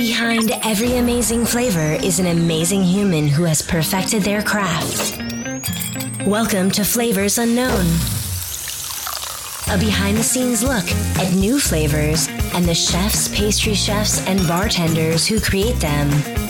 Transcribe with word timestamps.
Behind 0.00 0.52
every 0.64 0.96
amazing 0.96 1.44
flavor 1.44 2.02
is 2.02 2.20
an 2.20 2.28
amazing 2.28 2.82
human 2.82 3.28
who 3.28 3.42
has 3.44 3.60
perfected 3.60 4.22
their 4.22 4.40
craft. 4.40 5.18
Welcome 6.26 6.70
to 6.70 6.84
Flavors 6.84 7.36
Unknown, 7.36 7.84
a 9.68 9.76
behind 9.78 10.16
the 10.16 10.22
scenes 10.22 10.62
look 10.62 10.90
at 11.20 11.34
new 11.34 11.60
flavors 11.60 12.28
and 12.54 12.64
the 12.64 12.74
chefs, 12.74 13.28
pastry 13.36 13.74
chefs, 13.74 14.26
and 14.26 14.40
bartenders 14.48 15.26
who 15.26 15.38
create 15.38 15.78
them, 15.80 16.08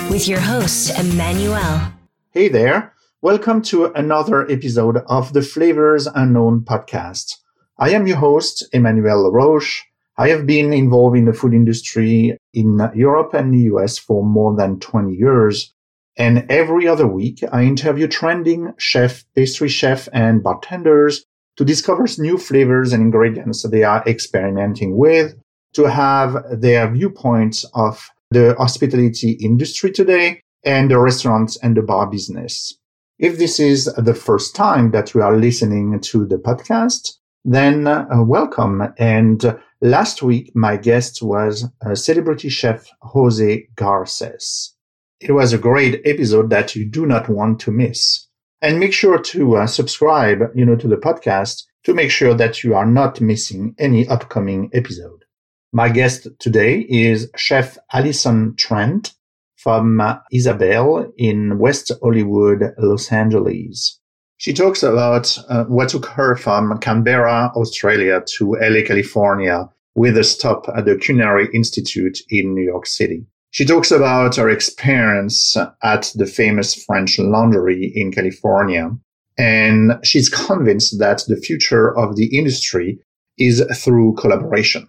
with 0.09 0.29
your 0.29 0.39
host, 0.39 0.97
Emmanuel. 0.97 1.93
Hey 2.31 2.47
there. 2.47 2.95
Welcome 3.21 3.63
to 3.63 3.87
another 3.87 4.49
episode 4.49 4.99
of 5.09 5.33
the 5.33 5.43
Flavors 5.43 6.07
Unknown 6.07 6.61
podcast. 6.61 7.39
I 7.77 7.91
am 7.91 8.07
your 8.07 8.19
host, 8.19 8.65
Emmanuel 8.73 9.33
Roche. 9.33 9.90
I 10.21 10.29
have 10.29 10.47
been 10.47 10.75
involved 10.75 11.17
in 11.17 11.25
the 11.25 11.33
food 11.33 11.55
industry 11.55 12.37
in 12.53 12.79
Europe 12.95 13.33
and 13.33 13.55
the 13.55 13.63
US 13.73 13.97
for 13.97 14.23
more 14.23 14.55
than 14.55 14.79
20 14.79 15.15
years. 15.15 15.73
And 16.15 16.45
every 16.51 16.87
other 16.87 17.07
week, 17.07 17.43
I 17.51 17.63
interview 17.63 18.07
trending 18.07 18.75
chef, 18.77 19.25
pastry 19.35 19.71
chef, 19.71 20.11
and 20.13 20.43
bartenders 20.43 21.25
to 21.57 21.65
discover 21.65 22.05
new 22.19 22.37
flavors 22.37 22.93
and 22.93 23.03
ingredients 23.03 23.63
they 23.63 23.83
are 23.83 24.05
experimenting 24.07 24.99
with, 24.99 25.37
to 25.73 25.85
have 25.85 26.37
their 26.53 26.91
viewpoints 26.91 27.65
of 27.73 28.07
the 28.31 28.55
hospitality 28.59 29.39
industry 29.41 29.91
today 29.91 30.43
and 30.65 30.91
the 30.91 30.99
restaurants 30.99 31.57
and 31.63 31.79
the 31.79 31.83
bar 31.83 32.07
business. 32.07 32.77
If 33.19 33.39
this 33.39 33.59
is 33.59 33.87
the 33.97 34.15
first 34.15 34.55
time 34.55 34.91
that 34.91 35.15
you 35.15 35.23
are 35.23 35.39
listening 35.39 35.99
to 35.99 36.27
the 36.27 36.37
podcast, 36.37 37.20
then 37.45 37.87
uh, 37.87 38.07
welcome. 38.19 38.83
And 38.99 39.59
last 39.81 40.23
week, 40.23 40.53
my 40.55 40.77
guest 40.77 41.23
was 41.23 41.67
uh, 41.85 41.95
celebrity 41.95 42.49
chef 42.49 42.89
Jose 43.03 43.67
Garces. 43.77 44.75
It 45.21 45.33
was 45.33 45.53
a 45.53 45.59
great 45.59 46.01
episode 46.05 46.51
that 46.51 46.75
you 46.75 46.87
do 46.87 47.07
not 47.07 47.29
want 47.29 47.61
to 47.61 47.71
miss. 47.71 48.27
And 48.63 48.79
make 48.79 48.93
sure 48.93 49.19
to 49.19 49.57
uh, 49.57 49.67
subscribe, 49.67 50.41
you 50.55 50.67
know, 50.67 50.77
to 50.77 50.89
the 50.89 50.97
podcast 50.97 51.65
to 51.85 51.95
make 51.95 52.11
sure 52.11 52.35
that 52.35 52.63
you 52.63 52.75
are 52.75 52.87
not 52.87 53.21
missing 53.21 53.75
any 53.79 54.07
upcoming 54.09 54.71
episode. 54.75 55.25
My 55.73 55.89
guest 55.89 56.27
today 56.39 56.81
is 56.89 57.31
Chef 57.37 57.79
Alison 57.93 58.57
Trent 58.57 59.15
from 59.57 60.01
uh, 60.01 60.19
Ysabel 60.33 61.13
in 61.17 61.59
West 61.59 61.93
Hollywood, 62.03 62.75
Los 62.79 63.13
Angeles. 63.13 64.00
She 64.41 64.53
talks 64.55 64.83
about 64.83 65.39
uh, 65.51 65.65
what 65.65 65.91
took 65.91 66.07
her 66.07 66.35
from 66.35 66.79
Canberra, 66.79 67.53
Australia 67.55 68.25
to 68.39 68.57
LA, 68.59 68.81
California 68.87 69.69
with 69.95 70.17
a 70.17 70.25
stop 70.25 70.67
at 70.75 70.87
the 70.87 70.97
Culinary 70.97 71.51
Institute 71.53 72.21
in 72.31 72.55
New 72.55 72.65
York 72.65 72.87
City. 72.87 73.27
She 73.51 73.67
talks 73.67 73.91
about 73.91 74.37
her 74.37 74.49
experience 74.49 75.59
at 75.83 76.11
the 76.15 76.25
famous 76.25 76.75
French 76.75 77.19
Laundry 77.19 77.93
in 77.95 78.13
California. 78.13 78.97
And 79.37 79.99
she's 80.05 80.31
convinced 80.31 80.99
that 81.01 81.23
the 81.29 81.37
future 81.37 81.95
of 81.95 82.17
the 82.17 82.35
industry 82.35 82.99
is 83.37 83.63
through 83.77 84.15
collaboration. 84.15 84.89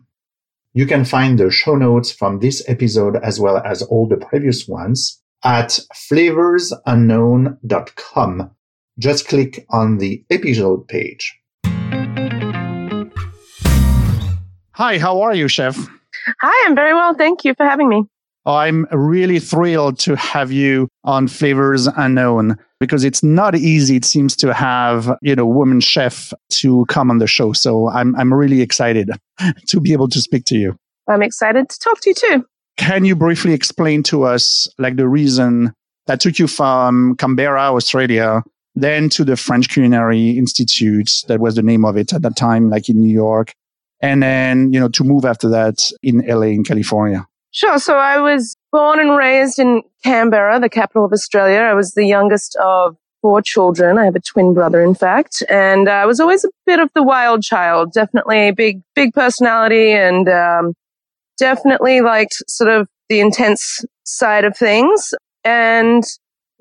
You 0.71 0.85
can 0.85 1.03
find 1.03 1.37
the 1.37 1.51
show 1.51 1.75
notes 1.75 2.09
from 2.09 2.39
this 2.39 2.63
episode 2.69 3.17
as 3.21 3.37
well 3.37 3.57
as 3.57 3.81
all 3.81 4.07
the 4.07 4.15
previous 4.15 4.65
ones 4.65 5.21
at 5.43 5.77
flavorsunknown.com 5.93 8.51
just 9.01 9.27
click 9.27 9.65
on 9.71 9.97
the 9.97 10.23
episode 10.29 10.87
page. 10.87 11.35
Hi, 14.73 14.99
how 14.99 15.21
are 15.21 15.33
you, 15.33 15.47
Chef? 15.47 15.75
Hi, 16.39 16.67
I'm 16.67 16.75
very 16.75 16.93
well. 16.93 17.15
Thank 17.15 17.43
you 17.43 17.55
for 17.55 17.65
having 17.65 17.89
me. 17.89 18.03
I'm 18.45 18.85
really 18.91 19.39
thrilled 19.39 19.99
to 19.99 20.15
have 20.15 20.51
you 20.51 20.87
on 21.03 21.27
Flavors 21.27 21.87
Unknown 21.87 22.57
because 22.79 23.03
it's 23.03 23.21
not 23.21 23.55
easy, 23.55 23.95
it 23.95 24.05
seems, 24.05 24.35
to 24.37 24.53
have, 24.53 25.15
you 25.21 25.35
know, 25.35 25.45
woman 25.45 25.79
chef 25.79 26.33
to 26.49 26.85
come 26.87 27.11
on 27.11 27.19
the 27.19 27.27
show. 27.27 27.53
So 27.53 27.89
I'm, 27.89 28.15
I'm 28.15 28.33
really 28.33 28.61
excited 28.61 29.11
to 29.67 29.79
be 29.79 29.93
able 29.93 30.09
to 30.09 30.21
speak 30.21 30.45
to 30.45 30.55
you. 30.55 30.75
I'm 31.07 31.21
excited 31.21 31.69
to 31.69 31.79
talk 31.79 32.01
to 32.01 32.09
you 32.09 32.15
too. 32.15 32.45
Can 32.77 33.05
you 33.05 33.15
briefly 33.15 33.53
explain 33.53 34.01
to 34.03 34.23
us, 34.23 34.67
like, 34.79 34.95
the 34.95 35.07
reason 35.07 35.73
that 36.07 36.19
took 36.19 36.39
you 36.39 36.47
from 36.47 37.15
Canberra, 37.17 37.73
Australia, 37.73 38.41
then 38.75 39.09
to 39.09 39.23
the 39.23 39.35
French 39.35 39.69
Culinary 39.69 40.31
Institute. 40.31 41.23
That 41.27 41.39
was 41.39 41.55
the 41.55 41.63
name 41.63 41.85
of 41.85 41.97
it 41.97 42.13
at 42.13 42.21
that 42.21 42.35
time, 42.35 42.69
like 42.69 42.89
in 42.89 42.99
New 42.99 43.13
York. 43.13 43.53
And 44.01 44.23
then, 44.23 44.73
you 44.73 44.79
know, 44.79 44.89
to 44.89 45.03
move 45.03 45.25
after 45.25 45.49
that 45.49 45.91
in 46.01 46.25
LA 46.25 46.47
in 46.47 46.63
California. 46.63 47.27
Sure. 47.51 47.77
So 47.77 47.97
I 47.97 48.17
was 48.19 48.55
born 48.71 48.99
and 48.99 49.15
raised 49.15 49.59
in 49.59 49.83
Canberra, 50.03 50.59
the 50.59 50.69
capital 50.69 51.05
of 51.05 51.11
Australia. 51.11 51.59
I 51.59 51.73
was 51.73 51.93
the 51.93 52.05
youngest 52.05 52.55
of 52.55 52.95
four 53.21 53.41
children. 53.41 53.97
I 53.97 54.05
have 54.05 54.15
a 54.15 54.19
twin 54.19 54.53
brother, 54.53 54.81
in 54.81 54.95
fact, 54.95 55.43
and 55.49 55.87
I 55.87 56.05
was 56.05 56.19
always 56.19 56.43
a 56.43 56.49
bit 56.65 56.79
of 56.79 56.89
the 56.95 57.03
wild 57.03 57.43
child. 57.43 57.93
Definitely 57.93 58.47
a 58.47 58.53
big, 58.53 58.81
big 58.95 59.13
personality, 59.13 59.91
and 59.91 60.27
um, 60.27 60.73
definitely 61.37 62.01
liked 62.01 62.35
sort 62.47 62.71
of 62.71 62.87
the 63.09 63.19
intense 63.19 63.85
side 64.03 64.45
of 64.45 64.57
things. 64.57 65.13
And 65.43 66.03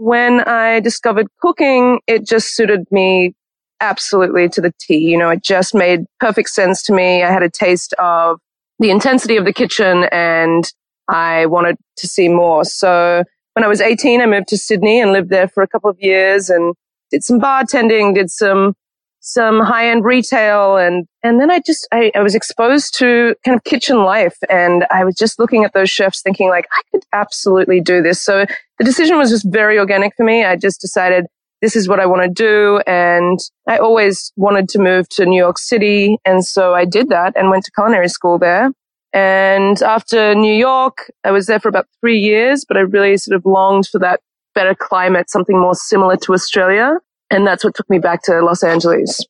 when 0.00 0.40
I 0.40 0.80
discovered 0.80 1.26
cooking, 1.42 2.00
it 2.06 2.26
just 2.26 2.56
suited 2.56 2.86
me 2.90 3.34
absolutely 3.82 4.48
to 4.48 4.62
the 4.62 4.72
T. 4.80 4.96
You 4.96 5.18
know, 5.18 5.28
it 5.28 5.42
just 5.42 5.74
made 5.74 6.06
perfect 6.18 6.48
sense 6.48 6.82
to 6.84 6.94
me. 6.94 7.22
I 7.22 7.30
had 7.30 7.42
a 7.42 7.50
taste 7.50 7.92
of 7.98 8.40
the 8.78 8.90
intensity 8.90 9.36
of 9.36 9.44
the 9.44 9.52
kitchen 9.52 10.06
and 10.10 10.64
I 11.06 11.44
wanted 11.44 11.76
to 11.98 12.08
see 12.08 12.28
more. 12.28 12.64
So 12.64 13.24
when 13.52 13.62
I 13.62 13.68
was 13.68 13.82
18, 13.82 14.22
I 14.22 14.26
moved 14.26 14.48
to 14.48 14.56
Sydney 14.56 15.02
and 15.02 15.12
lived 15.12 15.28
there 15.28 15.48
for 15.48 15.62
a 15.62 15.68
couple 15.68 15.90
of 15.90 15.98
years 16.00 16.48
and 16.48 16.74
did 17.10 17.22
some 17.22 17.38
bartending, 17.38 18.14
did 18.14 18.30
some 18.30 18.72
some 19.20 19.60
high 19.60 19.88
end 19.88 20.04
retail 20.04 20.76
and, 20.76 21.06
and 21.22 21.38
then 21.38 21.50
I 21.50 21.60
just, 21.60 21.86
I, 21.92 22.10
I 22.14 22.20
was 22.20 22.34
exposed 22.34 22.96
to 22.98 23.34
kind 23.44 23.56
of 23.56 23.64
kitchen 23.64 23.98
life 24.04 24.36
and 24.48 24.86
I 24.90 25.04
was 25.04 25.14
just 25.14 25.38
looking 25.38 25.64
at 25.64 25.74
those 25.74 25.90
chefs 25.90 26.22
thinking 26.22 26.48
like, 26.48 26.66
I 26.72 26.80
could 26.90 27.04
absolutely 27.12 27.80
do 27.80 28.02
this. 28.02 28.22
So 28.22 28.46
the 28.78 28.84
decision 28.84 29.18
was 29.18 29.30
just 29.30 29.46
very 29.46 29.78
organic 29.78 30.16
for 30.16 30.24
me. 30.24 30.44
I 30.44 30.56
just 30.56 30.80
decided 30.80 31.26
this 31.60 31.76
is 31.76 31.88
what 31.88 32.00
I 32.00 32.06
want 32.06 32.22
to 32.22 32.28
do. 32.28 32.80
And 32.86 33.38
I 33.68 33.78
always 33.78 34.32
wanted 34.36 34.68
to 34.70 34.78
move 34.78 35.08
to 35.10 35.26
New 35.26 35.38
York 35.38 35.58
City. 35.58 36.16
And 36.24 36.44
so 36.44 36.74
I 36.74 36.84
did 36.84 37.10
that 37.10 37.34
and 37.36 37.50
went 37.50 37.64
to 37.64 37.72
culinary 37.72 38.08
school 38.08 38.38
there. 38.38 38.70
And 39.12 39.82
after 39.82 40.34
New 40.34 40.54
York, 40.54 41.10
I 41.24 41.30
was 41.32 41.46
there 41.46 41.60
for 41.60 41.68
about 41.68 41.86
three 42.00 42.18
years, 42.18 42.64
but 42.66 42.76
I 42.76 42.80
really 42.80 43.16
sort 43.16 43.36
of 43.36 43.44
longed 43.44 43.88
for 43.88 43.98
that 43.98 44.20
better 44.54 44.74
climate, 44.74 45.30
something 45.30 45.60
more 45.60 45.74
similar 45.74 46.16
to 46.16 46.32
Australia. 46.32 46.96
And 47.30 47.46
that's 47.46 47.64
what 47.64 47.74
took 47.74 47.88
me 47.88 47.98
back 47.98 48.22
to 48.24 48.40
Los 48.40 48.62
Angeles. 48.62 49.24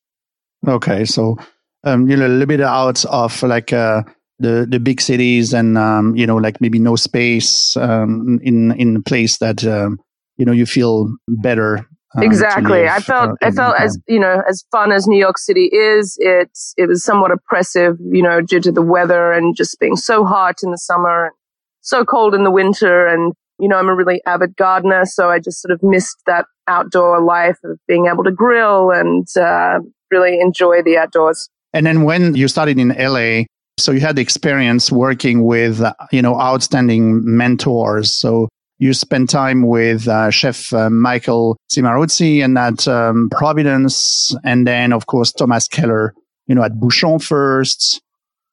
Okay. 0.66 1.05
So, 1.05 1.37
um, 1.84 2.09
you 2.09 2.16
know, 2.16 2.27
a 2.27 2.28
little 2.28 2.47
bit 2.47 2.61
out 2.61 3.05
of 3.05 3.43
like, 3.43 3.72
uh, 3.72 4.03
the, 4.38 4.66
the 4.69 4.81
big 4.81 5.00
cities 5.00 5.53
and, 5.53 5.77
um, 5.77 6.16
you 6.16 6.27
know, 6.27 6.37
like 6.37 6.60
maybe 6.60 6.78
no 6.78 6.97
space, 6.97 7.77
um, 7.77 8.41
in, 8.43 8.72
in 8.72 8.97
a 8.97 9.03
place 9.03 9.37
that, 9.39 9.65
um, 9.66 9.99
you 10.39 10.47
know, 10.47 10.53
you 10.53 10.65
feel 10.65 11.15
better. 11.28 11.87
Um, 12.16 12.22
exactly. 12.22 12.83
Live, 12.83 12.91
I 12.91 13.00
felt, 13.00 13.31
uh, 13.31 13.47
I 13.47 13.50
felt 13.50 13.78
as, 13.78 13.99
you 14.09 14.19
know, 14.19 14.43
as 14.49 14.65
fun 14.72 14.93
as 14.93 15.06
New 15.06 15.19
York 15.19 15.37
City 15.37 15.66
is, 15.66 16.16
it's, 16.19 16.72
it 16.78 16.89
was 16.89 17.05
somewhat 17.05 17.31
oppressive, 17.31 17.99
you 18.00 18.22
know, 18.22 18.41
due 18.41 18.60
to 18.60 18.72
the 18.72 18.83
weather 18.83 19.31
and 19.33 19.55
just 19.55 19.78
being 19.78 19.97
so 19.97 20.25
hot 20.25 20.56
in 20.62 20.71
the 20.71 20.78
summer 20.78 21.27
and 21.27 21.34
so 21.83 22.05
cold 22.05 22.34
in 22.34 22.43
the 22.43 22.50
winter. 22.50 23.06
And, 23.06 23.34
you 23.59 23.69
know, 23.69 23.77
I'm 23.77 23.89
a 23.89 23.94
really 23.94 24.22
avid 24.27 24.56
gardener. 24.56 25.05
So 25.05 25.31
I 25.31 25.39
just 25.39 25.60
sort 25.60 25.71
of 25.71 25.83
missed 25.83 26.16
that 26.27 26.47
outdoor 26.70 27.20
life 27.20 27.58
of 27.64 27.78
being 27.88 28.06
able 28.06 28.25
to 28.25 28.31
grill 28.31 28.91
and 28.91 29.26
uh, 29.36 29.81
really 30.10 30.38
enjoy 30.41 30.82
the 30.82 30.97
outdoors. 30.97 31.48
And 31.72 31.84
then 31.86 32.03
when 32.03 32.34
you 32.34 32.48
started 32.48 32.78
in 32.78 32.88
LA, 32.88 33.44
so 33.78 33.92
you 33.92 34.00
had 34.00 34.16
the 34.16 34.22
experience 34.22 34.92
working 34.92 35.44
with, 35.44 35.80
uh, 35.80 35.94
you 36.12 36.22
know, 36.22 36.38
outstanding 36.38 37.22
mentors. 37.25 38.12
So 38.12 38.48
you 38.78 38.92
spent 38.95 39.30
time 39.30 39.66
with 39.66 40.09
uh, 40.09 40.30
Chef 40.30 40.72
uh, 40.72 40.91
Michael 40.91 41.56
Cimarusti 41.71 42.42
and 42.45 42.56
at 42.59 42.89
um, 42.89 43.28
Providence, 43.30 44.34
and 44.42 44.66
then 44.66 44.92
of 44.92 45.06
course 45.06 45.33
Thomas 45.33 45.68
Keller, 45.68 46.15
you 46.47 46.54
know, 46.54 46.62
at 46.62 46.72
Bouchon 46.72 47.18
first, 47.18 48.00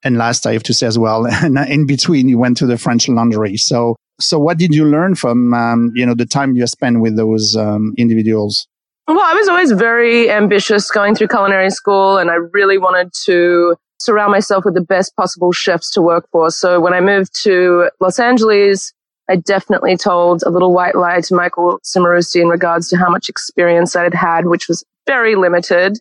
and 0.03 0.18
last 0.18 0.45
I 0.45 0.53
have 0.53 0.63
to 0.63 0.74
say 0.74 0.86
as 0.86 1.00
well, 1.00 1.25
and 1.25 1.57
in 1.69 1.88
between 1.88 2.27
you 2.27 2.38
went 2.38 2.57
to 2.57 2.65
the 2.65 2.77
French 2.77 3.07
Laundry. 3.07 3.57
So 3.57 3.95
so, 4.19 4.40
what 4.40 4.58
did 4.58 4.74
you 4.74 4.86
learn 4.86 5.16
from 5.16 5.54
um, 5.54 5.92
you 5.96 6.06
know 6.06 6.16
the 6.16 6.25
time 6.25 6.56
you 6.56 6.66
spent 6.68 7.02
with 7.02 7.16
those 7.16 7.56
um, 7.56 7.94
individuals? 7.98 8.68
Well, 9.08 9.22
I 9.22 9.34
was 9.34 9.48
always 9.48 9.72
very 9.72 10.30
ambitious 10.30 10.92
going 10.92 11.16
through 11.16 11.28
culinary 11.28 11.69
school, 11.69 12.18
and 12.18 12.30
I 12.30 12.36
really 12.36 12.78
wanted 12.78 13.12
to 13.25 13.75
surround 14.00 14.31
myself 14.31 14.66
with 14.66 14.74
the 14.74 14.81
best 14.81 15.16
possible 15.16 15.52
chefs 15.52 15.92
to 15.92 16.02
work 16.02 16.28
for. 16.31 16.50
So, 16.50 16.80
when 16.80 16.94
I 16.94 17.00
moved 17.00 17.31
to 17.44 17.90
Los 18.00 18.19
Angeles, 18.19 18.92
I 19.30 19.36
definitely 19.36 19.98
told 19.98 20.42
a 20.44 20.50
little 20.50 20.74
white 20.74 20.96
lie 20.96 21.22
to 21.22 21.36
Michael 21.36 21.80
Cimarusti 21.84 22.42
in 22.42 22.48
regards 22.48 22.90
to 22.90 22.98
how 22.98 23.10
much 23.10 23.30
experience 23.30 23.96
I 23.96 24.04
had 24.04 24.16
had, 24.16 24.48
which 24.48 24.68
was 24.68 24.84
very 25.06 25.36
limited. 25.36 26.00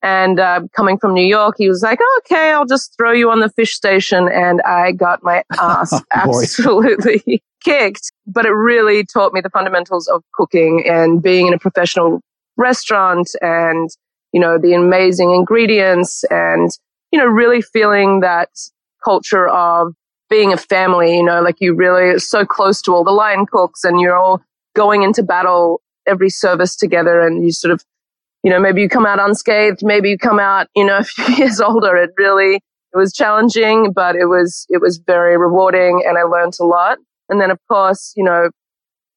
And 0.00 0.38
uh, 0.38 0.62
coming 0.76 0.96
from 0.96 1.12
New 1.12 1.26
York, 1.26 1.56
he 1.58 1.68
was 1.68 1.82
like, 1.82 1.98
okay, 2.18 2.52
I'll 2.52 2.66
just 2.66 2.96
throw 2.96 3.10
you 3.10 3.30
on 3.30 3.40
the 3.40 3.50
fish 3.50 3.74
station. 3.74 4.28
And 4.32 4.62
I 4.62 4.92
got 4.92 5.24
my 5.24 5.42
ass 5.58 5.92
absolutely 6.12 7.42
kicked. 7.62 8.12
But 8.26 8.46
it 8.46 8.50
really 8.50 9.04
taught 9.04 9.32
me 9.32 9.40
the 9.40 9.50
fundamentals 9.50 10.08
of 10.08 10.22
cooking 10.34 10.84
and 10.86 11.22
being 11.22 11.46
in 11.46 11.54
a 11.54 11.58
professional 11.58 12.20
restaurant 12.56 13.30
and, 13.40 13.88
you 14.32 14.40
know, 14.40 14.58
the 14.58 14.74
amazing 14.74 15.34
ingredients 15.34 16.24
and, 16.30 16.70
you 17.12 17.18
know, 17.18 17.26
really 17.26 17.62
feeling 17.62 18.20
that 18.20 18.50
culture 19.04 19.48
of 19.48 19.94
being 20.28 20.52
a 20.52 20.56
family, 20.56 21.16
you 21.16 21.22
know, 21.22 21.40
like 21.40 21.56
you 21.60 21.74
really 21.74 22.18
so 22.18 22.44
close 22.44 22.82
to 22.82 22.94
all 22.94 23.04
the 23.04 23.10
line 23.10 23.46
cooks 23.46 23.84
and 23.84 24.00
you're 24.00 24.16
all 24.16 24.42
going 24.74 25.02
into 25.02 25.22
battle 25.22 25.80
every 26.06 26.30
service 26.30 26.76
together 26.76 27.20
and 27.20 27.44
you 27.44 27.52
sort 27.52 27.72
of 27.72 27.82
you 28.42 28.50
know, 28.50 28.60
maybe 28.60 28.80
you 28.80 28.88
come 28.88 29.06
out 29.06 29.20
unscathed, 29.20 29.80
maybe 29.82 30.10
you 30.10 30.18
come 30.18 30.38
out, 30.38 30.68
you 30.74 30.84
know, 30.84 30.98
a 30.98 31.04
few 31.04 31.34
years 31.34 31.60
older. 31.60 31.96
It 31.96 32.10
really, 32.16 32.56
it 32.56 32.96
was 32.96 33.12
challenging, 33.12 33.92
but 33.92 34.16
it 34.16 34.26
was, 34.26 34.66
it 34.68 34.80
was 34.80 34.98
very 34.98 35.36
rewarding 35.36 36.02
and 36.06 36.16
I 36.16 36.22
learned 36.22 36.54
a 36.60 36.64
lot. 36.64 36.98
And 37.28 37.40
then 37.40 37.50
of 37.50 37.58
course, 37.68 38.12
you 38.16 38.24
know, 38.24 38.50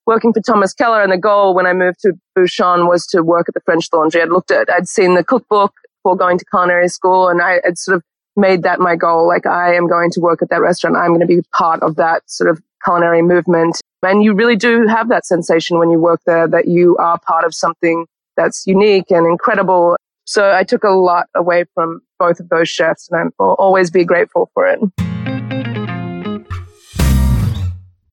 working 0.05 0.33
for 0.33 0.41
Thomas 0.41 0.73
Keller 0.73 1.01
and 1.01 1.11
the 1.11 1.17
goal 1.17 1.53
when 1.53 1.65
I 1.65 1.73
moved 1.73 1.99
to 2.01 2.13
Bouchon 2.35 2.87
was 2.87 3.05
to 3.07 3.21
work 3.21 3.47
at 3.47 3.53
the 3.53 3.61
French 3.61 3.87
Laundry. 3.93 4.21
I'd 4.21 4.29
looked 4.29 4.51
at, 4.51 4.69
I'd 4.69 4.87
seen 4.87 5.15
the 5.15 5.23
cookbook 5.23 5.73
before 6.03 6.17
going 6.17 6.37
to 6.37 6.45
culinary 6.51 6.89
school 6.89 7.27
and 7.27 7.41
I 7.41 7.61
had 7.63 7.77
sort 7.77 7.95
of 7.95 8.03
made 8.35 8.63
that 8.63 8.79
my 8.79 8.95
goal. 8.95 9.27
Like 9.27 9.45
I 9.45 9.73
am 9.75 9.87
going 9.87 10.09
to 10.11 10.19
work 10.19 10.41
at 10.41 10.49
that 10.49 10.61
restaurant. 10.61 10.95
I'm 10.95 11.09
going 11.09 11.21
to 11.21 11.27
be 11.27 11.41
part 11.53 11.81
of 11.83 11.95
that 11.97 12.23
sort 12.27 12.49
of 12.49 12.61
culinary 12.83 13.21
movement. 13.21 13.79
And 14.03 14.23
you 14.23 14.33
really 14.33 14.55
do 14.55 14.87
have 14.87 15.09
that 15.09 15.25
sensation 15.25 15.77
when 15.77 15.91
you 15.91 15.99
work 15.99 16.21
there 16.25 16.47
that 16.47 16.67
you 16.67 16.97
are 16.97 17.19
part 17.19 17.45
of 17.45 17.53
something 17.53 18.05
that's 18.35 18.63
unique 18.65 19.11
and 19.11 19.27
incredible. 19.27 19.95
So 20.25 20.51
I 20.51 20.63
took 20.63 20.83
a 20.83 20.89
lot 20.89 21.27
away 21.35 21.65
from 21.75 22.01
both 22.17 22.39
of 22.39 22.49
those 22.49 22.69
chefs 22.69 23.09
and 23.11 23.31
I'll 23.39 23.55
always 23.59 23.91
be 23.91 24.03
grateful 24.03 24.49
for 24.53 24.67
it. 24.67 24.79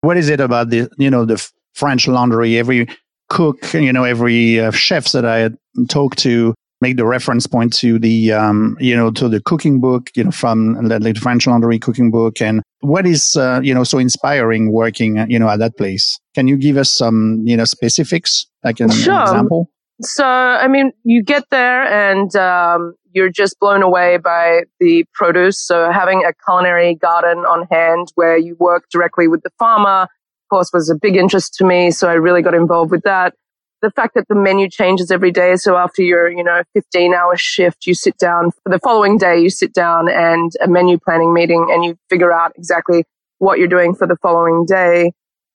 What 0.01 0.17
is 0.17 0.29
it 0.29 0.41
about 0.41 0.71
the, 0.71 0.89
you 0.99 1.11
know, 1.11 1.25
the 1.25 1.45
French 1.75 2.07
laundry? 2.09 2.59
Every 2.59 2.89
cook, 3.29 3.73
you 3.75 3.93
know, 3.93 4.05
every 4.05 4.61
uh, 4.61 4.71
chefs 4.71 5.13
that 5.13 5.27
I 5.27 5.51
talked 5.89 6.19
to 6.21 6.55
make 6.81 6.97
the 6.97 7.05
reference 7.05 7.47
point 7.47 7.73
to 7.75 7.99
the, 7.99 8.33
um, 8.33 8.77
you 8.79 8.97
know, 8.97 9.11
to 9.11 9.29
the 9.29 9.41
cooking 9.41 9.81
book, 9.81 10.11
you 10.15 10.25
know, 10.25 10.31
from 10.31 10.75
the 10.87 11.19
French 11.21 11.47
laundry 11.47 11.79
cooking 11.79 12.11
book. 12.11 12.41
And 12.41 12.63
what 12.81 13.07
is, 13.07 13.37
uh, 13.37 13.61
you 13.63 13.75
know, 13.75 13.85
so 13.85 13.99
inspiring 13.99 14.73
working, 14.73 15.29
you 15.29 15.39
know, 15.39 15.49
at 15.49 15.59
that 15.59 15.77
place? 15.77 16.19
Can 16.35 16.47
you 16.47 16.57
give 16.57 16.77
us 16.77 16.93
some, 16.93 17.43
you 17.45 17.57
know, 17.57 17.65
specifics, 17.65 18.47
like 18.63 18.79
an, 18.81 18.91
sure. 18.91 19.15
an 19.15 19.23
example? 19.23 19.71
So, 20.01 20.25
I 20.25 20.69
mean, 20.69 20.93
you 21.03 21.25
get 21.25 21.43
there 21.51 21.83
and 21.83 22.35
um, 22.37 22.95
you're 23.19 23.31
just 23.31 23.59
blown 23.59 23.83
away 23.83 24.17
by 24.17 24.63
the 24.81 25.05
produce. 25.13 25.61
So, 25.61 25.91
having 25.91 26.25
a 26.25 26.33
culinary 26.47 26.95
garden 26.95 27.39
on 27.39 27.67
hand 27.71 28.13
where 28.15 28.39
you 28.39 28.57
work 28.59 28.85
directly 28.91 29.29
with 29.29 29.43
the 29.43 29.51
farmer, 29.59 30.03
of 30.03 30.49
course, 30.51 30.71
was 30.73 30.89
a 30.89 30.95
big 30.95 31.17
interest 31.17 31.55
to 31.55 31.65
me. 31.65 31.91
So, 31.91 32.09
I 32.09 32.15
really 32.15 32.43
got 32.43 32.55
involved 32.55 32.91
with 32.91 33.03
that. 33.03 33.35
The 33.83 33.91
fact 33.91 34.15
that 34.15 34.27
the 34.29 34.35
menu 34.35 34.69
changes 34.71 35.11
every 35.11 35.31
day. 35.33 35.57
So, 35.57 35.77
after 35.77 36.03
your, 36.03 36.31
you 36.31 36.45
know, 36.45 36.63
15 36.75 37.13
hour 37.13 37.37
shift, 37.37 37.87
you 37.87 37.95
sit 37.95 38.17
down 38.19 38.53
for 38.63 38.71
the 38.71 38.79
following 38.79 39.19
day, 39.19 39.41
you 39.41 39.51
sit 39.51 39.75
down 39.75 40.09
and 40.09 40.53
a 40.63 40.69
menu 40.69 40.99
planning 40.99 41.35
meeting 41.35 41.69
and 41.71 41.85
you 41.85 41.99
figure 42.09 42.33
out 42.33 42.53
exactly 42.57 43.05
what 43.39 43.59
you're 43.59 43.69
doing 43.69 43.95
for 43.95 44.07
the 44.07 44.17
following 44.23 44.65
day 44.65 45.13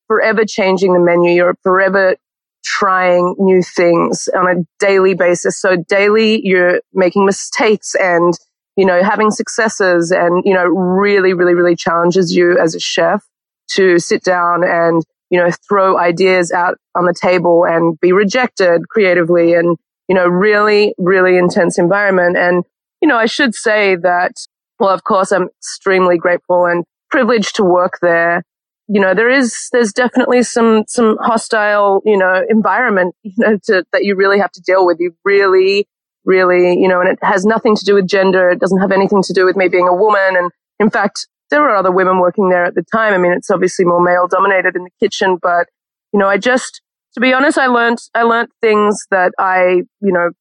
forever 0.08 0.46
changing 0.46 0.94
the 0.94 1.00
menu. 1.00 1.32
You're 1.32 1.56
forever 1.64 2.16
trying 2.64 3.36
new 3.38 3.62
things 3.62 4.30
on 4.36 4.48
a 4.48 4.64
daily 4.80 5.14
basis. 5.14 5.60
So 5.60 5.76
daily 5.88 6.42
you're 6.44 6.82
making 6.94 7.26
mistakes 7.26 7.96
and, 7.96 8.34
you 8.76 8.86
know, 8.86 9.04
having 9.04 9.32
successes 9.32 10.12
and, 10.12 10.44
you 10.46 10.54
know, 10.54 10.66
really, 10.66 11.34
really, 11.34 11.54
really 11.54 11.76
challenges 11.76 12.34
you 12.34 12.58
as 12.58 12.76
a 12.76 12.80
chef 12.80 13.24
to 13.72 14.00
sit 14.00 14.24
down 14.24 14.64
and, 14.64 15.04
you 15.30 15.40
know, 15.40 15.50
throw 15.68 15.98
ideas 15.98 16.52
out 16.52 16.78
on 16.96 17.06
the 17.06 17.14
table 17.14 17.66
and 17.66 18.00
be 18.00 18.12
rejected 18.12 18.88
creatively 18.90 19.54
and, 19.54 19.78
you 20.08 20.16
know, 20.16 20.28
really, 20.28 20.94
really 20.98 21.38
intense 21.38 21.78
environment. 21.78 22.38
And, 22.38 22.64
you 23.02 23.08
know, 23.08 23.18
I 23.18 23.26
should 23.26 23.56
say 23.56 23.96
that, 23.98 24.34
well, 24.80 24.94
of 24.94 25.04
course, 25.04 25.32
I'm 25.32 25.50
extremely 25.60 26.18
grateful 26.18 26.66
and 26.66 26.84
privileged 27.10 27.56
to 27.58 27.64
work 27.64 28.00
there 28.02 28.44
you 28.88 29.00
know, 29.00 29.14
there 29.14 29.30
is, 29.30 29.70
there's 29.72 29.94
definitely 29.94 30.44
some, 30.44 30.84
some 30.88 31.18
hostile, 31.22 32.02
you 32.06 32.18
know, 32.18 32.44
environment, 32.50 33.16
you 33.24 33.34
know, 33.38 33.58
to, 33.66 33.86
that 33.92 34.04
you 34.04 34.16
really 34.16 34.40
have 34.40 34.52
to 34.52 34.62
deal 34.62 34.86
with. 34.86 34.98
You 35.00 35.16
really, 35.24 35.88
really, 36.26 36.80
you 36.80 36.88
know, 36.88 37.00
and 37.00 37.10
it 37.10 37.20
has 37.22 37.46
nothing 37.46 37.76
to 37.76 37.86
do 37.86 37.96
with 37.96 38.08
gender. 38.08 38.52
It 38.52 38.60
doesn't 38.60 38.80
have 38.80 38.92
anything 38.92 39.24
to 39.24 39.34
do 39.34 39.46
with 39.46 39.56
me 39.56 39.68
being 39.68 39.88
a 39.88 39.96
woman. 39.96 40.36
And 40.36 40.52
in 40.80 40.90
fact, 40.90 41.28
there 41.50 41.62
were 41.62 41.76
other 41.76 41.92
women 41.92 42.20
working 42.20 42.50
there 42.50 42.66
at 42.66 42.76
the 42.76 42.84
time. 42.92 43.14
I 43.14 43.18
mean, 43.18 43.34
it's 43.34 43.52
obviously 43.52 43.86
more 43.86 44.04
male 44.04 44.28
dominated 44.28 44.76
in 44.76 44.84
the 44.84 44.90
kitchen, 45.00 45.38
but, 45.42 45.68
you 46.12 46.20
know, 46.20 46.28
I 46.28 46.38
just, 46.38 46.82
to 47.14 47.20
be 47.20 47.34
honest, 47.34 47.58
I 47.58 47.68
learned, 47.68 48.00
I 48.16 48.24
learned 48.24 48.50
things 48.60 49.06
that 49.12 49.34
I, 49.38 49.84
you 50.02 50.12
know, 50.12 50.32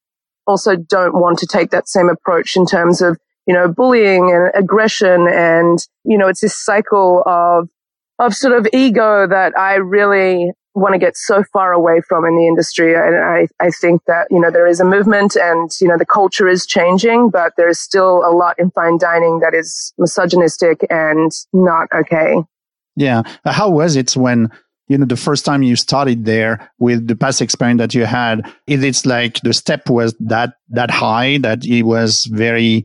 also 0.47 0.75
don't 0.75 1.13
want 1.13 1.39
to 1.39 1.47
take 1.47 1.69
that 1.71 1.87
same 1.87 2.09
approach 2.09 2.55
in 2.55 2.65
terms 2.65 3.01
of, 3.01 3.17
you 3.45 3.53
know, 3.53 3.67
bullying 3.67 4.31
and 4.31 4.51
aggression. 4.55 5.27
And, 5.27 5.79
you 6.03 6.17
know, 6.17 6.27
it's 6.27 6.41
this 6.41 6.57
cycle 6.57 7.23
of, 7.25 7.69
of 8.19 8.33
sort 8.33 8.57
of 8.57 8.67
ego 8.73 9.27
that 9.27 9.57
I 9.57 9.75
really 9.75 10.51
want 10.75 10.93
to 10.93 10.99
get 10.99 11.15
so 11.15 11.43
far 11.53 11.71
away 11.71 12.01
from 12.07 12.25
in 12.25 12.35
the 12.35 12.47
industry. 12.47 12.95
And 12.95 13.15
I, 13.15 13.47
I 13.59 13.69
think 13.69 14.01
that, 14.07 14.25
you 14.31 14.39
know, 14.39 14.49
there 14.49 14.65
is 14.65 14.79
a 14.79 14.85
movement 14.85 15.35
and, 15.35 15.69
you 15.79 15.87
know, 15.87 15.97
the 15.97 16.05
culture 16.05 16.47
is 16.47 16.65
changing, 16.65 17.29
but 17.29 17.53
there's 17.57 17.79
still 17.79 18.23
a 18.25 18.33
lot 18.33 18.55
in 18.57 18.71
fine 18.71 18.97
dining 18.97 19.39
that 19.41 19.53
is 19.53 19.93
misogynistic 19.99 20.85
and 20.89 21.31
not 21.53 21.87
okay. 21.93 22.37
Yeah. 22.95 23.21
Uh, 23.45 23.51
how 23.51 23.69
was 23.69 23.95
it 23.95 24.15
when, 24.15 24.51
you 24.87 24.97
know, 24.97 25.05
the 25.05 25.15
first 25.15 25.45
time 25.45 25.61
you 25.61 25.75
started 25.75 26.25
there 26.25 26.71
with 26.79 27.07
the 27.07 27.15
past 27.15 27.41
experience 27.41 27.79
that 27.79 27.93
you 27.93 28.05
had, 28.05 28.41
is 28.65 28.83
it's 28.83 29.05
like 29.05 29.39
the 29.41 29.53
step 29.53 29.89
was 29.89 30.15
that, 30.19 30.55
that 30.69 30.89
high 30.89 31.37
that 31.39 31.65
it 31.65 31.83
was 31.83 32.25
very 32.25 32.83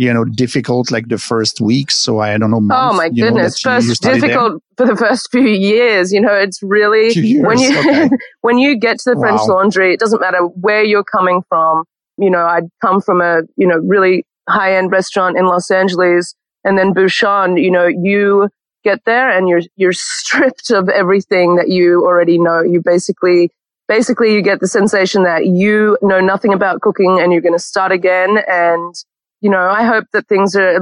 you 0.00 0.14
know, 0.14 0.24
difficult 0.24 0.90
like 0.90 1.08
the 1.08 1.18
first 1.18 1.60
weeks. 1.60 1.94
So 1.94 2.20
I 2.20 2.38
don't 2.38 2.50
know. 2.50 2.58
Month, 2.58 2.94
oh 2.94 2.96
my 2.96 3.10
goodness. 3.10 3.62
Know, 3.62 3.72
first 3.72 4.00
difficult 4.00 4.62
for 4.78 4.86
the 4.86 4.96
first 4.96 5.30
few 5.30 5.46
years. 5.46 6.10
You 6.10 6.22
know, 6.22 6.32
it's 6.32 6.62
really 6.62 7.12
when 7.42 7.58
you, 7.58 7.78
okay. 7.78 8.08
when 8.40 8.56
you 8.56 8.78
get 8.78 8.98
to 9.00 9.10
the 9.10 9.16
wow. 9.16 9.20
French 9.20 9.40
laundry, 9.46 9.92
it 9.92 10.00
doesn't 10.00 10.22
matter 10.22 10.38
where 10.38 10.82
you're 10.82 11.04
coming 11.04 11.42
from. 11.50 11.84
You 12.16 12.30
know, 12.30 12.46
I'd 12.46 12.70
come 12.80 13.02
from 13.02 13.20
a, 13.20 13.42
you 13.56 13.66
know, 13.66 13.76
really 13.76 14.24
high 14.48 14.74
end 14.74 14.90
restaurant 14.90 15.36
in 15.36 15.44
Los 15.44 15.70
Angeles 15.70 16.34
and 16.64 16.78
then 16.78 16.94
Bouchon, 16.94 17.58
you 17.58 17.70
know, 17.70 17.86
you 17.86 18.48
get 18.82 19.04
there 19.04 19.28
and 19.30 19.50
you're, 19.50 19.60
you're 19.76 19.92
stripped 19.94 20.70
of 20.70 20.88
everything 20.88 21.56
that 21.56 21.68
you 21.68 22.06
already 22.06 22.38
know. 22.38 22.62
You 22.62 22.80
basically, 22.82 23.50
basically 23.86 24.32
you 24.32 24.40
get 24.40 24.60
the 24.60 24.66
sensation 24.66 25.24
that 25.24 25.44
you 25.44 25.98
know 26.00 26.20
nothing 26.20 26.54
about 26.54 26.80
cooking 26.80 27.20
and 27.20 27.32
you're 27.32 27.42
going 27.42 27.52
to 27.52 27.62
start 27.62 27.92
again 27.92 28.38
and 28.48 28.94
you 29.40 29.50
know, 29.50 29.60
I 29.60 29.84
hope 29.84 30.04
that 30.12 30.28
things 30.28 30.54
are, 30.54 30.80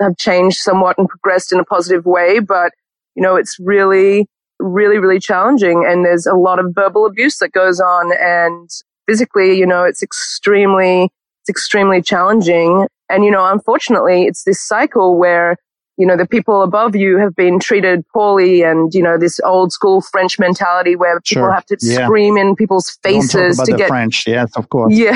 have 0.00 0.16
changed 0.16 0.58
somewhat 0.58 0.98
and 0.98 1.08
progressed 1.08 1.52
in 1.52 1.58
a 1.58 1.64
positive 1.64 2.04
way, 2.04 2.38
but, 2.38 2.72
you 3.14 3.22
know, 3.22 3.36
it's 3.36 3.56
really, 3.58 4.26
really, 4.60 4.98
really 4.98 5.18
challenging. 5.18 5.84
And 5.86 6.04
there's 6.04 6.26
a 6.26 6.34
lot 6.34 6.58
of 6.58 6.72
verbal 6.74 7.06
abuse 7.06 7.38
that 7.38 7.52
goes 7.52 7.80
on 7.80 8.12
and 8.18 8.70
physically, 9.08 9.58
you 9.58 9.66
know, 9.66 9.84
it's 9.84 10.02
extremely, 10.02 11.10
it's 11.42 11.50
extremely 11.50 12.00
challenging. 12.00 12.86
And, 13.08 13.24
you 13.24 13.30
know, 13.30 13.44
unfortunately, 13.46 14.24
it's 14.24 14.44
this 14.44 14.66
cycle 14.66 15.18
where 15.18 15.56
you 15.96 16.06
know, 16.06 16.16
the 16.16 16.26
people 16.26 16.62
above 16.62 16.94
you 16.94 17.18
have 17.18 17.34
been 17.34 17.58
treated 17.58 18.06
poorly 18.08 18.62
and, 18.62 18.92
you 18.92 19.02
know, 19.02 19.16
this 19.16 19.40
old 19.40 19.72
school 19.72 20.02
French 20.02 20.38
mentality 20.38 20.94
where 20.94 21.20
people 21.20 21.44
sure. 21.44 21.52
have 21.52 21.64
to 21.66 21.76
yeah. 21.80 22.04
scream 22.04 22.36
in 22.36 22.54
people's 22.54 22.98
faces 23.02 23.56
to 23.58 23.72
get 23.72 23.88
French. 23.88 24.26
Yes, 24.26 24.54
of 24.56 24.68
course. 24.68 24.92
Yeah. 24.94 25.12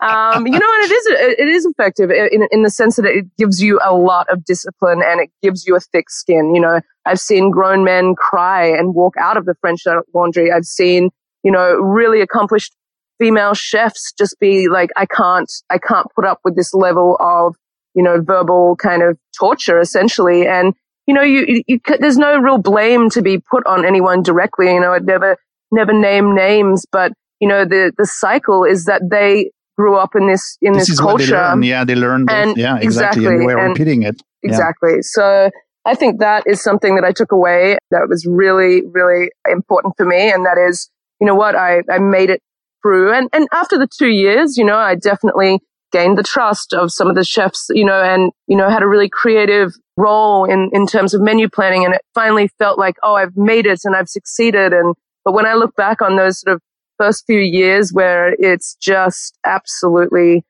um, 0.00 0.46
you 0.46 0.58
know, 0.58 0.70
and 0.74 0.84
it 0.84 0.92
is, 0.92 1.06
it 1.38 1.48
is 1.48 1.66
effective 1.66 2.10
in, 2.10 2.46
in 2.52 2.62
the 2.62 2.70
sense 2.70 2.96
that 2.96 3.06
it 3.06 3.26
gives 3.36 3.60
you 3.60 3.80
a 3.84 3.94
lot 3.94 4.28
of 4.30 4.44
discipline 4.44 5.02
and 5.04 5.20
it 5.20 5.30
gives 5.42 5.66
you 5.66 5.74
a 5.74 5.80
thick 5.80 6.08
skin. 6.08 6.54
You 6.54 6.60
know, 6.60 6.80
I've 7.04 7.20
seen 7.20 7.50
grown 7.50 7.82
men 7.82 8.14
cry 8.14 8.66
and 8.66 8.94
walk 8.94 9.14
out 9.18 9.36
of 9.36 9.46
the 9.46 9.56
French 9.60 9.82
laundry. 10.14 10.52
I've 10.52 10.64
seen, 10.64 11.10
you 11.42 11.50
know, 11.50 11.74
really 11.74 12.20
accomplished 12.20 12.76
female 13.18 13.54
chefs 13.54 14.12
just 14.16 14.38
be 14.38 14.68
like, 14.68 14.90
I 14.96 15.06
can't, 15.06 15.50
I 15.70 15.78
can't 15.78 16.06
put 16.14 16.24
up 16.24 16.38
with 16.44 16.54
this 16.54 16.72
level 16.72 17.16
of 17.18 17.56
you 17.94 18.02
know, 18.02 18.20
verbal 18.20 18.76
kind 18.76 19.02
of 19.02 19.18
torture 19.38 19.78
essentially. 19.78 20.46
And, 20.46 20.74
you 21.06 21.14
know, 21.14 21.22
you, 21.22 21.62
you, 21.66 21.80
there's 22.00 22.18
no 22.18 22.38
real 22.38 22.58
blame 22.58 23.10
to 23.10 23.22
be 23.22 23.38
put 23.38 23.66
on 23.66 23.84
anyone 23.84 24.22
directly. 24.22 24.72
You 24.72 24.80
know, 24.80 24.92
I'd 24.92 25.04
never, 25.04 25.36
never 25.70 25.92
name 25.92 26.34
names, 26.34 26.86
but, 26.90 27.12
you 27.40 27.48
know, 27.48 27.64
the, 27.64 27.92
the 27.98 28.06
cycle 28.06 28.64
is 28.64 28.84
that 28.84 29.02
they 29.10 29.50
grew 29.76 29.96
up 29.96 30.14
in 30.14 30.28
this, 30.28 30.58
in 30.62 30.74
this, 30.74 30.88
this 30.88 31.00
culture. 31.00 31.26
They 31.26 31.32
learn. 31.32 31.62
Yeah, 31.62 31.84
they 31.84 31.94
learned. 31.94 32.30
And 32.30 32.56
yeah, 32.56 32.76
exactly. 32.76 33.24
exactly. 33.24 33.26
And 33.26 33.46
we're 33.46 33.68
repeating 33.68 34.02
it. 34.02 34.22
Exactly. 34.42 34.92
Yeah. 34.92 35.00
So 35.02 35.50
I 35.84 35.94
think 35.94 36.20
that 36.20 36.44
is 36.46 36.62
something 36.62 36.94
that 36.94 37.04
I 37.04 37.10
took 37.10 37.32
away 37.32 37.78
that 37.90 38.06
was 38.08 38.26
really, 38.26 38.82
really 38.86 39.30
important 39.50 39.94
for 39.96 40.06
me. 40.06 40.30
And 40.30 40.46
that 40.46 40.58
is, 40.58 40.88
you 41.20 41.26
know 41.26 41.34
what? 41.34 41.56
I, 41.56 41.82
I 41.90 41.98
made 41.98 42.30
it 42.30 42.40
through. 42.82 43.12
And, 43.12 43.28
and 43.32 43.48
after 43.52 43.78
the 43.78 43.88
two 43.98 44.08
years, 44.08 44.56
you 44.56 44.64
know, 44.64 44.76
I 44.76 44.94
definitely 44.94 45.58
gained 45.92 46.18
the 46.18 46.22
trust 46.22 46.72
of 46.72 46.90
some 46.90 47.08
of 47.08 47.14
the 47.14 47.24
chefs, 47.24 47.66
you 47.70 47.84
know, 47.84 48.02
and, 48.02 48.32
you 48.46 48.56
know, 48.56 48.68
had 48.68 48.82
a 48.82 48.88
really 48.88 49.08
creative 49.08 49.72
role 49.96 50.44
in, 50.44 50.70
in 50.72 50.86
terms 50.86 51.14
of 51.14 51.20
menu 51.20 51.48
planning. 51.48 51.84
And 51.84 51.94
it 51.94 52.00
finally 52.14 52.48
felt 52.58 52.78
like, 52.78 52.96
oh, 53.02 53.14
I've 53.14 53.36
made 53.36 53.66
it 53.66 53.80
and 53.84 53.94
I've 53.94 54.08
succeeded. 54.08 54.72
And, 54.72 54.94
but 55.24 55.34
when 55.34 55.46
I 55.46 55.54
look 55.54 55.76
back 55.76 56.02
on 56.02 56.16
those 56.16 56.40
sort 56.40 56.54
of 56.54 56.62
first 56.98 57.24
few 57.26 57.38
years 57.38 57.92
where 57.92 58.34
it's 58.38 58.74
just 58.80 59.38
absolutely 59.44 60.44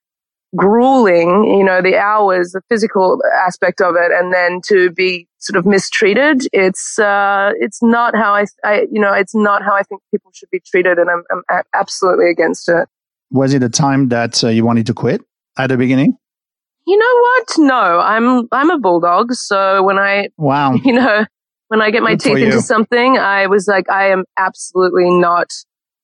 grueling, 0.54 1.44
you 1.44 1.64
know, 1.64 1.80
the 1.80 1.96
hours, 1.96 2.52
the 2.52 2.60
physical 2.68 3.18
aspect 3.44 3.80
of 3.80 3.94
it, 3.96 4.12
and 4.12 4.32
then 4.32 4.60
to 4.66 4.90
be 4.90 5.26
sort 5.38 5.56
of 5.56 5.66
mistreated, 5.66 6.46
it's, 6.52 6.98
uh, 6.98 7.52
it's 7.58 7.82
not 7.82 8.14
how 8.14 8.34
I, 8.34 8.44
I, 8.62 8.86
you 8.92 9.00
know, 9.00 9.12
it's 9.12 9.34
not 9.34 9.62
how 9.62 9.74
I 9.74 9.82
think 9.82 10.02
people 10.10 10.30
should 10.34 10.50
be 10.50 10.60
treated. 10.60 10.98
And 10.98 11.10
I'm, 11.10 11.24
I'm 11.48 11.62
absolutely 11.74 12.30
against 12.30 12.68
it. 12.68 12.86
Was 13.30 13.54
it 13.54 13.62
a 13.62 13.70
time 13.70 14.10
that 14.10 14.44
uh, 14.44 14.48
you 14.48 14.62
wanted 14.64 14.86
to 14.86 14.94
quit 14.94 15.22
at 15.56 15.68
the 15.68 15.76
beginning? 15.76 16.16
You 16.86 16.98
know 16.98 17.20
what? 17.20 17.48
No, 17.58 18.00
I'm, 18.00 18.48
I'm 18.50 18.70
a 18.70 18.78
bulldog. 18.78 19.32
So 19.34 19.82
when 19.82 19.98
I, 19.98 20.28
wow, 20.36 20.74
you 20.84 20.92
know, 20.92 21.24
when 21.68 21.80
I 21.80 21.90
get 21.90 22.02
my 22.02 22.16
Good 22.16 22.20
teeth 22.20 22.38
into 22.38 22.60
something, 22.60 23.18
I 23.18 23.46
was 23.46 23.66
like, 23.66 23.88
I 23.90 24.08
am 24.08 24.24
absolutely 24.36 25.10
not 25.10 25.48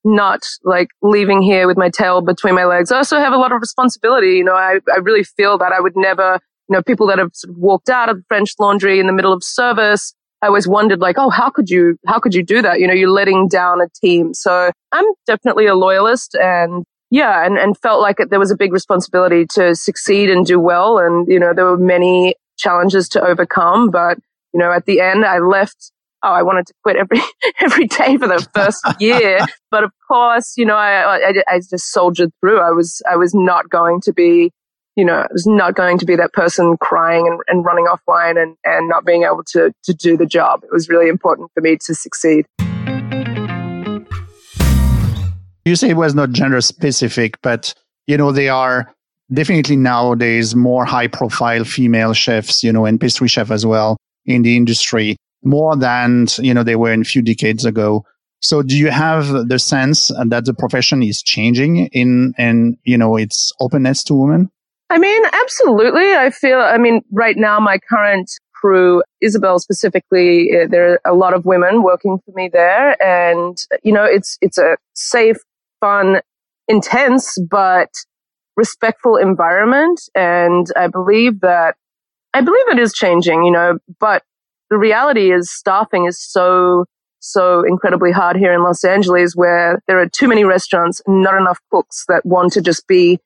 not 0.05 0.41
like 0.65 0.89
leaving 1.03 1.43
here 1.43 1.67
with 1.67 1.77
my 1.77 1.91
tail 1.91 2.21
between 2.21 2.55
my 2.55 2.65
legs. 2.65 2.91
I 2.91 2.97
also 2.97 3.19
have 3.19 3.33
a 3.33 3.37
lot 3.37 3.53
of 3.53 3.61
responsibility. 3.61 4.37
You 4.37 4.45
know, 4.45 4.55
I, 4.55 4.79
I 4.93 4.99
really 4.99 5.25
feel 5.25 5.59
that 5.59 5.73
I 5.73 5.81
would 5.81 5.95
never, 5.97 6.39
you 6.69 6.77
know, 6.77 6.83
people 6.83 7.07
that 7.09 7.19
have 7.19 7.31
sort 7.35 7.51
of 7.51 7.59
walked 7.59 7.89
out 7.89 8.09
of 8.09 8.17
the 8.17 8.23
French 8.29 8.55
laundry 8.59 9.01
in 9.01 9.07
the 9.07 9.13
middle 9.13 9.33
of 9.33 9.43
service. 9.43 10.15
I 10.41 10.47
always 10.47 10.69
wondered 10.69 11.01
like, 11.01 11.17
oh, 11.19 11.31
how 11.31 11.51
could 11.51 11.69
you, 11.69 11.97
how 12.07 12.21
could 12.21 12.35
you 12.35 12.45
do 12.45 12.63
that? 12.63 12.79
You 12.79 12.87
know, 12.87 12.95
you're 12.95 13.11
letting 13.11 13.49
down 13.49 13.81
a 13.81 13.89
team. 14.01 14.35
So 14.35 14.71
I'm 14.93 15.05
definitely 15.27 15.67
a 15.67 15.75
loyalist 15.75 16.37
and 16.37 16.85
yeah, 17.11 17.45
and, 17.45 17.59
and 17.59 17.77
felt 17.79 18.01
like 18.01 18.19
there 18.31 18.39
was 18.39 18.51
a 18.51 18.57
big 18.57 18.73
responsibility 18.73 19.47
to 19.55 19.75
succeed 19.75 20.31
and 20.31 20.45
do 20.45 20.61
well. 20.61 20.99
And, 20.99 21.27
you 21.29 21.41
know, 21.41 21.55
there 21.55 21.65
were 21.65 21.79
many 21.79 22.35
challenges 22.59 23.09
to 23.11 23.23
overcome, 23.23 23.91
but, 23.91 24.19
you 24.53 24.61
know, 24.61 24.73
at 24.73 24.85
the 24.85 25.01
end, 25.01 25.25
I 25.25 25.39
left 25.39 25.93
oh, 26.23 26.33
I 26.33 26.43
wanted 26.43 26.67
to 26.67 26.75
quit 26.83 26.97
every 26.97 27.21
every 27.61 27.87
day 27.87 28.17
for 28.17 28.29
the 28.29 28.47
first 28.55 28.85
year. 29.01 29.39
But 29.71 29.85
of 29.85 29.91
course, 30.09 30.55
you 30.57 30.65
know, 30.65 30.77
I, 30.77 31.29
I, 31.29 31.33
I 31.47 31.59
just 31.59 31.93
soldiered 31.93 32.33
through. 32.41 32.59
I 32.59 32.71
was 32.71 33.03
I 33.07 33.17
was 33.17 33.35
not 33.35 33.69
going 33.69 34.01
to 34.01 34.15
be, 34.15 34.51
you 34.97 35.05
know, 35.05 35.17
I 35.17 35.27
was 35.31 35.47
not 35.47 35.75
going 35.75 35.99
to 35.99 36.07
be 36.07 36.17
that 36.17 36.33
person 36.33 36.79
crying 36.79 37.27
and, 37.27 37.39
and 37.49 37.67
running 37.67 37.85
offline 37.85 38.43
and, 38.43 38.57
and 38.65 38.89
not 38.89 39.05
being 39.05 39.25
able 39.25 39.45
to 39.49 39.71
to 39.85 39.93
do 39.93 40.17
the 40.17 40.25
job. 40.25 40.65
It 40.65 40.73
was 40.73 40.89
really 40.89 41.11
important 41.11 41.51
for 41.53 41.61
me 41.61 41.77
to 41.85 41.95
succeed. 41.95 42.47
You 45.69 45.77
say 45.77 45.91
it 45.91 45.97
was 45.97 46.15
not 46.15 46.31
gender 46.33 46.61
specific, 46.61 47.41
but 47.43 47.75
you 48.07 48.17
know, 48.17 48.33
they 48.33 48.49
are 48.49 48.93
definitely 49.33 49.77
nowadays 49.77 50.55
more 50.55 50.87
high 50.87 51.09
profile 51.09 51.65
female 51.65 52.15
chefs, 52.15 52.65
you 52.65 52.73
know, 52.73 52.87
and 52.87 52.99
pastry 52.99 53.29
chef 53.29 53.51
as 53.51 53.67
well 53.67 53.99
in 54.25 54.43
the 54.43 54.57
industry 54.57 55.17
more 55.43 55.77
than 55.77 56.27
you 56.39 56.53
know 56.53 56.63
they 56.63 56.77
were 56.77 56.93
in 56.93 57.03
a 57.03 57.05
few 57.05 57.23
decades 57.23 57.65
ago. 57.65 58.05
So 58.41 58.63
do 58.63 58.77
you 58.77 58.91
have 58.91 59.49
the 59.49 59.59
sense 59.59 60.11
that 60.27 60.45
the 60.45 60.55
profession 60.55 61.03
is 61.03 61.23
changing 61.23 61.87
in 61.89 62.35
in 62.39 62.79
you 62.85 62.97
know 62.97 63.17
its 63.17 63.53
openness 63.61 64.03
to 64.05 64.15
women? 64.15 64.51
I 64.91 64.99
mean, 64.99 65.23
absolutely. 65.33 66.15
I 66.15 66.31
feel. 66.31 66.61
I 66.61 66.79
mean, 66.79 67.03
right 67.13 67.37
now 67.37 67.61
my 67.61 67.79
current 67.79 68.31
crew, 68.55 69.03
Ysabel 69.23 69.61
specifically, 69.61 70.51
eh, 70.51 70.67
there 70.69 70.93
are 70.93 71.01
a 71.05 71.15
lot 71.15 71.35
of 71.35 71.45
women 71.45 71.83
working 71.83 72.19
for 72.25 72.33
me 72.33 72.49
there, 72.53 73.01
and 73.03 73.59
you 73.83 73.93
know, 73.93 74.05
it's 74.05 74.39
it's 74.41 74.59
a 74.59 74.77
safe, 74.95 75.37
fun, 75.81 76.21
intense, 76.67 77.39
but 77.51 77.89
respectful 78.57 79.17
environment, 79.17 80.01
and 80.15 80.67
I 80.77 80.89
believe 80.89 81.41
that 81.41 81.77
I 82.35 82.41
believe 82.41 82.69
it 82.69 82.79
is 82.79 82.93
changing. 82.93 83.45
You 83.45 83.53
know, 83.53 83.79
but 84.01 84.23
the 84.71 84.79
reality 84.79 85.33
is 85.33 85.51
staffing 85.51 86.07
is 86.07 86.21
so, 86.21 86.85
so 87.21 87.63
incredibly 87.67 88.13
hard 88.13 88.37
here 88.37 88.53
in 88.53 88.63
Los 88.63 88.85
Angeles 88.85 89.35
where 89.35 89.81
there 89.87 89.99
are 89.99 90.09
too 90.09 90.29
many 90.29 90.45
restaurants, 90.45 91.01
not 91.07 91.35
enough 91.41 91.59
cooks 91.71 92.05
that 92.09 92.27
want 92.27 92.53
to 92.53 92.61
just 92.61 92.87
be 92.87 93.19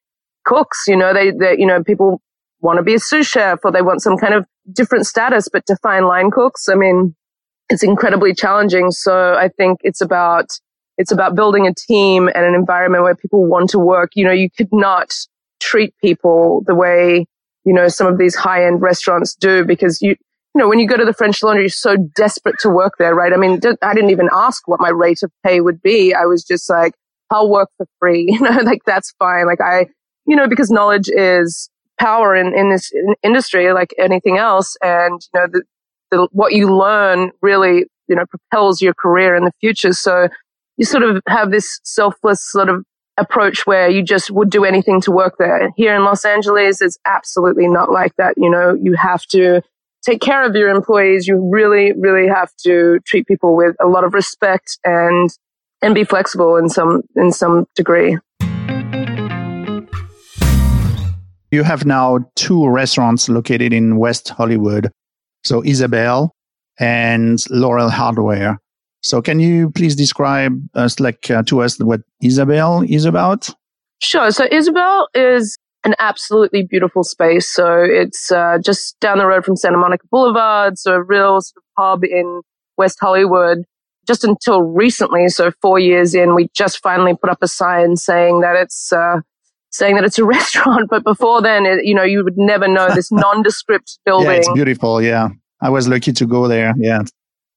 cooks. 0.44 0.84
You 0.86 0.96
know, 0.96 1.12
they, 1.12 1.30
they, 1.32 1.56
you 1.58 1.66
know, 1.66 1.82
people 1.82 2.20
want 2.60 2.78
to 2.78 2.84
be 2.84 2.94
a 2.94 3.00
sous 3.00 3.26
chef 3.26 3.58
or 3.64 3.72
they 3.72 3.82
want 3.82 4.02
some 4.02 4.16
kind 4.16 4.34
of 4.34 4.46
different 4.72 5.06
status, 5.06 5.48
but 5.52 5.66
to 5.66 5.76
find 5.82 6.06
line 6.06 6.30
cooks, 6.30 6.68
I 6.68 6.76
mean, 6.76 7.16
it's 7.68 7.82
incredibly 7.82 8.34
challenging. 8.34 8.92
So 8.92 9.34
I 9.34 9.48
think 9.48 9.80
it's 9.82 10.00
about, 10.00 10.46
it's 10.98 11.12
about 11.12 11.34
building 11.34 11.66
a 11.66 11.74
team 11.74 12.28
and 12.28 12.44
an 12.44 12.54
environment 12.54 13.04
where 13.04 13.14
people 13.14 13.44
want 13.46 13.70
to 13.70 13.78
work. 13.78 14.10
You 14.14 14.24
know, 14.24 14.32
you 14.32 14.50
could 14.50 14.72
not 14.72 15.12
treat 15.60 15.94
people 16.00 16.62
the 16.66 16.74
way, 16.74 17.26
you 17.64 17.72
know, 17.72 17.88
some 17.88 18.06
of 18.06 18.18
these 18.18 18.34
high 18.34 18.66
end 18.66 18.82
restaurants 18.82 19.34
do 19.34 19.64
because 19.64 20.02
you, 20.02 20.10
you 20.10 20.58
know, 20.58 20.68
when 20.68 20.78
you 20.78 20.86
go 20.86 20.96
to 20.96 21.04
the 21.04 21.14
French 21.14 21.42
Laundry, 21.42 21.64
you're 21.64 21.70
so 21.70 21.96
desperate 22.14 22.56
to 22.60 22.68
work 22.68 22.94
there, 22.98 23.14
right? 23.14 23.32
I 23.32 23.36
mean, 23.36 23.60
I 23.82 23.94
didn't 23.94 24.10
even 24.10 24.28
ask 24.32 24.68
what 24.68 24.80
my 24.80 24.90
rate 24.90 25.22
of 25.22 25.30
pay 25.44 25.60
would 25.60 25.80
be. 25.80 26.12
I 26.12 26.26
was 26.26 26.44
just 26.44 26.68
like, 26.68 26.94
I'll 27.30 27.50
work 27.50 27.70
for 27.76 27.86
free. 27.98 28.26
You 28.30 28.40
know, 28.40 28.60
like 28.62 28.82
that's 28.84 29.12
fine. 29.18 29.46
Like 29.46 29.60
I, 29.60 29.86
you 30.26 30.36
know, 30.36 30.48
because 30.48 30.70
knowledge 30.70 31.08
is 31.08 31.70
power 31.98 32.34
in, 32.34 32.54
in 32.54 32.70
this 32.70 32.90
industry, 33.22 33.72
like 33.72 33.94
anything 33.98 34.36
else. 34.36 34.76
And, 34.82 35.20
you 35.32 35.40
know, 35.40 35.46
the, 35.50 35.62
the, 36.10 36.28
what 36.32 36.52
you 36.52 36.74
learn 36.74 37.30
really, 37.40 37.86
you 38.08 38.16
know, 38.16 38.24
propels 38.26 38.82
your 38.82 38.94
career 38.94 39.34
in 39.36 39.44
the 39.44 39.52
future. 39.60 39.92
So 39.92 40.28
you 40.76 40.84
sort 40.84 41.02
of 41.02 41.22
have 41.28 41.50
this 41.50 41.80
selfless 41.84 42.40
sort 42.42 42.68
of 42.68 42.84
approach 43.18 43.66
where 43.66 43.90
you 43.90 44.02
just 44.02 44.30
would 44.30 44.50
do 44.50 44.64
anything 44.64 45.00
to 45.02 45.10
work 45.10 45.34
there. 45.38 45.70
Here 45.76 45.94
in 45.94 46.04
Los 46.04 46.24
Angeles, 46.24 46.80
it's 46.80 46.98
absolutely 47.04 47.68
not 47.68 47.90
like 47.90 48.14
that. 48.16 48.34
You 48.36 48.50
know, 48.50 48.76
you 48.80 48.94
have 48.94 49.24
to 49.26 49.62
take 50.04 50.20
care 50.20 50.44
of 50.44 50.54
your 50.54 50.68
employees, 50.68 51.26
you 51.26 51.38
really, 51.52 51.92
really 51.92 52.28
have 52.28 52.50
to 52.64 52.98
treat 53.06 53.26
people 53.26 53.56
with 53.56 53.76
a 53.80 53.86
lot 53.86 54.04
of 54.04 54.14
respect 54.14 54.78
and 54.84 55.30
and 55.82 55.94
be 55.94 56.04
flexible 56.04 56.56
in 56.56 56.68
some 56.68 57.02
in 57.16 57.32
some 57.32 57.66
degree. 57.74 58.18
You 61.50 61.64
have 61.64 61.84
now 61.84 62.20
two 62.34 62.66
restaurants 62.66 63.28
located 63.28 63.72
in 63.74 63.98
West 63.98 64.30
Hollywood. 64.30 64.90
So 65.44 65.60
Ysabel 65.62 66.30
and 66.78 67.38
Laurel 67.50 67.90
Hardware. 67.90 68.58
So 69.02 69.20
can 69.20 69.40
you 69.40 69.70
please 69.70 69.96
describe 69.96 70.60
us 70.74 71.00
like 71.00 71.30
uh, 71.30 71.42
to 71.44 71.60
us 71.60 71.78
what 71.78 72.00
Ysabel 72.22 72.88
is 72.88 73.04
about? 73.04 73.50
Sure. 74.00 74.30
So 74.30 74.46
Ysabel 74.48 75.06
is 75.14 75.58
an 75.84 75.94
absolutely 75.98 76.62
beautiful 76.62 77.02
space. 77.02 77.52
So 77.52 77.82
it's 77.82 78.30
uh, 78.30 78.58
just 78.64 78.98
down 79.00 79.18
the 79.18 79.26
road 79.26 79.44
from 79.44 79.56
Santa 79.56 79.78
Monica 79.78 80.06
Boulevard. 80.10 80.78
So 80.78 80.92
a 80.94 81.02
real 81.02 81.40
sort 81.40 81.56
of 81.56 81.62
hub 81.76 82.04
in 82.04 82.42
West 82.76 82.98
Hollywood. 83.00 83.64
Just 84.06 84.24
until 84.24 84.62
recently, 84.62 85.28
so 85.28 85.52
four 85.60 85.78
years 85.78 86.14
in, 86.14 86.34
we 86.34 86.48
just 86.54 86.80
finally 86.82 87.14
put 87.14 87.30
up 87.30 87.38
a 87.40 87.48
sign 87.48 87.96
saying 87.96 88.40
that 88.40 88.56
it's 88.56 88.92
uh, 88.92 89.20
saying 89.70 89.94
that 89.94 90.04
it's 90.04 90.18
a 90.18 90.24
restaurant. 90.38 90.88
But 90.90 91.04
before 91.04 91.40
then, 91.40 91.66
it, 91.66 91.84
you 91.84 91.94
know, 91.94 92.02
you 92.02 92.24
would 92.24 92.36
never 92.36 92.66
know 92.66 92.92
this 92.92 93.12
nondescript 93.12 93.98
building. 94.04 94.30
yeah, 94.30 94.36
it's 94.36 94.52
beautiful. 94.52 95.00
Yeah, 95.00 95.28
I 95.60 95.70
was 95.70 95.88
lucky 95.88 96.12
to 96.12 96.26
go 96.26 96.48
there. 96.48 96.74
Yeah. 96.76 97.02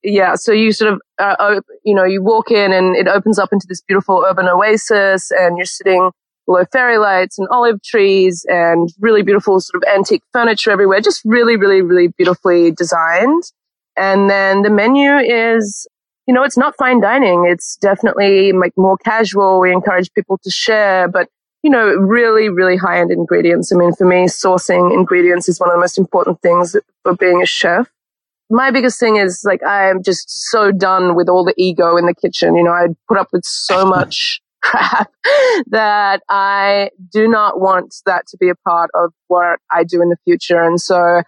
Yeah, 0.07 0.35
so 0.35 0.51
you 0.51 0.71
sort 0.71 0.93
of, 0.93 1.01
uh, 1.17 1.61
you 1.83 1.95
know, 1.95 2.03
you 2.03 2.21
walk 2.21 2.51
in 2.51 2.71
and 2.71 2.95
it 2.95 3.07
opens 3.07 3.39
up 3.39 3.49
into 3.51 3.65
this 3.67 3.81
beautiful 3.81 4.23
urban 4.27 4.47
oasis, 4.47 5.31
and 5.31 5.57
you're 5.57 5.65
sitting 5.65 6.11
below 6.45 6.63
fairy 6.71 6.99
lights 6.99 7.39
and 7.39 7.47
olive 7.49 7.81
trees 7.81 8.45
and 8.47 8.89
really 8.99 9.23
beautiful 9.23 9.59
sort 9.59 9.81
of 9.81 9.89
antique 9.91 10.21
furniture 10.31 10.69
everywhere. 10.69 11.01
Just 11.01 11.21
really, 11.25 11.57
really, 11.57 11.81
really 11.81 12.09
beautifully 12.09 12.69
designed. 12.69 13.41
And 13.97 14.29
then 14.29 14.61
the 14.61 14.69
menu 14.69 15.15
is, 15.15 15.87
you 16.27 16.35
know, 16.35 16.43
it's 16.43 16.57
not 16.57 16.77
fine 16.77 17.01
dining. 17.01 17.47
It's 17.49 17.75
definitely 17.77 18.51
like 18.51 18.73
more 18.77 18.97
casual. 18.97 19.59
We 19.59 19.71
encourage 19.71 20.13
people 20.13 20.37
to 20.43 20.51
share, 20.51 21.07
but 21.07 21.29
you 21.63 21.71
know, 21.71 21.95
really, 21.95 22.47
really 22.47 22.77
high 22.77 22.99
end 22.99 23.09
ingredients. 23.09 23.73
I 23.73 23.75
mean, 23.75 23.91
for 23.93 24.05
me, 24.05 24.25
sourcing 24.25 24.93
ingredients 24.93 25.49
is 25.49 25.59
one 25.59 25.69
of 25.69 25.73
the 25.73 25.79
most 25.79 25.97
important 25.97 26.39
things 26.41 26.75
for 27.01 27.15
being 27.15 27.41
a 27.41 27.47
chef. 27.47 27.89
My 28.49 28.71
biggest 28.71 28.99
thing 28.99 29.17
is 29.17 29.41
like, 29.43 29.63
I 29.63 29.89
am 29.89 30.03
just 30.03 30.49
so 30.51 30.71
done 30.71 31.15
with 31.15 31.29
all 31.29 31.43
the 31.43 31.53
ego 31.57 31.97
in 31.97 32.05
the 32.05 32.13
kitchen. 32.13 32.55
You 32.55 32.63
know, 32.63 32.71
I 32.71 32.87
put 33.07 33.17
up 33.17 33.29
with 33.31 33.43
so 33.45 33.85
much 33.95 34.41
crap 34.61 35.11
that 35.67 36.21
I 36.29 36.89
do 37.11 37.27
not 37.27 37.59
want 37.59 37.95
that 38.05 38.27
to 38.27 38.37
be 38.37 38.49
a 38.49 38.55
part 38.55 38.89
of 38.93 39.11
what 39.27 39.59
I 39.71 39.83
do 39.83 40.01
in 40.01 40.09
the 40.09 40.17
future. 40.25 40.61
And 40.61 40.79
so 40.81 41.21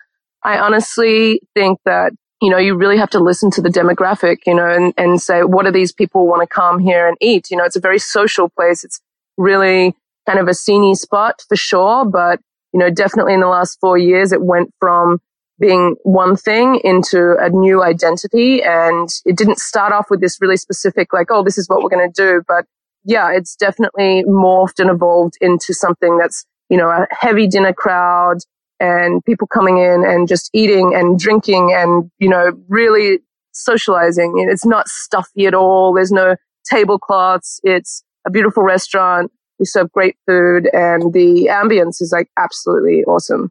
I 0.44 0.60
honestly 0.60 1.42
think 1.56 1.80
that, 1.86 2.14
you 2.42 2.50
know, 2.50 2.58
you 2.58 2.76
really 2.76 2.98
have 2.98 3.10
to 3.12 3.20
listen 3.20 3.50
to 3.52 3.62
the 3.62 3.70
demographic, 3.70 4.38
you 4.46 4.56
know, 4.56 4.68
and, 4.68 4.94
and 4.98 5.22
say, 5.22 5.42
what 5.44 5.66
do 5.66 5.72
these 5.72 5.92
people 5.92 6.28
want 6.28 6.42
to 6.42 6.48
come 6.48 6.80
here 6.80 7.08
and 7.08 7.18
eat? 7.22 7.50
You 7.50 7.58
know, 7.58 7.64
it's 7.64 7.76
a 7.76 7.82
very 7.82 8.00
social 8.00 8.50
place. 8.50 8.84
It's 8.84 9.00
really 9.38 9.96
kind 10.28 10.40
of 10.40 10.48
a 10.48 10.54
sceney 10.54 10.96
spot 10.96 11.42
for 11.48 11.56
sure. 11.56 12.06
But, 12.06 12.40
you 12.74 12.80
know, 12.80 12.90
definitely 12.90 13.34
in 13.34 13.40
the 13.40 13.48
last 13.48 13.80
four 13.80 13.98
years, 13.98 14.32
it 14.32 14.42
went 14.42 14.72
from 14.80 15.20
being 15.60 15.96
one 16.04 16.36
thing 16.36 16.80
into 16.84 17.36
a 17.40 17.50
new 17.50 17.84
identity. 17.84 18.62
And 18.64 19.10
it 19.26 19.38
didn't 19.38 19.60
start 19.60 19.94
off 19.94 20.08
with 20.10 20.22
this 20.22 20.38
really 20.40 20.58
specific, 20.58 21.14
like, 21.14 21.28
oh, 21.32 21.44
this 21.44 21.58
is 21.58 21.68
what 21.68 21.82
we're 21.82 21.90
going 21.90 22.12
to 22.12 22.22
do. 22.22 22.44
But 22.48 22.66
yeah, 23.04 23.32
it's 23.32 23.56
definitely 23.56 24.24
morphed 24.28 24.80
and 24.80 24.90
evolved 24.90 25.36
into 25.42 25.74
something 25.74 26.18
that's, 26.18 26.46
you 26.70 26.78
know, 26.78 26.90
a 26.90 27.08
heavy 27.12 27.48
dinner 27.48 27.74
crowd 27.74 28.38
and 28.80 29.24
people 29.26 29.48
coming 29.48 29.78
in 29.78 30.04
and 30.06 30.28
just 30.28 30.50
eating 30.54 30.94
and 30.94 31.18
drinking 31.18 31.74
and, 31.74 32.12
you 32.20 32.30
know, 32.30 32.52
really 32.68 33.20
socializing. 33.54 34.46
It's 34.50 34.66
not 34.66 34.88
stuffy 34.88 35.46
at 35.48 35.54
all. 35.54 35.94
There's 35.94 36.12
no 36.12 36.36
tablecloths. 36.66 37.60
It's 37.64 38.04
a 38.26 38.30
beautiful 38.30 38.64
restaurant. 38.64 39.32
We 39.58 39.66
serve 39.66 39.92
great 39.92 40.16
food 40.28 40.70
and 40.72 41.14
the 41.14 41.50
ambience 41.52 42.02
is 42.02 42.14
like 42.16 42.30
absolutely 42.38 43.04
awesome. 43.06 43.50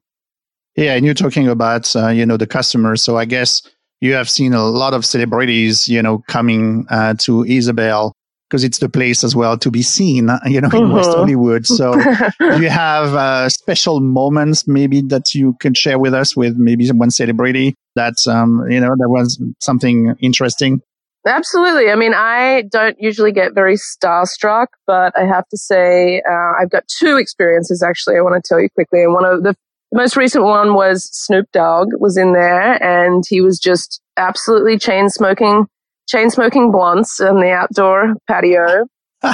Yeah. 0.76 0.95
And 0.95 1.04
you're 1.04 1.14
talking 1.14 1.49
about, 1.49 1.95
uh, 1.97 2.09
you 2.09 2.26
know, 2.26 2.37
the 2.37 2.47
customers. 2.47 3.02
So 3.02 3.16
I 3.16 3.25
guess 3.25 3.62
you 4.00 4.14
have 4.14 4.28
seen 4.28 4.52
a 4.52 4.64
lot 4.64 4.95
of 4.95 5.04
celebrities, 5.04 5.88
you 5.88 6.02
know, 6.02 6.23
coming 6.28 6.87
uh, 6.90 7.14
to 7.21 7.45
Ysabel 7.45 8.12
because 8.49 8.62
it's 8.62 8.78
the 8.78 8.88
place 8.88 9.25
as 9.25 9.35
well 9.35 9.59
to 9.59 9.71
be 9.71 9.83
seen, 9.83 10.30
uh, 10.30 10.38
you 10.45 10.61
know, 10.61 10.68
in 10.68 10.85
mm-hmm. 10.85 10.92
West 10.92 11.11
Hollywood. 11.11 11.66
So 11.66 11.95
you 12.40 12.68
have 12.68 13.14
uh, 13.14 13.49
special 13.49 14.00
moments 14.00 14.68
maybe 14.68 15.00
that 15.02 15.35
you 15.35 15.54
can 15.61 15.75
share 15.75 15.99
with 15.99 16.14
us 16.14 16.37
with 16.37 16.56
maybe 16.56 16.88
one 16.88 17.11
celebrity 17.11 17.75
that, 17.97 18.26
um, 18.28 18.64
you 18.71 18.80
know, 18.80 18.95
that 18.97 19.09
was 19.09 19.42
something 19.61 20.14
interesting? 20.21 20.80
Absolutely. 21.26 21.90
I 21.90 21.97
mean, 21.97 22.14
I 22.14 22.62
don't 22.71 22.97
usually 23.00 23.33
get 23.33 23.52
very 23.52 23.75
starstruck, 23.75 24.66
but 24.87 25.12
I 25.18 25.25
have 25.25 25.49
to 25.49 25.56
say, 25.56 26.23
uh, 26.30 26.52
I've 26.61 26.71
got 26.71 26.85
two 26.87 27.16
experiences 27.16 27.83
actually 27.83 28.16
I 28.16 28.21
want 28.21 28.37
to 28.37 28.49
tell 28.49 28.61
you 28.61 28.68
quickly. 28.71 29.02
And 29.02 29.12
one 29.12 29.25
of 29.25 29.42
the 29.42 29.56
most 29.92 30.16
recent 30.16 30.44
one 30.44 30.74
was 30.74 31.08
Snoop 31.12 31.46
Dogg 31.52 31.88
was 31.98 32.16
in 32.16 32.32
there 32.32 32.82
and 32.82 33.24
he 33.28 33.40
was 33.40 33.58
just 33.58 34.00
absolutely 34.16 34.78
chain 34.78 35.08
smoking 35.08 35.66
chain 36.08 36.30
smoking 36.30 36.70
blunts 36.70 37.20
on 37.20 37.40
the 37.40 37.50
outdoor 37.50 38.14
patio 38.28 38.86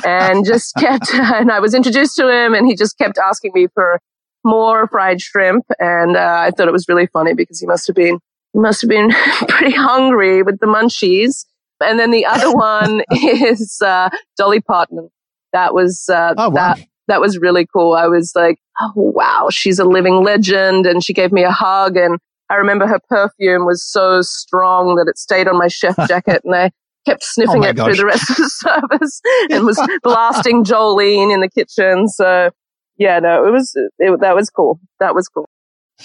and 0.05 0.45
just 0.47 0.75
kept, 0.77 1.11
and 1.15 1.51
I 1.51 1.61
was 1.61 1.75
introduced 1.75 2.17
to 2.17 2.29
him 2.29 2.55
and 2.55 2.67
he 2.67 2.75
just 2.75 2.99
kept 2.99 3.19
asking 3.19 3.53
me 3.55 3.69
for 3.75 4.01
more 4.45 4.89
fried 4.89 5.21
shrimp. 5.21 5.65
And 5.79 6.17
uh, 6.17 6.43
I 6.47 6.51
thought 6.51 6.69
it 6.69 6.73
was 6.73 6.89
really 6.89 7.07
funny 7.07 7.35
because 7.35 7.61
he 7.61 7.67
must 7.67 7.87
have 7.87 7.97
been, 7.97 8.19
he 8.53 8.59
must 8.59 8.81
have 8.83 8.91
been 8.91 9.11
pretty 9.49 9.77
hungry 9.77 10.43
with 10.43 10.59
the 10.61 10.67
munchies. 10.67 11.45
And 11.81 11.99
then 11.99 12.11
the 12.11 12.25
other 12.27 12.53
one 12.53 13.03
is 13.13 13.81
uh, 13.85 14.09
Dolly 14.37 14.61
Parton. 14.61 15.11
That 15.53 15.75
was 15.75 16.09
uh, 16.09 16.35
oh, 16.39 16.49
wow. 16.49 16.75
that 16.75 16.87
that 17.13 17.21
was 17.21 17.37
really 17.39 17.67
cool. 17.67 17.93
I 17.93 18.07
was 18.07 18.33
like, 18.35 18.59
oh 18.81 18.93
wow, 18.97 19.49
she's 19.51 19.79
a 19.79 19.85
living 19.85 20.25
legend, 20.25 20.87
and 20.87 21.05
she 21.05 21.13
gave 21.13 21.31
me 21.31 21.45
a 21.45 21.51
hug, 21.51 21.99
and 21.99 22.19
I 22.49 22.55
remember 22.57 22.87
her 22.87 23.01
perfume 23.09 23.67
was 23.67 23.85
so 23.85 24.23
strong 24.23 24.97
that 24.97 25.09
it 25.09 25.19
stayed 25.19 25.47
on 25.47 25.59
my 25.59 25.69
chef 25.69 25.97
jacket 26.09 26.43
and 26.45 26.55
I 26.55 26.71
kept 27.07 27.23
sniffing 27.23 27.65
oh 27.65 27.69
it 27.69 27.77
gosh. 27.77 27.87
through 27.87 27.97
the 27.97 28.07
rest 28.07 28.31
of 28.31 28.37
the 28.37 28.49
service 28.91 29.21
and 29.51 29.65
was 29.65 29.81
blasting 30.03 30.65
Jolene 30.65 31.33
in 31.33 31.41
the 31.41 31.49
kitchen. 31.49 32.09
So 32.09 32.51
yeah, 32.97 33.19
no, 33.19 33.47
it 33.47 33.51
was, 33.51 33.73
it, 33.75 34.21
that 34.21 34.35
was 34.35 34.51
cool. 34.51 34.81
That 35.01 35.15
was 35.15 35.29
cool. 35.29 35.49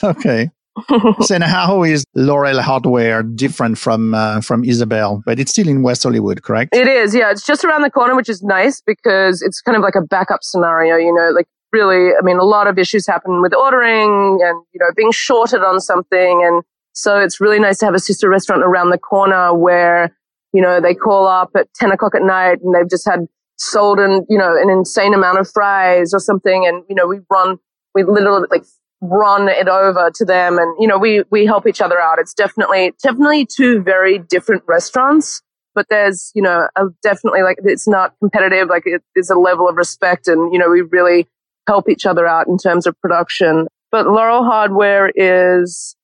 Okay. 0.03 0.49
so 1.22 1.39
how 1.41 1.84
is 1.84 2.05
Laurel 2.15 2.62
Hardware 2.62 3.24
different 3.24 3.77
from 3.77 4.13
uh, 4.13 4.41
from 4.41 4.63
Ysabel? 4.63 5.24
But 5.25 5.39
it's 5.39 5.51
still 5.51 5.67
in 5.67 5.81
West 5.81 6.03
Hollywood, 6.03 6.43
correct? 6.43 6.75
It 6.75 6.88
is. 6.88 7.15
Yeah, 7.15 7.31
it's 7.31 7.46
just 7.46 7.65
around 7.65 7.81
the 7.81 7.91
corner, 7.91 8.15
which 8.15 8.29
is 8.29 8.43
nice 8.43 8.81
because 8.81 9.41
it's 9.41 9.62
kind 9.62 9.75
of 9.75 9.84
like 9.84 9.96
a 9.96 10.01
backup 10.01 10.43
scenario. 10.43 10.96
You 10.98 11.13
know, 11.13 11.31
like 11.34 11.48
really, 11.72 12.12
I 12.15 12.24
mean, 12.24 12.38
a 12.38 12.43
lot 12.43 12.67
of 12.67 12.77
issues 12.77 13.07
happen 13.07 13.41
with 13.41 13.53
ordering 13.53 14.39
and, 14.41 14.63
you 14.74 14.79
know, 14.79 14.88
being 14.96 15.12
shorted 15.12 15.62
on 15.62 15.79
something. 15.79 16.43
And 16.43 16.63
so 16.93 17.19
it's 17.19 17.39
really 17.41 17.60
nice 17.60 17.79
to 17.79 17.86
have 17.86 17.93
a 17.93 18.00
sister 18.00 18.29
restaurant 18.29 18.63
around 18.63 18.89
the 18.89 18.98
corner 18.98 19.53
where, 19.53 20.15
you 20.53 20.62
know, 20.62 20.79
they 20.79 20.93
call 20.93 21.27
up 21.27 21.51
at 21.55 21.72
10 21.75 21.91
o'clock 21.91 22.15
at 22.15 22.22
night 22.22 22.60
and 22.63 22.74
they've 22.74 22.89
just 22.89 23.07
had 23.07 23.27
sold 23.57 24.00
an, 24.00 24.25
you 24.29 24.38
know, 24.38 24.55
an 24.55 24.69
insane 24.69 25.13
amount 25.13 25.39
of 25.39 25.50
fries 25.50 26.13
or 26.13 26.19
something. 26.19 26.65
And, 26.65 26.84
you 26.89 26.96
know, 26.96 27.07
we 27.07 27.19
run, 27.29 27.57
we 27.93 28.03
literally 28.03 28.48
like 28.50 28.63
run 29.01 29.47
it 29.47 29.67
over 29.67 30.11
to 30.15 30.25
them 30.25 30.57
and, 30.57 30.75
you 30.79 30.87
know, 30.87 30.97
we, 30.97 31.23
we 31.29 31.45
help 31.45 31.67
each 31.67 31.81
other 31.81 31.99
out. 31.99 32.17
It's 32.19 32.33
definitely, 32.33 32.93
definitely 33.03 33.45
two 33.45 33.81
very 33.81 34.17
different 34.19 34.63
restaurants 34.67 35.41
but 35.77 35.85
there's, 35.91 36.31
you 36.33 36.41
know, 36.41 36.67
a, 36.75 36.85
definitely 37.03 37.43
like 37.43 37.59
it's 37.63 37.87
not 37.87 38.15
competitive. 38.19 38.67
Like 38.67 38.81
it, 38.87 39.03
there's 39.13 39.29
a 39.29 39.38
level 39.38 39.69
of 39.69 39.75
respect 39.75 40.27
and, 40.27 40.51
you 40.51 40.57
know, 40.57 40.71
we 40.71 40.81
really 40.81 41.27
help 41.67 41.88
each 41.88 42.07
other 42.07 42.25
out 42.25 42.47
in 42.47 42.57
terms 42.57 42.88
of 42.88 42.99
production. 42.99 43.67
But 43.91 44.07
Laurel 44.07 44.43
Hardware 44.43 45.12
is, 45.15 45.95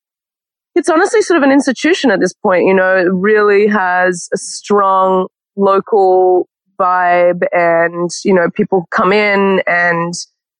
it's 0.76 0.90
honestly 0.90 1.24
sort 1.24 1.40
of 1.40 1.44
an 1.44 1.52
institution 1.52 2.12
at 2.12 2.20
this 2.20 2.34
point. 2.34 2.66
You 2.68 2.76
know, 2.76 2.96
it 2.96 3.12
really 3.12 3.66
has 3.66 4.30
a 4.32 4.38
strong 4.38 5.26
local 5.56 6.48
vibe 6.80 7.42
and, 7.52 8.12
you 8.24 8.36
know, 8.36 8.52
people 8.52 8.86
come 8.92 9.12
in 9.12 9.64
and, 9.66 10.14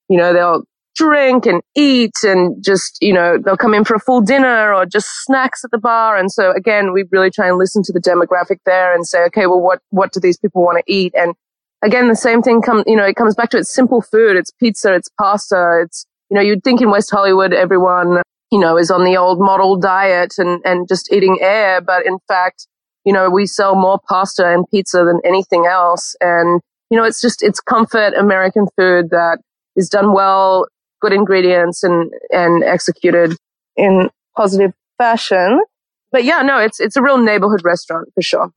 you 0.10 0.18
know, 0.18 0.34
they'll 0.34 0.64
drink 0.96 1.46
and 1.46 1.62
eat 1.76 2.16
and 2.24 2.64
just, 2.64 2.98
you 3.02 3.14
know, 3.14 3.38
they'll 3.38 3.58
come 3.58 3.74
in 3.74 3.84
for 3.84 3.96
a 3.96 4.00
full 4.00 4.22
dinner 4.22 4.74
or 4.74 4.86
just 4.86 5.08
snacks 5.24 5.64
at 5.64 5.72
the 5.72 5.78
bar. 5.78 6.18
And 6.18 6.32
so 6.32 6.52
again, 6.52 6.94
we 6.94 7.06
really 7.12 7.32
try 7.32 7.48
and 7.48 7.58
listen 7.58 7.82
to 7.84 7.94
the 7.94 8.00
demographic 8.00 8.58
there 8.66 8.94
and 8.94 9.08
say, 9.08 9.24
okay, 9.26 9.48
well, 9.48 9.62
what, 9.62 9.80
what 9.90 10.12
do 10.12 10.20
these 10.20 10.38
people 10.38 10.64
want 10.64 10.78
to 10.78 10.94
eat? 10.94 11.14
And 11.16 11.34
again, 11.82 12.10
the 12.10 12.16
same 12.16 12.42
thing 12.42 12.62
come, 12.62 12.84
you 12.86 12.96
know, 12.96 13.06
it 13.06 13.16
comes 13.16 13.36
back 13.36 13.50
to 13.52 13.58
it's 13.58 13.74
simple 13.74 14.02
food. 14.02 14.38
It's 14.38 14.52
pizza. 14.52 14.94
It's 14.94 15.10
pasta. 15.20 15.82
It's, 15.84 16.06
you 16.30 16.36
know, 16.36 16.42
you'd 16.42 16.64
think 16.64 16.82
in 16.82 16.92
West 16.92 17.10
Hollywood, 17.12 17.54
everyone, 17.54 18.22
you 18.52 18.60
know, 18.60 18.78
is 18.78 18.92
on 18.92 19.04
the 19.04 19.18
old 19.18 19.40
model 19.40 19.78
diet 19.78 20.36
and, 20.38 20.62
and 20.64 20.88
just 20.88 21.12
eating 21.12 21.40
air. 21.42 21.82
But 21.82 22.06
in 22.06 22.20
fact, 22.28 22.68
you 23.04 23.14
know, 23.14 23.30
we 23.30 23.46
sell 23.46 23.76
more 23.76 24.00
pasta 24.08 24.48
and 24.54 24.66
pizza 24.70 25.04
than 25.04 25.20
anything 25.26 25.66
else. 25.66 26.16
And, 26.22 26.62
you 26.90 26.98
know, 26.98 27.04
it's 27.04 27.20
just, 27.20 27.44
it's 27.44 27.60
comfort 27.60 28.14
American 28.16 28.68
food 28.78 29.10
that 29.10 29.40
is 29.76 29.90
done 29.90 30.14
well, 30.14 30.68
good 31.04 31.14
ingredients 31.14 31.84
and, 31.84 32.12
and 32.32 32.64
executed 32.64 33.36
in 33.76 34.10
positive 34.36 34.72
fashion. 34.98 35.62
But 36.12 36.24
yeah, 36.24 36.42
no, 36.42 36.58
it's, 36.58 36.80
it's 36.80 36.96
a 36.96 37.02
real 37.02 37.18
neighborhood 37.18 37.62
restaurant 37.64 38.10
for 38.16 38.22
sure 38.22 38.52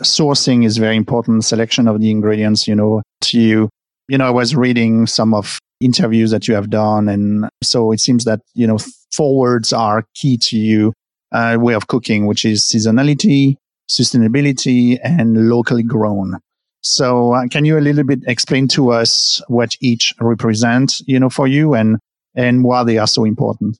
sourcing 0.00 0.64
is 0.64 0.76
very 0.76 0.96
important. 0.96 1.44
Selection 1.44 1.88
of 1.88 2.00
the 2.00 2.10
ingredients, 2.10 2.66
you 2.68 2.74
know, 2.74 3.02
to 3.22 3.40
you. 3.40 3.68
You 4.08 4.18
know, 4.18 4.26
I 4.26 4.30
was 4.30 4.54
reading 4.54 5.06
some 5.06 5.34
of 5.34 5.58
interviews 5.80 6.30
that 6.30 6.48
you 6.48 6.54
have 6.54 6.70
done. 6.70 7.08
And 7.08 7.48
so 7.62 7.92
it 7.92 8.00
seems 8.00 8.24
that, 8.24 8.40
you 8.54 8.66
know, 8.66 8.78
four 9.12 9.36
words 9.36 9.72
are 9.72 10.04
key 10.14 10.38
to 10.38 10.56
you, 10.56 10.92
uh, 11.32 11.56
way 11.58 11.74
of 11.74 11.88
cooking, 11.88 12.26
which 12.26 12.44
is 12.44 12.62
seasonality, 12.62 13.56
sustainability, 13.90 14.98
and 15.02 15.48
locally 15.48 15.82
grown. 15.82 16.38
So 16.86 17.32
uh, 17.32 17.48
can 17.48 17.64
you 17.64 17.78
a 17.78 17.80
little 17.80 18.04
bit 18.04 18.20
explain 18.26 18.68
to 18.68 18.92
us 18.92 19.42
what 19.48 19.76
each 19.80 20.14
represent, 20.20 21.00
you 21.06 21.18
know, 21.18 21.28
for 21.28 21.46
you 21.46 21.74
and, 21.74 21.98
and 22.34 22.64
why 22.64 22.84
they 22.84 22.98
are 22.98 23.06
so 23.06 23.24
important? 23.24 23.78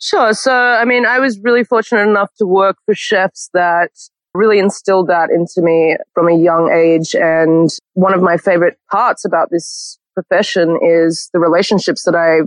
Sure. 0.00 0.32
So, 0.32 0.52
I 0.52 0.84
mean, 0.84 1.06
I 1.06 1.18
was 1.18 1.38
really 1.40 1.64
fortunate 1.64 2.08
enough 2.08 2.30
to 2.38 2.46
work 2.46 2.76
for 2.84 2.94
chefs 2.94 3.50
that 3.54 3.90
really 4.34 4.58
instilled 4.58 5.08
that 5.08 5.30
into 5.30 5.62
me 5.62 5.96
from 6.14 6.28
a 6.28 6.36
young 6.36 6.70
age. 6.70 7.14
And 7.14 7.70
one 7.94 8.14
of 8.14 8.22
my 8.22 8.36
favorite 8.36 8.78
parts 8.90 9.24
about 9.24 9.50
this 9.50 9.98
profession 10.14 10.78
is 10.82 11.28
the 11.32 11.40
relationships 11.40 12.04
that 12.04 12.14
I 12.14 12.46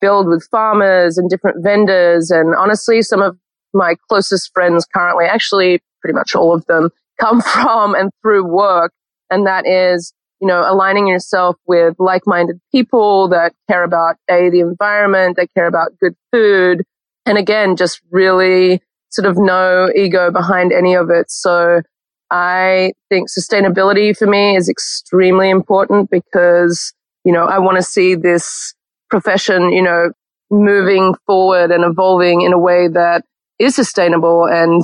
build 0.00 0.26
with 0.26 0.48
farmers 0.50 1.18
and 1.18 1.28
different 1.28 1.62
vendors. 1.62 2.30
And 2.30 2.54
honestly, 2.54 3.02
some 3.02 3.22
of 3.22 3.36
my 3.74 3.94
closest 4.08 4.50
friends 4.54 4.86
currently, 4.92 5.26
actually 5.26 5.80
pretty 6.00 6.14
much 6.14 6.34
all 6.34 6.54
of 6.54 6.64
them 6.66 6.90
come 7.20 7.40
from 7.40 7.94
and 7.94 8.10
through 8.22 8.44
work. 8.44 8.92
And 9.30 9.46
that 9.46 9.66
is, 9.66 10.12
you 10.40 10.46
know, 10.46 10.64
aligning 10.66 11.06
yourself 11.06 11.56
with 11.66 11.94
like-minded 11.98 12.60
people 12.72 13.28
that 13.28 13.52
care 13.68 13.82
about 13.84 14.16
A, 14.30 14.50
the 14.50 14.60
environment, 14.60 15.36
that 15.36 15.52
care 15.54 15.66
about 15.66 15.98
good 16.00 16.14
food. 16.32 16.84
And 17.26 17.38
again, 17.38 17.76
just 17.76 18.00
really 18.10 18.80
sort 19.10 19.26
of 19.26 19.36
no 19.36 19.90
ego 19.94 20.30
behind 20.30 20.72
any 20.72 20.94
of 20.94 21.10
it. 21.10 21.30
So 21.30 21.82
I 22.30 22.92
think 23.08 23.28
sustainability 23.30 24.16
for 24.16 24.26
me 24.26 24.54
is 24.56 24.68
extremely 24.68 25.50
important 25.50 26.10
because, 26.10 26.92
you 27.24 27.32
know, 27.32 27.46
I 27.46 27.58
want 27.58 27.76
to 27.76 27.82
see 27.82 28.14
this 28.14 28.74
profession, 29.10 29.72
you 29.72 29.82
know, 29.82 30.12
moving 30.50 31.14
forward 31.26 31.70
and 31.70 31.84
evolving 31.84 32.42
in 32.42 32.52
a 32.52 32.58
way 32.58 32.88
that 32.88 33.24
is 33.58 33.74
sustainable 33.74 34.44
and 34.44 34.82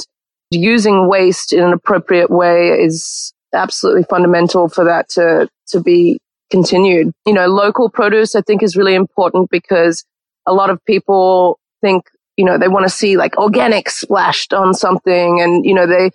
using 0.50 1.08
waste 1.08 1.52
in 1.52 1.62
an 1.62 1.72
appropriate 1.72 2.30
way 2.30 2.68
is 2.68 3.33
absolutely 3.54 4.04
fundamental 4.04 4.68
for 4.68 4.84
that 4.84 5.08
to, 5.10 5.48
to 5.68 5.80
be 5.80 6.18
continued. 6.50 7.12
You 7.26 7.32
know, 7.32 7.46
local 7.46 7.88
produce 7.88 8.34
I 8.34 8.42
think 8.42 8.62
is 8.62 8.76
really 8.76 8.94
important 8.94 9.50
because 9.50 10.04
a 10.46 10.52
lot 10.52 10.70
of 10.70 10.84
people 10.84 11.58
think 11.80 12.04
you 12.36 12.44
know, 12.44 12.58
they 12.58 12.68
want 12.68 12.84
to 12.84 12.90
see 12.90 13.16
like 13.16 13.36
organic 13.38 13.88
splashed 13.88 14.52
on 14.52 14.74
something 14.74 15.40
and, 15.40 15.64
you 15.64 15.74
know, 15.74 15.86
they, 15.86 16.10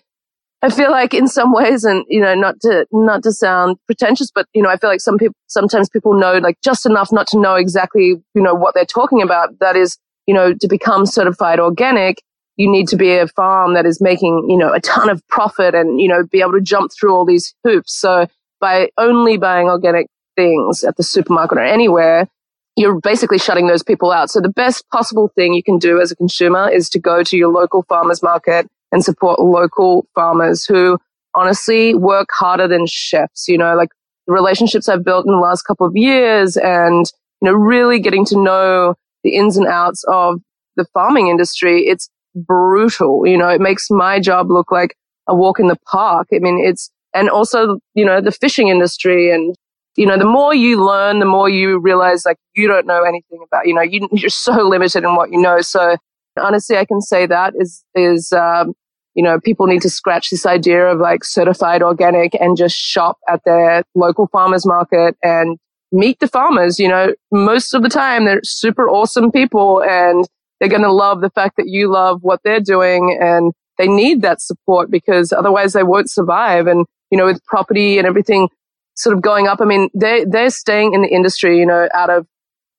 I 0.62 0.70
feel 0.70 0.92
like 0.92 1.14
in 1.14 1.30
some 1.30 1.54
ways, 1.54 1.86
and 1.86 2.04
you 2.10 2.20
know, 2.20 2.36
not 2.36 2.60
to 2.64 2.86
not 2.92 3.24
to 3.24 3.32
sound 3.32 3.78
pretentious, 3.86 4.30
but 4.30 4.46
you 4.54 4.62
know, 4.62 4.70
I 4.70 4.76
feel 4.76 4.90
like 4.90 5.00
some 5.00 5.18
people 5.18 5.36
sometimes 5.48 5.88
people 5.88 6.14
know 6.14 6.34
like 6.40 6.58
just 6.62 6.86
enough 6.86 7.14
not 7.14 7.28
to 7.28 7.40
know 7.40 7.56
exactly 7.56 8.08
you 8.08 8.42
know 8.42 8.54
what 8.54 8.76
they're 8.76 8.84
talking 8.84 9.22
about. 9.22 9.58
That 9.62 9.78
is, 9.78 9.98
you 10.28 10.34
know, 10.34 10.54
to 10.54 10.68
become 10.68 11.06
certified 11.06 11.62
organic, 11.62 12.22
you 12.60 12.70
need 12.70 12.90
to 12.90 12.98
be 12.98 13.16
a 13.16 13.26
farm 13.26 13.74
that 13.74 13.86
is 13.86 14.02
making, 14.02 14.46
you 14.50 14.58
know, 14.58 14.74
a 14.74 14.82
ton 14.82 15.10
of 15.10 15.26
profit 15.30 15.74
and, 15.74 16.02
you 16.02 16.10
know, 16.10 16.26
be 16.30 16.42
able 16.42 16.52
to 16.52 16.62
jump 16.62 16.92
through 16.92 17.16
all 17.16 17.24
these 17.26 17.56
hoops. 17.64 17.96
So 17.96 18.28
by 18.60 18.90
only 18.98 19.38
buying 19.38 19.70
organic 19.70 20.08
things 20.36 20.84
at 20.84 20.98
the 20.98 21.04
supermarket 21.04 21.58
or 21.58 21.64
anywhere, 21.64 22.28
you're 22.76 23.00
basically 23.00 23.38
shutting 23.38 23.68
those 23.68 23.82
people 23.82 24.12
out. 24.12 24.30
So 24.30 24.42
the 24.42 24.50
best 24.50 24.84
possible 24.90 25.32
thing 25.36 25.54
you 25.54 25.64
can 25.64 25.78
do 25.78 26.02
as 26.02 26.12
a 26.12 26.18
consumer 26.18 26.70
is 26.70 26.90
to 26.90 27.00
go 27.00 27.24
to 27.24 27.38
your 27.38 27.48
local 27.48 27.84
farmers 27.84 28.22
market 28.22 28.68
and 28.92 29.06
support 29.06 29.40
local 29.40 30.06
farmers 30.14 30.66
who 30.66 31.00
honestly 31.36 31.96
work 31.96 32.28
harder 32.32 32.68
than 32.68 32.88
chefs, 32.88 33.48
you 33.48 33.58
know, 33.58 33.74
like 33.78 33.90
the 34.28 34.34
relationships 34.34 34.90
I've 34.90 35.06
built 35.06 35.26
in 35.26 35.32
the 35.32 35.40
last 35.40 35.62
couple 35.62 35.88
of 35.88 35.96
years 35.96 36.58
and, 36.58 37.10
you 37.42 37.50
know, 37.50 37.54
really 37.54 38.02
getting 38.02 38.26
to 38.26 38.38
know 38.38 38.96
the 39.24 39.36
ins 39.36 39.56
and 39.56 39.68
outs 39.68 40.04
of 40.10 40.42
the 40.76 40.84
farming 40.94 41.30
industry. 41.30 41.88
It's 41.88 42.10
brutal. 42.36 43.26
You 43.26 43.38
know, 43.38 43.50
it 43.50 43.62
makes 43.62 43.90
my 43.90 44.20
job 44.20 44.50
look 44.50 44.72
like 44.72 44.96
a 45.28 45.36
walk 45.36 45.60
in 45.60 45.68
the 45.68 45.78
park. 45.90 46.28
I 46.34 46.40
mean, 46.40 46.64
it's, 46.64 46.92
and 47.14 47.30
also, 47.30 47.80
you 47.94 48.06
know, 48.06 48.22
the 48.22 48.32
fishing 48.32 48.68
industry 48.68 49.32
and, 49.32 49.56
you 49.96 50.06
know, 50.06 50.18
the 50.18 50.26
more 50.26 50.54
you 50.54 50.84
learn, 50.84 51.20
the 51.20 51.26
more 51.26 51.50
you 51.50 51.80
realize 51.80 52.26
like 52.26 52.38
you 52.56 52.68
don't 52.68 52.86
know 52.86 53.04
anything 53.04 53.40
about, 53.46 53.68
you 53.68 53.74
know, 53.74 53.82
you, 53.82 54.08
you're 54.12 54.30
so 54.30 54.54
limited 54.68 55.04
in 55.04 55.16
what 55.16 55.32
you 55.32 55.40
know. 55.40 55.62
So 55.62 55.98
honestly, 56.40 56.78
I 56.78 56.86
can 56.86 57.02
say 57.02 57.26
that 57.26 57.54
is, 57.58 57.84
is, 57.96 58.32
um, 58.32 58.74
you 59.16 59.24
know, 59.24 59.40
people 59.40 59.68
need 59.68 59.82
to 59.82 59.90
scratch 59.90 60.30
this 60.30 60.46
idea 60.46 60.86
of 60.86 61.00
like 61.00 61.24
certified 61.24 61.82
organic 61.82 62.36
and 62.40 62.56
just 62.56 62.76
shop 62.76 63.18
at 63.28 63.42
their 63.44 63.84
local 63.96 64.28
farmers 64.28 64.66
market 64.66 65.18
and 65.24 65.58
meet 65.92 66.20
the 66.20 66.28
farmers. 66.28 66.80
You 66.80 66.88
know, 66.88 67.14
most 67.32 67.74
of 67.74 67.82
the 67.82 67.90
time 67.90 68.26
they're 68.26 68.42
super 68.44 68.88
awesome 68.88 69.32
people 69.32 69.84
and 69.84 70.26
they're 70.60 70.70
going 70.70 70.84
to 70.84 70.92
love 70.92 71.22
the 71.22 71.30
fact 71.30 71.58
that 71.58 71.68
you 71.68 71.92
love 71.92 72.20
what 72.22 72.42
they're 72.44 72.60
doing 72.60 73.18
and 73.20 73.54
they 73.78 73.88
need 73.88 74.22
that 74.22 74.42
support 74.42 74.92
because 74.92 75.32
otherwise 75.32 75.74
they 75.74 75.84
won't 75.84 76.10
survive. 76.10 76.68
And, 76.68 76.86
you 77.10 77.18
know, 77.18 77.26
with 77.26 77.44
property 77.46 77.98
and 77.98 78.06
everything 78.06 78.50
sort 78.96 79.16
of 79.16 79.22
going 79.22 79.48
up, 79.48 79.62
I 79.62 79.66
mean, 79.66 79.90
they, 79.96 80.26
they're 80.26 80.50
staying 80.50 80.94
in 80.94 81.02
the 81.02 81.08
industry, 81.08 81.58
you 81.58 81.66
know, 81.66 81.88
out 81.94 82.10
of 82.10 82.28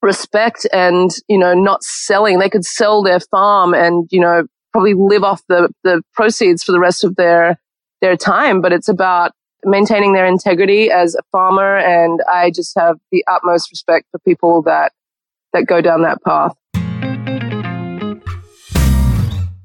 respect 0.02 0.66
and, 0.72 1.10
you 1.28 1.38
know, 1.38 1.54
not 1.54 1.82
selling. 1.82 2.38
They 2.38 2.50
could 2.50 2.64
sell 2.64 3.02
their 3.02 3.20
farm 3.20 3.74
and, 3.74 4.06
you 4.10 4.20
know, 4.20 4.44
probably 4.72 4.94
live 4.94 5.24
off 5.24 5.42
the, 5.48 5.70
the 5.82 6.02
proceeds 6.12 6.62
for 6.62 6.72
the 6.72 6.80
rest 6.80 7.02
of 7.02 7.16
their, 7.16 7.58
their 8.02 8.16
time. 8.16 8.60
But 8.60 8.72
it's 8.72 8.88
about 8.88 9.32
maintaining 9.64 10.12
their 10.12 10.26
integrity 10.26 10.90
as 10.90 11.14
a 11.14 11.22
farmer. 11.32 11.78
And 11.78 12.20
I 12.30 12.50
just 12.50 12.78
have 12.78 12.98
the 13.10 13.24
utmost 13.26 13.70
respect 13.70 14.06
for 14.10 14.18
people 14.20 14.62
that, 14.62 14.92
that 15.54 15.66
go 15.66 15.80
down 15.80 16.02
that 16.02 16.22
path. 16.22 16.54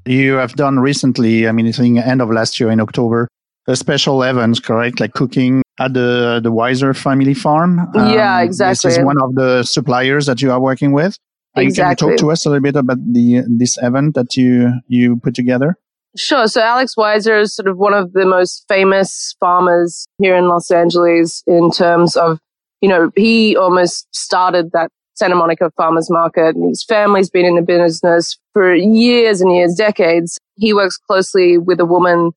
You 0.06 0.34
have 0.34 0.54
done 0.54 0.78
recently, 0.78 1.48
I 1.48 1.52
mean, 1.52 1.66
I 1.66 1.72
think 1.72 1.98
end 1.98 2.22
of 2.22 2.30
last 2.30 2.60
year 2.60 2.70
in 2.70 2.80
October, 2.80 3.28
a 3.66 3.74
special 3.74 4.22
event, 4.22 4.62
correct? 4.62 5.00
Like 5.00 5.14
cooking 5.14 5.62
at 5.78 5.94
the 5.94 6.40
the 6.42 6.52
Weiser 6.52 6.96
family 6.96 7.34
farm. 7.34 7.80
Um, 7.80 8.12
yeah, 8.12 8.40
exactly. 8.40 8.88
This 8.88 8.98
is 8.98 9.04
one 9.04 9.20
of 9.20 9.34
the 9.34 9.64
suppliers 9.64 10.26
that 10.26 10.40
you 10.40 10.52
are 10.52 10.60
working 10.60 10.92
with. 10.92 11.16
Exactly. 11.56 12.06
Can 12.06 12.12
you 12.12 12.16
talk 12.16 12.20
to 12.26 12.30
us 12.30 12.46
a 12.46 12.50
little 12.50 12.62
bit 12.62 12.76
about 12.76 12.98
the 13.12 13.42
this 13.48 13.78
event 13.82 14.14
that 14.14 14.36
you 14.36 14.72
you 14.88 15.16
put 15.16 15.34
together? 15.34 15.76
Sure. 16.16 16.46
So 16.46 16.62
Alex 16.62 16.94
Weiser 16.96 17.40
is 17.40 17.54
sort 17.54 17.68
of 17.68 17.76
one 17.76 17.92
of 17.92 18.12
the 18.12 18.24
most 18.24 18.64
famous 18.68 19.34
farmers 19.38 20.06
here 20.18 20.34
in 20.34 20.48
Los 20.48 20.70
Angeles 20.70 21.42
in 21.46 21.70
terms 21.70 22.16
of, 22.16 22.38
you 22.80 22.88
know, 22.88 23.10
he 23.16 23.54
almost 23.56 24.06
started 24.14 24.72
that 24.72 24.90
Santa 25.16 25.34
Monica 25.34 25.70
farmers 25.76 26.10
market 26.10 26.54
and 26.54 26.68
his 26.68 26.84
family's 26.84 27.30
been 27.30 27.46
in 27.46 27.56
the 27.56 27.62
business 27.62 28.38
for 28.52 28.74
years 28.74 29.40
and 29.40 29.52
years, 29.52 29.74
decades. 29.74 30.38
He 30.56 30.74
works 30.74 30.98
closely 30.98 31.56
with 31.58 31.80
a 31.80 31.86
woman 31.86 32.32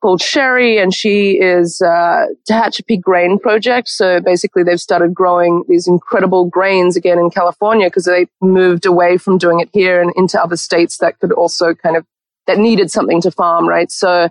called 0.00 0.20
Sherry 0.20 0.78
and 0.78 0.92
she 0.92 1.40
is 1.40 1.80
uh, 1.80 2.26
Tehachapi 2.48 3.00
Grain 3.00 3.38
Project. 3.38 3.88
So 3.88 4.20
basically 4.20 4.62
they've 4.62 4.80
started 4.80 5.14
growing 5.14 5.64
these 5.68 5.86
incredible 5.86 6.46
grains 6.46 6.96
again 6.96 7.18
in 7.18 7.30
California 7.30 7.86
because 7.86 8.04
they 8.04 8.26
moved 8.40 8.84
away 8.84 9.16
from 9.16 9.38
doing 9.38 9.60
it 9.60 9.68
here 9.72 10.00
and 10.00 10.12
into 10.16 10.40
other 10.42 10.56
states 10.56 10.98
that 10.98 11.18
could 11.20 11.32
also 11.32 11.74
kind 11.74 11.96
of, 11.96 12.04
that 12.46 12.58
needed 12.58 12.90
something 12.90 13.20
to 13.22 13.30
farm, 13.30 13.68
right? 13.68 13.90
So 13.90 14.28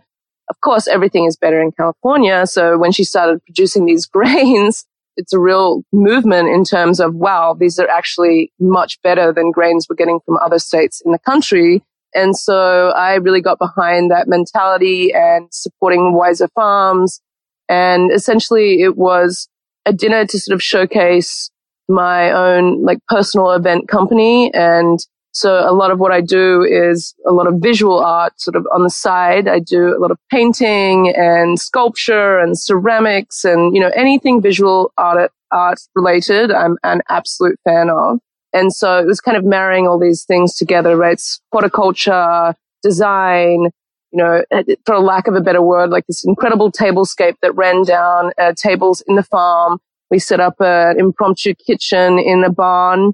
of 0.50 0.62
course 0.62 0.88
everything 0.88 1.26
is 1.26 1.38
better 1.38 1.62
in 1.62 1.72
California. 1.72 2.48
So 2.48 2.78
when 2.78 2.92
she 2.92 3.04
started 3.04 3.44
producing 3.46 3.86
these 3.86 4.06
grains, 4.06 4.86
it's 5.18 5.34
a 5.34 5.40
real 5.40 5.84
movement 5.92 6.48
in 6.48 6.64
terms 6.64 7.00
of, 7.00 7.14
wow, 7.16 7.56
these 7.60 7.78
are 7.80 7.90
actually 7.90 8.52
much 8.60 9.02
better 9.02 9.34
than 9.34 9.52
grains 9.52 9.88
we're 9.90 9.96
getting 9.96 10.20
from 10.26 10.38
other 10.38 10.60
states 10.60 11.02
in 11.06 11.12
the 11.12 11.20
country. 11.20 11.84
And 12.14 12.38
so 12.38 12.90
I 12.90 13.16
really 13.16 13.42
got 13.42 13.60
behind 13.60 14.10
that 14.12 14.28
mentality 14.28 15.14
and 15.14 15.48
supporting 15.52 16.14
Weiser 16.14 16.48
Farms. 16.56 17.22
And 17.68 18.12
essentially 18.12 18.82
it 18.82 18.96
was 18.96 19.50
a 19.86 19.92
dinner 19.92 20.26
to 20.26 20.40
sort 20.40 20.56
of 20.56 20.64
showcase 20.64 21.52
my 21.90 22.32
own 22.32 22.84
like 22.84 23.00
personal 23.08 23.52
event 23.52 23.88
company 23.88 24.54
and 24.54 25.00
so 25.38 25.70
a 25.70 25.72
lot 25.72 25.92
of 25.92 26.00
what 26.00 26.12
I 26.12 26.20
do 26.20 26.64
is 26.64 27.14
a 27.28 27.32
lot 27.32 27.46
of 27.46 27.60
visual 27.60 28.00
art 28.00 28.42
sort 28.42 28.56
of 28.56 28.66
on 28.74 28.82
the 28.82 28.90
side. 28.90 29.48
I 29.48 29.60
do 29.60 29.96
a 29.96 30.00
lot 30.00 30.10
of 30.10 30.18
painting 30.32 31.14
and 31.16 31.60
sculpture 31.60 32.40
and 32.40 32.58
ceramics 32.58 33.46
and, 33.46 33.76
you 33.76 33.80
know, 33.80 33.92
anything 33.96 34.42
visual 34.42 34.92
art, 34.98 35.32
art 35.52 35.80
related. 35.94 36.50
I'm 36.52 36.78
an 36.84 37.04
absolute 37.10 37.60
fan 37.64 37.92
of. 37.92 38.18
And 38.52 38.74
so 38.74 38.98
it 38.98 39.06
was 39.06 39.22
kind 39.22 39.38
of 39.38 39.46
marrying 39.46 39.88
all 39.88 40.00
these 40.00 40.24
things 40.24 40.56
together, 40.56 40.98
right? 40.98 41.14
It's 41.14 41.40
horticulture, 41.52 42.56
design, 42.82 43.70
you 44.12 44.18
know, 44.18 44.44
for 44.88 44.96
a 44.96 45.00
lack 45.00 45.28
of 45.28 45.36
a 45.36 45.42
better 45.42 45.62
word, 45.62 45.92
like 45.92 46.08
this 46.08 46.26
incredible 46.26 46.72
tablescape 46.72 47.36
that 47.44 47.54
ran 47.54 47.84
down 47.84 48.32
uh, 48.40 48.54
tables 48.58 49.04
in 49.08 49.16
the 49.16 49.24
farm. 49.24 49.78
We 50.10 50.18
set 50.18 50.40
up 50.40 50.56
an 50.62 51.00
impromptu 51.00 51.54
kitchen 51.54 52.18
in 52.18 52.42
the 52.42 52.50
barn. 52.50 53.12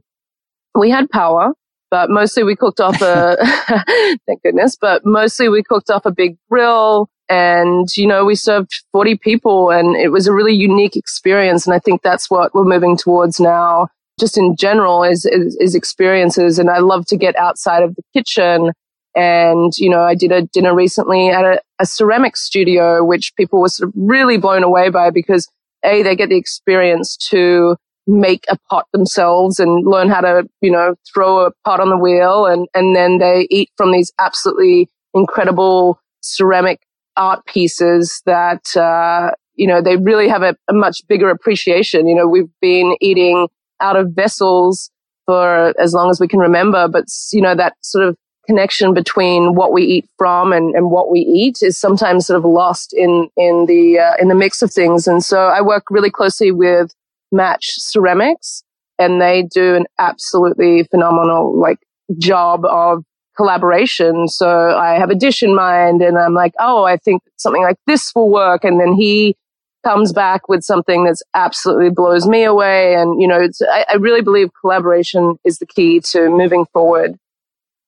We 0.74 0.90
had 0.90 1.10
power 1.10 1.52
but 1.94 2.10
mostly 2.10 2.42
we 2.42 2.56
cooked 2.56 2.80
off 2.80 3.00
a, 3.04 3.38
thank 4.26 4.42
goodness, 4.42 4.76
but 4.76 5.06
mostly 5.06 5.48
we 5.48 5.62
cooked 5.62 5.92
off 5.92 6.08
a 6.08 6.12
big 6.12 6.36
grill 6.50 7.08
and, 7.30 7.88
you 7.96 8.08
know, 8.08 8.26
we 8.26 8.34
served 8.34 8.72
40 8.94 9.20
people 9.20 9.70
and 9.70 9.96
it 9.96 10.12
was 10.12 10.26
a 10.26 10.34
really 10.34 10.56
unique 10.56 10.96
experience. 10.96 11.68
And 11.68 11.76
I 11.76 11.78
think 11.78 12.02
that's 12.02 12.32
what 12.32 12.52
we're 12.56 12.64
moving 12.64 12.98
towards 12.98 13.40
now, 13.40 13.90
just 14.20 14.40
in 14.40 14.56
general 14.56 15.04
is, 15.04 15.24
is, 15.26 15.56
is 15.58 15.76
experiences. 15.76 16.58
And 16.58 16.72
I 16.72 16.80
love 16.80 17.06
to 17.10 17.16
get 17.16 17.36
outside 17.36 17.84
of 17.84 17.94
the 17.94 18.02
kitchen. 18.12 18.72
And, 19.16 19.72
you 19.78 19.88
know, 19.88 20.02
I 20.02 20.16
did 20.16 20.32
a 20.32 20.48
dinner 20.48 20.74
recently 20.74 21.30
at 21.30 21.46
a, 21.46 21.62
a 21.78 21.86
ceramic 21.86 22.36
studio, 22.36 23.04
which 23.04 23.36
people 23.38 23.62
were 23.62 23.70
sort 23.70 23.90
of 23.90 23.94
really 23.96 24.38
blown 24.38 24.64
away 24.64 24.90
by 24.90 25.12
because 25.12 25.48
A, 25.86 26.02
they 26.02 26.16
get 26.16 26.30
the 26.30 26.38
experience 26.38 27.16
to 27.30 27.76
make 28.06 28.44
a 28.50 28.58
pot 28.70 28.86
themselves 28.92 29.60
and 29.60 29.86
learn 29.86 30.10
how 30.10 30.22
to, 30.22 30.44
you 30.62 30.72
know, 30.72 30.96
throw 31.14 31.46
a 31.46 31.52
pot 31.66 31.80
on 31.80 31.90
the 31.90 31.98
wheel 31.98 32.46
and, 32.46 32.68
and 32.74 32.96
then 32.96 33.18
they 33.18 33.48
eat 33.50 33.70
from 33.78 33.92
these 33.92 34.12
absolutely 34.20 34.90
incredible 35.14 36.00
ceramic 36.22 36.82
art 37.16 37.46
pieces 37.46 38.22
that, 38.26 38.76
uh, 38.76 39.32
you 39.56 39.68
know, 39.68 39.82
they 39.82 39.98
really 39.98 40.28
have 40.28 40.42
a, 40.42 40.56
a 40.68 40.74
much 40.74 41.02
bigger 41.08 41.30
appreciation. 41.30 42.08
You 42.08 42.16
know, 42.16 42.28
we've 42.28 42.52
been 42.62 42.98
eating 43.00 43.48
out 43.80 43.96
of 43.96 44.12
vessels 44.14 44.90
for 45.26 45.74
as 45.80 45.94
long 45.94 46.10
as 46.10 46.20
we 46.20 46.28
can 46.28 46.40
remember, 46.40 46.88
but, 46.88 47.06
you 47.32 47.42
know, 47.42 47.56
that 47.56 47.74
sort 47.82 48.06
of 48.06 48.18
connection 48.46 48.94
between 48.94 49.56
what 49.56 49.72
we 49.72 49.84
eat 49.84 50.10
from 50.18 50.52
and, 50.52 50.76
and 50.76 50.92
what 50.92 51.10
we 51.10 51.20
eat 51.20 51.60
is 51.62 51.78
sometimes 51.78 52.26
sort 52.26 52.38
of 52.38 52.44
lost 52.44 52.94
in, 52.94 53.30
in 53.38 53.66
the, 53.68 54.00
uh, 54.00 54.16
in 54.20 54.28
the 54.28 54.36
mix 54.36 54.62
of 54.62 54.74
things. 54.74 55.08
And 55.08 55.24
so 55.24 55.46
I 55.48 55.62
work 55.62 55.86
really 55.90 56.12
closely 56.12 56.52
with 56.52 56.94
match 57.34 57.74
ceramics 57.78 58.64
and 59.00 59.22
they 59.22 59.44
do 59.44 59.76
an 59.76 59.86
absolutely 60.00 60.84
phenomenal 60.86 61.60
like 61.60 61.80
job 62.18 62.66
of 62.66 63.04
collaboration. 63.36 64.28
So 64.28 64.78
I 64.78 64.94
have 64.94 65.10
a 65.10 65.16
dish 65.16 65.42
in 65.44 65.56
mind 65.56 66.02
and 66.02 66.18
I'm 66.18 66.34
like, 66.34 66.54
oh, 66.60 66.84
I 66.84 66.98
think 66.98 67.24
something 67.38 67.64
like 67.64 67.78
this 67.88 68.12
will 68.16 68.30
work. 68.30 68.64
And 68.64 68.80
then 68.80 68.94
he 68.94 69.36
comes 69.84 70.14
back 70.14 70.48
with 70.48 70.64
something 70.64 71.04
that's 71.04 71.24
absolutely 71.34 71.90
blows 71.90 72.28
me 72.28 72.44
away. 72.44 72.96
And, 72.96 73.22
you 73.22 73.28
know, 73.28 73.48
I, 73.70 73.86
I 73.90 73.96
really 73.96 74.22
believe 74.22 74.50
collaboration 74.62 75.36
is 75.44 75.58
the 75.58 75.66
key 75.66 76.00
to 76.12 76.30
moving 76.30 76.66
forward. 76.72 77.18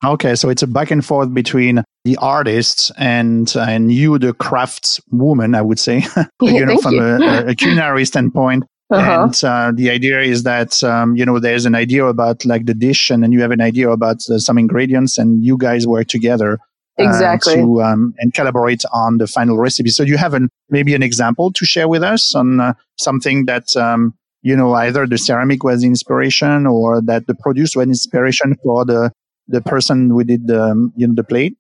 Okay, 0.04 0.36
so 0.36 0.50
it's 0.50 0.62
a 0.62 0.68
back 0.68 0.92
and 0.92 1.04
forth 1.04 1.34
between 1.34 1.84
the 2.04 2.18
artists 2.18 2.92
and 2.98 3.52
and 3.56 3.92
you, 3.92 4.20
the 4.20 4.34
crafts 4.34 5.00
woman, 5.10 5.56
I 5.56 5.62
would 5.62 5.80
say, 5.80 6.04
you 6.42 6.66
know, 6.66 6.78
from 6.78 7.00
a, 7.00 7.48
a, 7.48 7.56
culinary 7.56 8.06
standpoint. 8.06 8.66
Uh-huh. 8.92 9.24
And 9.24 9.44
uh, 9.44 9.72
the 9.74 9.90
idea 9.90 10.22
is 10.22 10.44
that 10.44 10.84
um, 10.84 11.16
you 11.16 11.26
know 11.26 11.40
there's 11.40 11.66
an 11.66 11.74
idea 11.74 12.06
about 12.06 12.46
like 12.46 12.66
the 12.66 12.74
dish, 12.76 13.10
and 13.10 13.24
then 13.24 13.32
you 13.32 13.42
have 13.42 13.52
an 13.52 13.62
idea 13.62 13.90
about 13.90 14.18
uh, 14.30 14.38
some 14.38 14.58
ingredients, 14.58 15.18
and 15.18 15.44
you 15.44 15.58
guys 15.58 15.88
work 15.88 16.08
together 16.08 16.60
uh, 17.00 17.04
exactly 17.04 17.56
to 17.56 17.82
um, 17.82 18.14
and 18.20 18.34
collaborate 18.34 18.84
on 18.94 19.18
the 19.18 19.26
final 19.26 19.58
recipe. 19.58 19.90
So 19.90 20.04
you 20.04 20.18
have 20.18 20.36
an, 20.36 20.50
maybe 20.70 20.94
an 20.94 21.02
example 21.02 21.52
to 21.54 21.66
share 21.66 21.88
with 21.88 22.04
us 22.04 22.36
on 22.36 22.60
uh, 22.60 22.74
something 22.98 23.46
that 23.46 23.76
um, 23.76 24.14
you 24.44 24.56
know 24.56 24.74
either 24.74 25.08
the 25.08 25.18
ceramic 25.18 25.64
was 25.64 25.84
inspiration 25.84 26.68
or 26.68 27.02
that 27.02 27.26
the 27.26 27.34
produce 27.34 27.76
was 27.76 27.88
inspiration 27.88 28.56
for 28.64 28.86
the 28.86 29.12
the 29.48 29.62
person 29.62 30.10
who 30.12 30.24
did 30.24 30.46
the 30.46 30.62
um, 30.62 30.94
you 30.96 31.08
know 31.08 31.16
the 31.16 31.24
plate. 31.24 31.58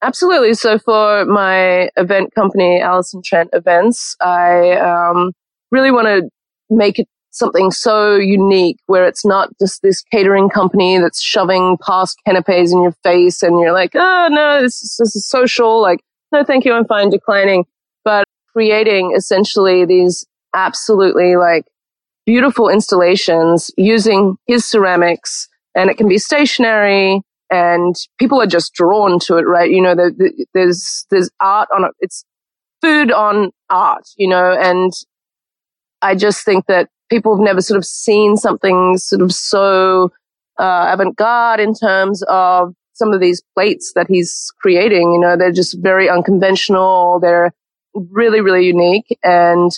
Absolutely. 0.00 0.54
So 0.54 0.78
for 0.78 1.24
my 1.26 1.88
event 1.96 2.34
company, 2.34 2.80
Alison 2.80 3.22
Trent 3.24 3.50
Events, 3.52 4.16
I 4.20 4.72
um, 4.72 5.32
really 5.70 5.90
want 5.90 6.06
to 6.06 6.28
make 6.70 6.98
it 6.98 7.08
something 7.30 7.70
so 7.70 8.14
unique 8.14 8.78
where 8.86 9.06
it's 9.06 9.24
not 9.24 9.50
just 9.60 9.82
this 9.82 10.02
catering 10.02 10.48
company 10.48 10.98
that's 10.98 11.20
shoving 11.20 11.76
passed 11.84 12.16
canapes 12.24 12.72
in 12.72 12.82
your 12.82 12.94
face 13.02 13.42
and 13.42 13.58
you're 13.58 13.72
like, 13.72 13.90
oh 13.94 14.28
no, 14.30 14.62
this 14.62 14.82
is, 14.82 14.96
this 14.98 15.16
is 15.16 15.28
social. 15.28 15.82
Like, 15.82 16.00
no, 16.32 16.44
thank 16.44 16.64
you. 16.64 16.72
I'm 16.72 16.86
fine 16.86 17.10
declining. 17.10 17.64
But 18.04 18.24
creating 18.52 19.14
essentially 19.16 19.84
these 19.84 20.24
absolutely 20.54 21.34
like 21.36 21.64
beautiful 22.24 22.68
installations 22.68 23.70
using 23.76 24.36
his 24.46 24.64
ceramics 24.64 25.48
and 25.74 25.90
it 25.90 25.96
can 25.96 26.08
be 26.08 26.18
stationary 26.18 27.20
and 27.50 27.96
people 28.18 28.40
are 28.40 28.46
just 28.46 28.72
drawn 28.74 29.18
to 29.20 29.36
it, 29.36 29.42
right? 29.42 29.70
You 29.70 29.82
know, 29.82 29.94
the, 29.94 30.14
the, 30.16 30.46
there's, 30.54 31.04
there's 31.10 31.30
art 31.40 31.68
on 31.74 31.84
it. 31.84 31.90
It's 31.98 32.24
food 32.80 33.10
on 33.10 33.50
art, 33.70 34.04
you 34.16 34.28
know, 34.28 34.52
and 34.52 34.92
I 36.04 36.14
just 36.14 36.44
think 36.44 36.66
that 36.66 36.88
people 37.08 37.34
have 37.34 37.44
never 37.44 37.62
sort 37.62 37.78
of 37.78 37.84
seen 37.84 38.36
something 38.36 38.98
sort 38.98 39.22
of 39.22 39.32
so 39.32 40.12
uh, 40.58 40.90
avant-garde 40.92 41.60
in 41.60 41.74
terms 41.74 42.22
of 42.28 42.74
some 42.92 43.12
of 43.12 43.20
these 43.20 43.42
plates 43.54 43.92
that 43.94 44.06
he's 44.08 44.52
creating. 44.60 45.12
You 45.12 45.20
know, 45.20 45.36
they're 45.36 45.50
just 45.50 45.78
very 45.80 46.08
unconventional. 46.08 47.20
They're 47.20 47.52
really, 47.94 48.40
really 48.40 48.66
unique. 48.66 49.18
And 49.22 49.70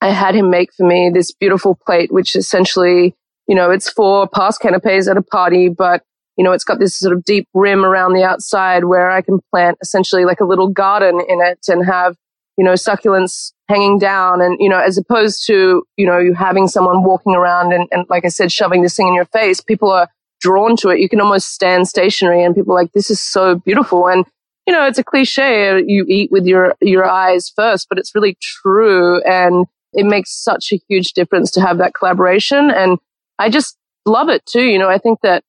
I 0.00 0.10
had 0.10 0.34
him 0.34 0.50
make 0.50 0.72
for 0.72 0.86
me 0.86 1.10
this 1.12 1.30
beautiful 1.32 1.78
plate, 1.86 2.10
which 2.10 2.36
essentially, 2.36 3.14
you 3.46 3.54
know, 3.54 3.70
it's 3.70 3.90
for 3.90 4.26
passed 4.28 4.60
canapes 4.60 5.08
at 5.08 5.16
a 5.16 5.22
party, 5.22 5.68
but 5.68 6.02
you 6.36 6.44
know, 6.44 6.52
it's 6.52 6.64
got 6.64 6.78
this 6.78 6.96
sort 6.96 7.16
of 7.16 7.24
deep 7.24 7.48
rim 7.54 7.84
around 7.84 8.12
the 8.12 8.22
outside 8.22 8.84
where 8.84 9.10
I 9.10 9.22
can 9.22 9.40
plant 9.50 9.78
essentially 9.80 10.24
like 10.24 10.40
a 10.40 10.44
little 10.44 10.68
garden 10.68 11.20
in 11.28 11.40
it 11.40 11.60
and 11.68 11.86
have, 11.86 12.16
you 12.56 12.64
know, 12.64 12.72
succulents 12.72 13.52
hanging 13.68 13.98
down 13.98 14.40
and, 14.40 14.56
you 14.60 14.68
know, 14.68 14.78
as 14.78 14.96
opposed 14.96 15.44
to, 15.46 15.82
you 15.96 16.06
know, 16.06 16.18
you 16.18 16.34
having 16.34 16.68
someone 16.68 17.02
walking 17.02 17.34
around 17.34 17.72
and, 17.72 17.88
and 17.90 18.06
like 18.08 18.24
I 18.24 18.28
said, 18.28 18.52
shoving 18.52 18.82
this 18.82 18.96
thing 18.96 19.08
in 19.08 19.14
your 19.14 19.26
face, 19.26 19.60
people 19.60 19.90
are 19.90 20.08
drawn 20.40 20.76
to 20.76 20.88
it. 20.88 21.00
You 21.00 21.08
can 21.08 21.20
almost 21.20 21.52
stand 21.52 21.88
stationary 21.88 22.42
and 22.42 22.54
people 22.54 22.74
like, 22.74 22.92
this 22.92 23.10
is 23.10 23.20
so 23.20 23.56
beautiful. 23.56 24.08
And, 24.08 24.24
you 24.66 24.72
know, 24.72 24.86
it's 24.86 24.98
a 24.98 25.04
cliche. 25.04 25.82
You 25.86 26.04
eat 26.08 26.30
with 26.30 26.46
your, 26.46 26.74
your 26.80 27.04
eyes 27.04 27.50
first, 27.54 27.88
but 27.88 27.98
it's 27.98 28.14
really 28.14 28.36
true. 28.40 29.22
And 29.22 29.66
it 29.92 30.06
makes 30.06 30.30
such 30.32 30.72
a 30.72 30.78
huge 30.88 31.12
difference 31.12 31.50
to 31.52 31.60
have 31.60 31.78
that 31.78 31.94
collaboration. 31.94 32.70
And 32.70 32.98
I 33.38 33.48
just 33.50 33.76
love 34.04 34.28
it 34.28 34.44
too. 34.46 34.64
You 34.64 34.78
know, 34.78 34.88
I 34.88 34.98
think 34.98 35.20
that 35.22 35.42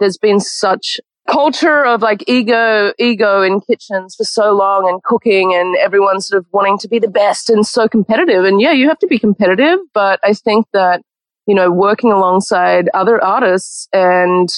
there's 0.00 0.18
been 0.18 0.40
such 0.40 1.00
culture 1.28 1.84
of 1.84 2.00
like 2.00 2.24
ego, 2.26 2.92
ego 2.98 3.42
in 3.42 3.60
kitchens 3.60 4.14
for 4.16 4.24
so 4.24 4.52
long 4.52 4.88
and 4.88 5.02
cooking 5.02 5.54
and 5.54 5.76
everyone 5.76 6.20
sort 6.20 6.38
of 6.38 6.46
wanting 6.52 6.78
to 6.78 6.88
be 6.88 6.98
the 6.98 7.08
best 7.08 7.50
and 7.50 7.66
so 7.66 7.86
competitive. 7.86 8.44
And 8.44 8.60
yeah, 8.60 8.72
you 8.72 8.88
have 8.88 8.98
to 9.00 9.06
be 9.06 9.18
competitive, 9.18 9.78
but 9.92 10.18
I 10.24 10.32
think 10.32 10.66
that, 10.72 11.02
you 11.46 11.54
know, 11.54 11.70
working 11.70 12.12
alongside 12.12 12.88
other 12.94 13.22
artists 13.22 13.88
and 13.92 14.48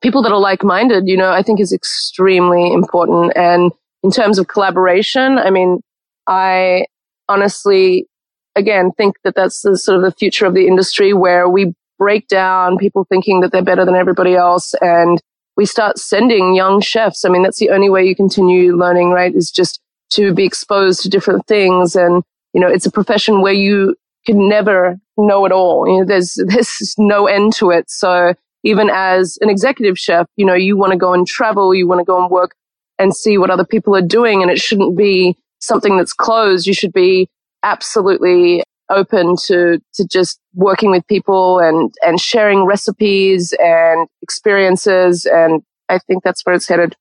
people 0.00 0.22
that 0.22 0.32
are 0.32 0.38
like-minded, 0.38 1.04
you 1.06 1.16
know, 1.16 1.30
I 1.30 1.42
think 1.42 1.60
is 1.60 1.72
extremely 1.72 2.72
important. 2.72 3.32
And 3.36 3.72
in 4.02 4.10
terms 4.10 4.38
of 4.38 4.48
collaboration, 4.48 5.38
I 5.38 5.50
mean, 5.50 5.80
I 6.26 6.86
honestly, 7.28 8.06
again, 8.54 8.92
think 8.96 9.16
that 9.24 9.34
that's 9.34 9.62
the 9.62 9.76
sort 9.76 9.96
of 9.96 10.04
the 10.04 10.12
future 10.12 10.46
of 10.46 10.54
the 10.54 10.66
industry 10.66 11.12
where 11.12 11.48
we 11.48 11.74
break 11.98 12.28
down 12.28 12.78
people 12.78 13.06
thinking 13.08 13.40
that 13.40 13.52
they're 13.52 13.62
better 13.62 13.84
than 13.84 13.94
everybody 13.94 14.34
else 14.34 14.74
and 14.80 15.20
we 15.56 15.66
start 15.66 15.98
sending 15.98 16.54
young 16.54 16.80
chefs. 16.80 17.24
I 17.24 17.28
mean, 17.28 17.42
that's 17.42 17.58
the 17.58 17.70
only 17.70 17.90
way 17.90 18.04
you 18.04 18.16
continue 18.16 18.76
learning, 18.76 19.10
right? 19.10 19.34
Is 19.34 19.50
just 19.50 19.80
to 20.12 20.32
be 20.32 20.44
exposed 20.44 21.02
to 21.02 21.08
different 21.08 21.46
things. 21.46 21.94
And, 21.96 22.22
you 22.52 22.60
know, 22.60 22.68
it's 22.68 22.86
a 22.86 22.90
profession 22.90 23.40
where 23.40 23.52
you 23.52 23.96
can 24.26 24.48
never 24.48 24.98
know 25.16 25.44
it 25.44 25.52
all. 25.52 25.86
You 25.88 26.00
know, 26.00 26.04
there's, 26.04 26.38
there's 26.46 26.94
no 26.98 27.26
end 27.26 27.54
to 27.54 27.70
it. 27.70 27.90
So 27.90 28.34
even 28.64 28.90
as 28.92 29.38
an 29.40 29.50
executive 29.50 29.98
chef, 29.98 30.26
you 30.36 30.46
know, 30.46 30.54
you 30.54 30.76
want 30.76 30.92
to 30.92 30.98
go 30.98 31.12
and 31.12 31.26
travel, 31.26 31.74
you 31.74 31.88
want 31.88 32.00
to 32.00 32.04
go 32.04 32.20
and 32.20 32.30
work 32.30 32.54
and 32.98 33.14
see 33.14 33.38
what 33.38 33.50
other 33.50 33.64
people 33.64 33.96
are 33.96 34.02
doing. 34.02 34.42
And 34.42 34.50
it 34.50 34.60
shouldn't 34.60 34.96
be 34.96 35.36
something 35.60 35.96
that's 35.96 36.12
closed. 36.12 36.66
You 36.66 36.74
should 36.74 36.92
be 36.92 37.28
absolutely 37.62 38.62
open 38.92 39.36
to 39.46 39.80
to 39.94 40.06
just 40.06 40.40
working 40.54 40.90
with 40.90 41.06
people 41.06 41.58
and 41.58 41.92
and 42.02 42.20
sharing 42.20 42.64
recipes 42.64 43.54
and 43.58 44.08
experiences 44.22 45.26
and 45.26 45.62
I 45.88 45.98
think 45.98 46.22
that's 46.22 46.42
where 46.42 46.54
it's 46.54 46.68
headed. 46.68 46.96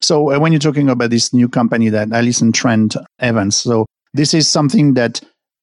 So 0.00 0.32
uh, 0.32 0.38
when 0.38 0.52
you're 0.52 0.60
talking 0.60 0.88
about 0.88 1.10
this 1.10 1.32
new 1.32 1.48
company 1.48 1.90
that 1.90 2.10
Alison 2.10 2.52
Trent 2.52 2.96
Events, 3.18 3.56
so 3.56 3.86
this 4.14 4.32
is 4.32 4.48
something 4.48 4.94
that 4.94 5.20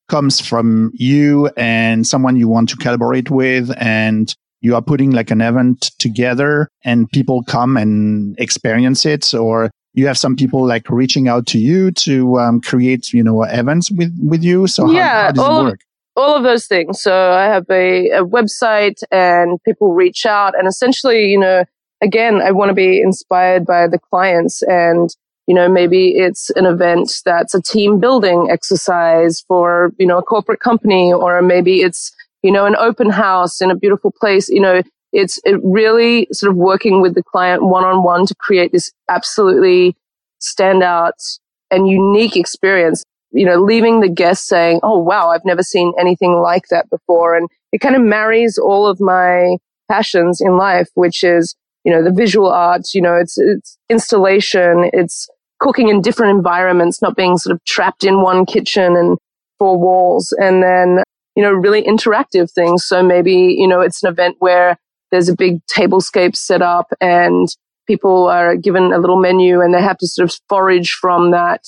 comes 0.09 0.39
from 0.39 0.91
you 0.93 1.49
and 1.57 2.05
someone 2.05 2.35
you 2.35 2.47
want 2.47 2.69
to 2.69 2.77
collaborate 2.77 3.29
with 3.29 3.73
and 3.77 4.33
you 4.61 4.75
are 4.75 4.81
putting 4.81 5.11
like 5.11 5.31
an 5.31 5.41
event 5.41 5.91
together 5.99 6.69
and 6.83 7.09
people 7.11 7.43
come 7.43 7.77
and 7.77 8.39
experience 8.39 9.05
it 9.05 9.33
or 9.33 9.69
you 9.97 10.05
have 10.05 10.17
some 10.17 10.35
people 10.35 10.63
like 10.63 10.87
reaching 10.91 11.27
out 11.27 11.47
to 11.47 11.57
you 11.57 11.89
to 11.89 12.37
um, 12.37 12.61
create, 12.61 13.11
you 13.13 13.23
know, 13.23 13.41
events 13.41 13.89
with, 13.89 14.15
with 14.23 14.43
you. 14.43 14.67
So 14.67 14.91
yeah, 14.91 15.07
how, 15.09 15.23
how 15.23 15.31
does 15.31 15.43
all, 15.43 15.61
it 15.61 15.69
work? 15.71 15.79
All 16.15 16.37
of 16.37 16.43
those 16.43 16.67
things. 16.67 17.01
So 17.01 17.31
I 17.31 17.45
have 17.45 17.65
a, 17.71 18.09
a 18.11 18.23
website 18.23 19.01
and 19.11 19.59
people 19.63 19.95
reach 19.95 20.27
out 20.27 20.53
and 20.55 20.67
essentially, 20.67 21.25
you 21.25 21.39
know, 21.39 21.65
again, 22.01 22.43
I 22.43 22.51
want 22.51 22.69
to 22.69 22.75
be 22.75 23.01
inspired 23.01 23.65
by 23.65 23.87
the 23.87 23.97
clients 23.97 24.61
and, 24.61 25.09
you 25.47 25.55
know, 25.55 25.67
maybe 25.67 26.09
it's 26.09 26.51
an 26.51 26.67
event 26.67 27.11
that's 27.25 27.55
a 27.55 27.61
team 27.61 27.99
building 27.99 28.49
exercise 28.51 29.43
for, 29.47 29.93
you 29.97 30.05
know, 30.05 30.19
a 30.19 30.23
corporate 30.23 30.59
company 30.59 31.11
or 31.11 31.41
maybe 31.41 31.81
it's, 31.81 32.15
you 32.43 32.51
know, 32.51 32.67
an 32.67 32.75
open 32.75 33.09
house 33.09 33.61
in 33.61 33.71
a 33.71 33.75
beautiful 33.75 34.13
place. 34.19 34.47
You 34.47 34.61
know, 34.61 34.83
it's 35.13 35.39
it 35.43 35.59
really 35.63 36.27
sort 36.31 36.51
of 36.51 36.57
working 36.57 37.01
with 37.01 37.15
the 37.15 37.23
client 37.23 37.63
one 37.63 37.83
on 37.83 38.03
one 38.03 38.25
to 38.25 38.35
create 38.35 38.71
this 38.71 38.91
absolutely 39.09 39.95
standout 40.41 41.39
and 41.71 41.87
unique 41.87 42.35
experience. 42.35 43.03
You 43.31 43.45
know, 43.45 43.57
leaving 43.57 43.99
the 43.99 44.09
guest 44.09 44.47
saying, 44.47 44.79
Oh, 44.83 44.99
wow, 44.99 45.29
I've 45.29 45.45
never 45.45 45.63
seen 45.63 45.93
anything 45.99 46.35
like 46.41 46.63
that 46.69 46.89
before. 46.89 47.35
And 47.35 47.49
it 47.71 47.79
kind 47.79 47.95
of 47.95 48.01
marries 48.01 48.57
all 48.57 48.87
of 48.87 48.99
my 48.99 49.57
passions 49.89 50.41
in 50.41 50.57
life, 50.57 50.87
which 50.95 51.23
is, 51.23 51.55
you 51.83 51.91
know, 51.91 52.03
the 52.03 52.11
visual 52.11 52.49
arts, 52.49 52.93
you 52.93 53.01
know, 53.01 53.15
it's, 53.15 53.37
it's 53.37 53.77
installation, 53.89 54.89
it's 54.93 55.27
cooking 55.59 55.89
in 55.89 56.01
different 56.01 56.35
environments, 56.35 57.01
not 57.01 57.15
being 57.15 57.37
sort 57.37 57.53
of 57.53 57.63
trapped 57.65 58.03
in 58.03 58.21
one 58.21 58.45
kitchen 58.45 58.95
and 58.95 59.17
four 59.59 59.77
walls. 59.77 60.33
And 60.39 60.63
then, 60.63 61.03
you 61.35 61.43
know, 61.43 61.51
really 61.51 61.83
interactive 61.83 62.51
things. 62.51 62.85
So 62.85 63.03
maybe, 63.03 63.55
you 63.57 63.67
know, 63.67 63.81
it's 63.81 64.03
an 64.03 64.09
event 64.09 64.37
where 64.39 64.77
there's 65.11 65.29
a 65.29 65.35
big 65.35 65.65
tablescape 65.67 66.35
set 66.35 66.61
up 66.61 66.91
and 66.99 67.47
people 67.87 68.27
are 68.27 68.55
given 68.55 68.91
a 68.91 68.97
little 68.97 69.19
menu 69.19 69.61
and 69.61 69.73
they 69.73 69.81
have 69.81 69.97
to 69.97 70.07
sort 70.07 70.29
of 70.29 70.37
forage 70.49 70.91
from 70.91 71.31
that 71.31 71.63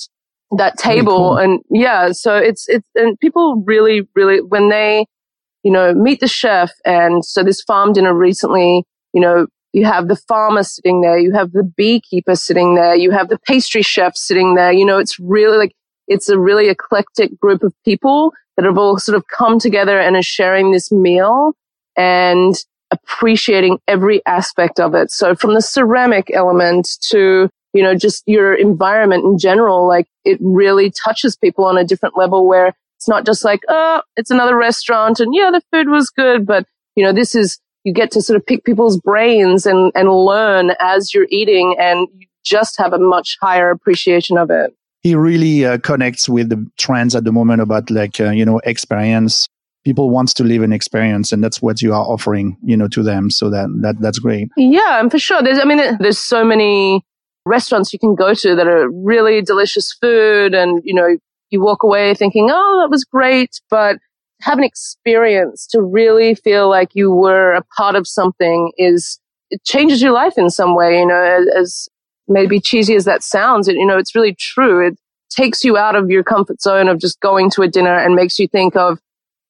that 0.56 0.76
table 0.76 1.16
cool. 1.16 1.38
and 1.38 1.60
yeah 1.70 2.10
so 2.10 2.36
it's 2.36 2.68
it's 2.68 2.88
and 2.96 3.18
people 3.20 3.62
really 3.66 4.08
really 4.14 4.40
when 4.40 4.68
they 4.68 5.06
you 5.62 5.70
know 5.72 5.94
meet 5.94 6.20
the 6.20 6.28
chef 6.28 6.72
and 6.84 7.24
so 7.24 7.42
this 7.42 7.62
farm 7.62 7.92
dinner 7.92 8.12
recently 8.12 8.84
you 9.12 9.20
know 9.20 9.46
you 9.72 9.84
have 9.84 10.08
the 10.08 10.16
farmer 10.16 10.64
sitting 10.64 11.00
there 11.02 11.18
you 11.18 11.32
have 11.32 11.52
the 11.52 11.62
beekeeper 11.62 12.34
sitting 12.34 12.74
there 12.74 12.96
you 12.96 13.12
have 13.12 13.28
the 13.28 13.38
pastry 13.46 13.82
chef 13.82 14.16
sitting 14.16 14.56
there 14.56 14.72
you 14.72 14.84
know 14.84 14.98
it's 14.98 15.18
really 15.20 15.56
like 15.56 15.72
it's 16.08 16.28
a 16.28 16.38
really 16.38 16.68
eclectic 16.68 17.38
group 17.38 17.62
of 17.62 17.72
people 17.84 18.32
that 18.56 18.64
have 18.64 18.76
all 18.76 18.98
sort 18.98 19.16
of 19.16 19.24
come 19.28 19.60
together 19.60 20.00
and 20.00 20.16
are 20.16 20.22
sharing 20.22 20.72
this 20.72 20.90
meal 20.90 21.52
and 21.96 22.56
appreciating 22.90 23.78
every 23.86 24.24
aspect 24.26 24.80
of 24.80 24.94
it. 24.94 25.10
So 25.10 25.34
from 25.34 25.54
the 25.54 25.62
ceramic 25.62 26.30
element 26.32 26.88
to, 27.10 27.48
you 27.72 27.82
know, 27.82 27.94
just 27.94 28.22
your 28.26 28.54
environment 28.54 29.24
in 29.24 29.38
general, 29.38 29.86
like 29.86 30.06
it 30.24 30.38
really 30.40 30.90
touches 30.90 31.36
people 31.36 31.64
on 31.64 31.78
a 31.78 31.84
different 31.84 32.16
level 32.16 32.46
where 32.46 32.72
it's 32.96 33.08
not 33.08 33.24
just 33.24 33.44
like, 33.44 33.60
oh, 33.68 34.02
it's 34.16 34.30
another 34.30 34.56
restaurant 34.56 35.20
and 35.20 35.34
yeah, 35.34 35.50
the 35.50 35.62
food 35.72 35.88
was 35.88 36.10
good. 36.10 36.46
But, 36.46 36.66
you 36.96 37.04
know, 37.04 37.12
this 37.12 37.34
is, 37.34 37.58
you 37.84 37.94
get 37.94 38.10
to 38.10 38.20
sort 38.20 38.36
of 38.36 38.44
pick 38.44 38.64
people's 38.64 38.98
brains 38.98 39.66
and, 39.66 39.92
and 39.94 40.10
learn 40.10 40.72
as 40.80 41.14
you're 41.14 41.28
eating 41.30 41.76
and 41.78 42.08
you 42.18 42.26
just 42.44 42.76
have 42.76 42.92
a 42.92 42.98
much 42.98 43.36
higher 43.40 43.70
appreciation 43.70 44.36
of 44.36 44.50
it. 44.50 44.74
He 45.02 45.14
really 45.14 45.64
uh, 45.64 45.78
connects 45.78 46.28
with 46.28 46.50
the 46.50 46.66
trends 46.76 47.14
at 47.14 47.24
the 47.24 47.32
moment 47.32 47.62
about 47.62 47.90
like, 47.90 48.20
uh, 48.20 48.30
you 48.30 48.44
know, 48.44 48.60
experience 48.64 49.48
people 49.84 50.10
wants 50.10 50.34
to 50.34 50.44
live 50.44 50.62
an 50.62 50.72
experience 50.72 51.32
and 51.32 51.42
that's 51.42 51.62
what 51.62 51.80
you 51.80 51.92
are 51.92 52.04
offering 52.04 52.56
you 52.62 52.76
know 52.76 52.88
to 52.88 53.02
them. 53.02 53.30
So 53.30 53.50
that, 53.50 53.68
that 53.82 54.00
that's 54.00 54.18
great. 54.18 54.48
Yeah 54.56 55.00
and 55.00 55.10
for 55.10 55.18
sure. 55.18 55.42
There's 55.42 55.58
i 55.58 55.64
mean 55.64 55.96
there's 55.98 56.18
so 56.18 56.44
many 56.44 57.04
restaurants 57.46 57.92
you 57.92 57.98
can 57.98 58.14
go 58.14 58.34
to 58.34 58.54
that 58.54 58.66
are 58.66 58.90
really 58.90 59.40
delicious 59.42 59.92
food 59.92 60.54
and 60.54 60.82
you 60.84 60.94
know 60.94 61.16
you 61.50 61.60
walk 61.60 61.82
away 61.82 62.14
thinking 62.14 62.48
oh 62.50 62.80
that 62.82 62.90
was 62.90 63.04
great 63.04 63.60
but 63.70 63.96
have 64.42 64.58
an 64.58 64.64
experience 64.64 65.66
to 65.66 65.82
really 65.82 66.34
feel 66.34 66.68
like 66.68 66.90
you 66.94 67.10
were 67.10 67.52
a 67.52 67.64
part 67.76 67.94
of 67.94 68.06
something 68.06 68.72
is 68.76 69.18
it 69.50 69.64
changes 69.64 70.02
your 70.02 70.12
life 70.12 70.34
in 70.36 70.50
some 70.50 70.76
way 70.76 70.98
you 70.98 71.06
know 71.06 71.46
as 71.56 71.88
maybe 72.30 72.60
cheesy 72.60 72.94
as 72.94 73.04
that 73.04 73.22
sounds, 73.22 73.68
you 73.68 73.84
know, 73.84 73.98
it's 73.98 74.14
really 74.14 74.34
true. 74.34 74.86
It 74.86 74.96
takes 75.30 75.64
you 75.64 75.76
out 75.76 75.96
of 75.96 76.08
your 76.08 76.22
comfort 76.22 76.62
zone 76.62 76.88
of 76.88 76.98
just 76.98 77.20
going 77.20 77.50
to 77.50 77.62
a 77.62 77.68
dinner 77.68 77.94
and 77.94 78.14
makes 78.14 78.38
you 78.38 78.48
think 78.48 78.76
of, 78.76 78.98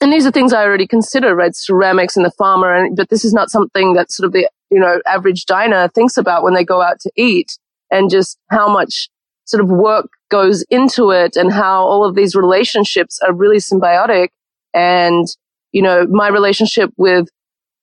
and 0.01 0.13
these 0.13 0.27
are 0.27 0.31
things 0.31 0.53
I 0.53 0.65
already 0.65 0.87
consider, 0.87 1.35
right? 1.35 1.55
Ceramics 1.55 2.17
and 2.17 2.25
the 2.25 2.31
farmer. 2.31 2.75
And, 2.75 2.97
but 2.97 3.11
this 3.11 3.25
is 3.25 3.35
not 3.35 3.51
something 3.51 3.93
that 3.95 4.11
sort 4.11 4.27
of 4.27 4.33
the, 4.33 4.49
you 4.71 4.81
know, 4.81 5.01
average 5.07 5.45
diner 5.45 5.89
thinks 5.89 6.17
about 6.17 6.43
when 6.43 6.55
they 6.55 6.65
go 6.65 6.81
out 6.81 7.01
to 7.01 7.11
eat 7.17 7.59
and 7.91 8.09
just 8.09 8.39
how 8.51 8.73
much 8.73 9.11
sort 9.45 9.63
of 9.63 9.69
work 9.69 10.09
goes 10.31 10.65
into 10.71 11.11
it 11.11 11.37
and 11.37 11.53
how 11.53 11.85
all 11.85 12.05
of 12.05 12.15
these 12.15 12.35
relationships 12.35 13.21
are 13.21 13.35
really 13.35 13.59
symbiotic. 13.59 14.29
And, 14.73 15.27
you 15.73 15.83
know, 15.83 16.07
my 16.07 16.29
relationship 16.29 16.91
with 16.97 17.29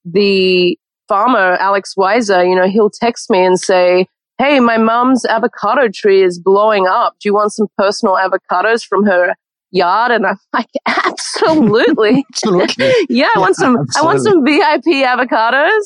the 0.03 0.79
farmer, 1.07 1.55
Alex 1.57 1.93
Weiser, 1.95 2.49
you 2.49 2.55
know, 2.55 2.67
he'll 2.67 2.89
text 2.89 3.29
me 3.29 3.45
and 3.45 3.59
say, 3.59 4.07
Hey, 4.39 4.59
my 4.59 4.77
mom's 4.77 5.25
avocado 5.25 5.89
tree 5.89 6.23
is 6.23 6.39
blowing 6.39 6.87
up. 6.87 7.15
Do 7.19 7.27
you 7.27 7.33
want 7.33 7.53
some 7.53 7.67
personal 7.77 8.15
avocados 8.15 8.85
from 8.85 9.05
her 9.05 9.35
yard? 9.71 10.11
And 10.11 10.25
I'm 10.25 10.37
like, 10.53 10.67
absolutely. 10.87 12.23
Absolutely. 12.33 12.93
yeah, 13.09 13.29
I 13.35 13.39
want 13.39 13.55
some, 13.55 13.77
I 13.97 14.03
want 14.03 14.21
some 14.21 14.43
VIP 14.43 14.85
avocados. 14.85 15.81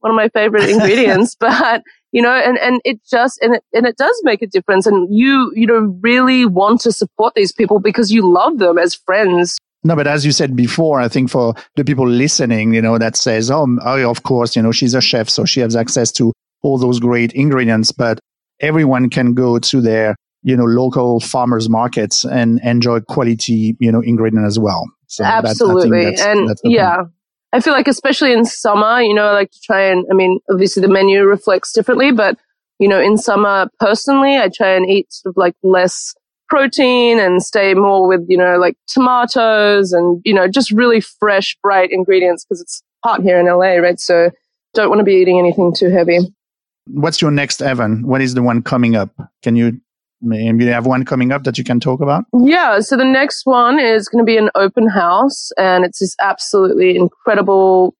One 0.00 0.12
of 0.12 0.16
my 0.16 0.28
favorite 0.30 0.68
ingredients, 0.68 1.36
but 1.38 1.82
you 2.12 2.22
know, 2.22 2.32
and, 2.32 2.58
and 2.58 2.80
it 2.84 3.00
just, 3.08 3.38
and 3.42 3.56
it, 3.56 3.62
and 3.74 3.86
it 3.86 3.96
does 3.98 4.18
make 4.24 4.40
a 4.40 4.46
difference. 4.46 4.86
And 4.86 5.14
you, 5.14 5.52
you 5.54 5.66
know, 5.66 5.94
really 6.00 6.46
want 6.46 6.80
to 6.82 6.92
support 6.92 7.34
these 7.34 7.52
people 7.52 7.80
because 7.80 8.10
you 8.10 8.26
love 8.26 8.58
them 8.58 8.78
as 8.78 8.94
friends. 8.94 9.58
No, 9.82 9.96
but 9.96 10.06
as 10.06 10.26
you 10.26 10.32
said 10.32 10.56
before, 10.56 11.00
I 11.00 11.08
think 11.08 11.30
for 11.30 11.54
the 11.76 11.84
people 11.84 12.06
listening, 12.06 12.74
you 12.74 12.82
know, 12.82 12.98
that 12.98 13.16
says, 13.16 13.50
oh, 13.50 13.66
oh, 13.82 14.10
of 14.10 14.22
course, 14.24 14.54
you 14.54 14.62
know, 14.62 14.72
she's 14.72 14.94
a 14.94 15.00
chef, 15.00 15.28
so 15.28 15.44
she 15.44 15.60
has 15.60 15.74
access 15.74 16.12
to 16.12 16.32
all 16.62 16.76
those 16.76 17.00
great 17.00 17.32
ingredients, 17.32 17.90
but 17.90 18.18
everyone 18.60 19.08
can 19.08 19.32
go 19.32 19.58
to 19.58 19.80
their, 19.80 20.16
you 20.42 20.56
know, 20.56 20.64
local 20.64 21.20
farmers 21.20 21.68
markets 21.68 22.24
and 22.24 22.60
enjoy 22.64 23.00
quality, 23.00 23.76
you 23.78 23.92
know, 23.92 24.00
ingredient 24.00 24.46
as 24.46 24.58
well. 24.58 24.90
So 25.06 25.24
Absolutely. 25.24 26.04
That's, 26.04 26.22
and 26.22 26.48
that's 26.48 26.60
yeah, 26.64 26.96
point. 26.96 27.08
I 27.52 27.60
feel 27.60 27.72
like 27.72 27.88
especially 27.88 28.32
in 28.32 28.44
summer, 28.44 29.00
you 29.02 29.12
know, 29.12 29.26
I 29.26 29.32
like 29.32 29.50
to 29.50 29.60
try 29.64 29.82
and, 29.82 30.06
I 30.10 30.14
mean, 30.14 30.38
obviously 30.50 30.80
the 30.80 30.88
menu 30.88 31.24
reflects 31.24 31.72
differently, 31.72 32.12
but 32.12 32.38
you 32.78 32.88
know, 32.88 33.00
in 33.00 33.18
summer 33.18 33.68
personally, 33.78 34.38
I 34.38 34.48
try 34.48 34.70
and 34.70 34.88
eat 34.88 35.12
sort 35.12 35.32
of 35.32 35.36
like 35.36 35.54
less 35.62 36.14
protein 36.48 37.20
and 37.20 37.42
stay 37.42 37.74
more 37.74 38.08
with, 38.08 38.22
you 38.26 38.38
know, 38.38 38.56
like 38.56 38.76
tomatoes 38.88 39.92
and, 39.92 40.20
you 40.24 40.32
know, 40.32 40.48
just 40.48 40.70
really 40.70 41.00
fresh, 41.00 41.56
bright 41.62 41.90
ingredients 41.92 42.44
because 42.44 42.60
it's 42.60 42.82
hot 43.04 43.22
here 43.22 43.38
in 43.38 43.46
LA, 43.46 43.74
right? 43.76 44.00
So 44.00 44.30
don't 44.72 44.88
want 44.88 45.00
to 45.00 45.04
be 45.04 45.14
eating 45.14 45.38
anything 45.38 45.74
too 45.74 45.90
heavy. 45.90 46.18
What's 46.86 47.20
your 47.20 47.30
next 47.30 47.60
Evan? 47.60 48.06
What 48.06 48.22
is 48.22 48.34
the 48.34 48.42
one 48.42 48.62
coming 48.62 48.96
up? 48.96 49.10
Can 49.42 49.56
you 49.56 49.80
maybe 50.20 50.64
you 50.64 50.72
have 50.72 50.86
one 50.86 51.04
coming 51.04 51.32
up 51.32 51.44
that 51.44 51.58
you 51.58 51.64
can 51.64 51.80
talk 51.80 52.00
about? 52.00 52.24
Yeah. 52.32 52.80
So 52.80 52.96
the 52.96 53.04
next 53.04 53.46
one 53.46 53.78
is 53.78 54.08
going 54.08 54.24
to 54.24 54.26
be 54.26 54.36
an 54.36 54.50
open 54.54 54.88
house 54.88 55.50
and 55.58 55.84
it's 55.84 56.00
this 56.00 56.14
absolutely 56.20 56.96
incredible 56.96 57.94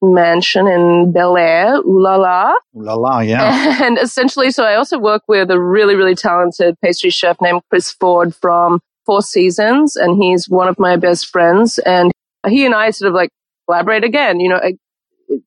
mansion 0.00 0.66
in 0.66 1.12
Bel 1.12 1.36
Air, 1.36 1.76
Ooh 1.76 2.02
La 2.02 2.16
La. 2.16 2.52
Ooh 2.76 2.82
La 2.82 2.94
La, 2.94 3.20
yeah. 3.20 3.82
And 3.84 3.98
essentially, 3.98 4.50
so 4.50 4.64
I 4.64 4.74
also 4.74 4.98
work 4.98 5.22
with 5.28 5.50
a 5.50 5.60
really, 5.60 5.94
really 5.94 6.14
talented 6.14 6.76
pastry 6.82 7.10
chef 7.10 7.40
named 7.40 7.62
Chris 7.70 7.90
Ford 7.90 8.34
from 8.34 8.80
Four 9.06 9.22
Seasons, 9.22 9.96
and 9.96 10.22
he's 10.22 10.48
one 10.48 10.68
of 10.68 10.78
my 10.78 10.96
best 10.96 11.26
friends. 11.26 11.78
And 11.78 12.12
he 12.46 12.64
and 12.64 12.74
I 12.74 12.90
sort 12.90 13.08
of 13.08 13.14
like 13.14 13.30
collaborate 13.66 14.04
again. 14.04 14.40
You 14.40 14.50
know, 14.50 14.60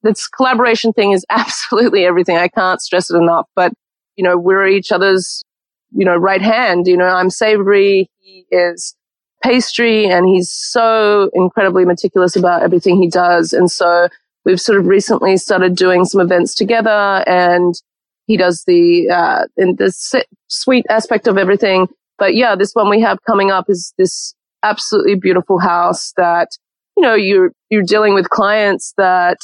this 0.03 0.27
collaboration 0.27 0.93
thing 0.93 1.11
is 1.11 1.25
absolutely 1.29 2.05
everything. 2.05 2.37
I 2.37 2.47
can't 2.47 2.81
stress 2.81 3.09
it 3.09 3.17
enough. 3.17 3.47
But, 3.55 3.73
you 4.15 4.23
know, 4.23 4.37
we're 4.37 4.67
each 4.67 4.91
other's, 4.91 5.43
you 5.91 6.05
know, 6.05 6.15
right 6.15 6.41
hand. 6.41 6.87
You 6.87 6.97
know, 6.97 7.05
I'm 7.05 7.29
savory. 7.29 8.09
He 8.19 8.45
is 8.51 8.95
pastry 9.43 10.05
and 10.05 10.27
he's 10.27 10.51
so 10.51 11.29
incredibly 11.33 11.85
meticulous 11.85 12.35
about 12.35 12.63
everything 12.63 13.01
he 13.01 13.09
does. 13.09 13.53
And 13.53 13.69
so 13.69 14.07
we've 14.45 14.61
sort 14.61 14.79
of 14.79 14.85
recently 14.85 15.37
started 15.37 15.75
doing 15.75 16.05
some 16.05 16.21
events 16.21 16.55
together 16.55 17.23
and 17.27 17.73
he 18.27 18.37
does 18.37 18.63
the, 18.65 19.09
uh, 19.09 19.45
in 19.57 19.75
the 19.75 19.91
sweet 20.47 20.85
aspect 20.89 21.27
of 21.27 21.37
everything. 21.37 21.87
But 22.17 22.35
yeah, 22.35 22.55
this 22.55 22.73
one 22.73 22.89
we 22.89 23.01
have 23.01 23.17
coming 23.25 23.51
up 23.51 23.65
is 23.67 23.93
this 23.97 24.35
absolutely 24.63 25.15
beautiful 25.15 25.59
house 25.59 26.13
that, 26.17 26.49
you 26.95 27.01
know, 27.03 27.15
you're, 27.15 27.51
you're 27.69 27.83
dealing 27.83 28.13
with 28.13 28.29
clients 28.29 28.93
that, 28.97 29.37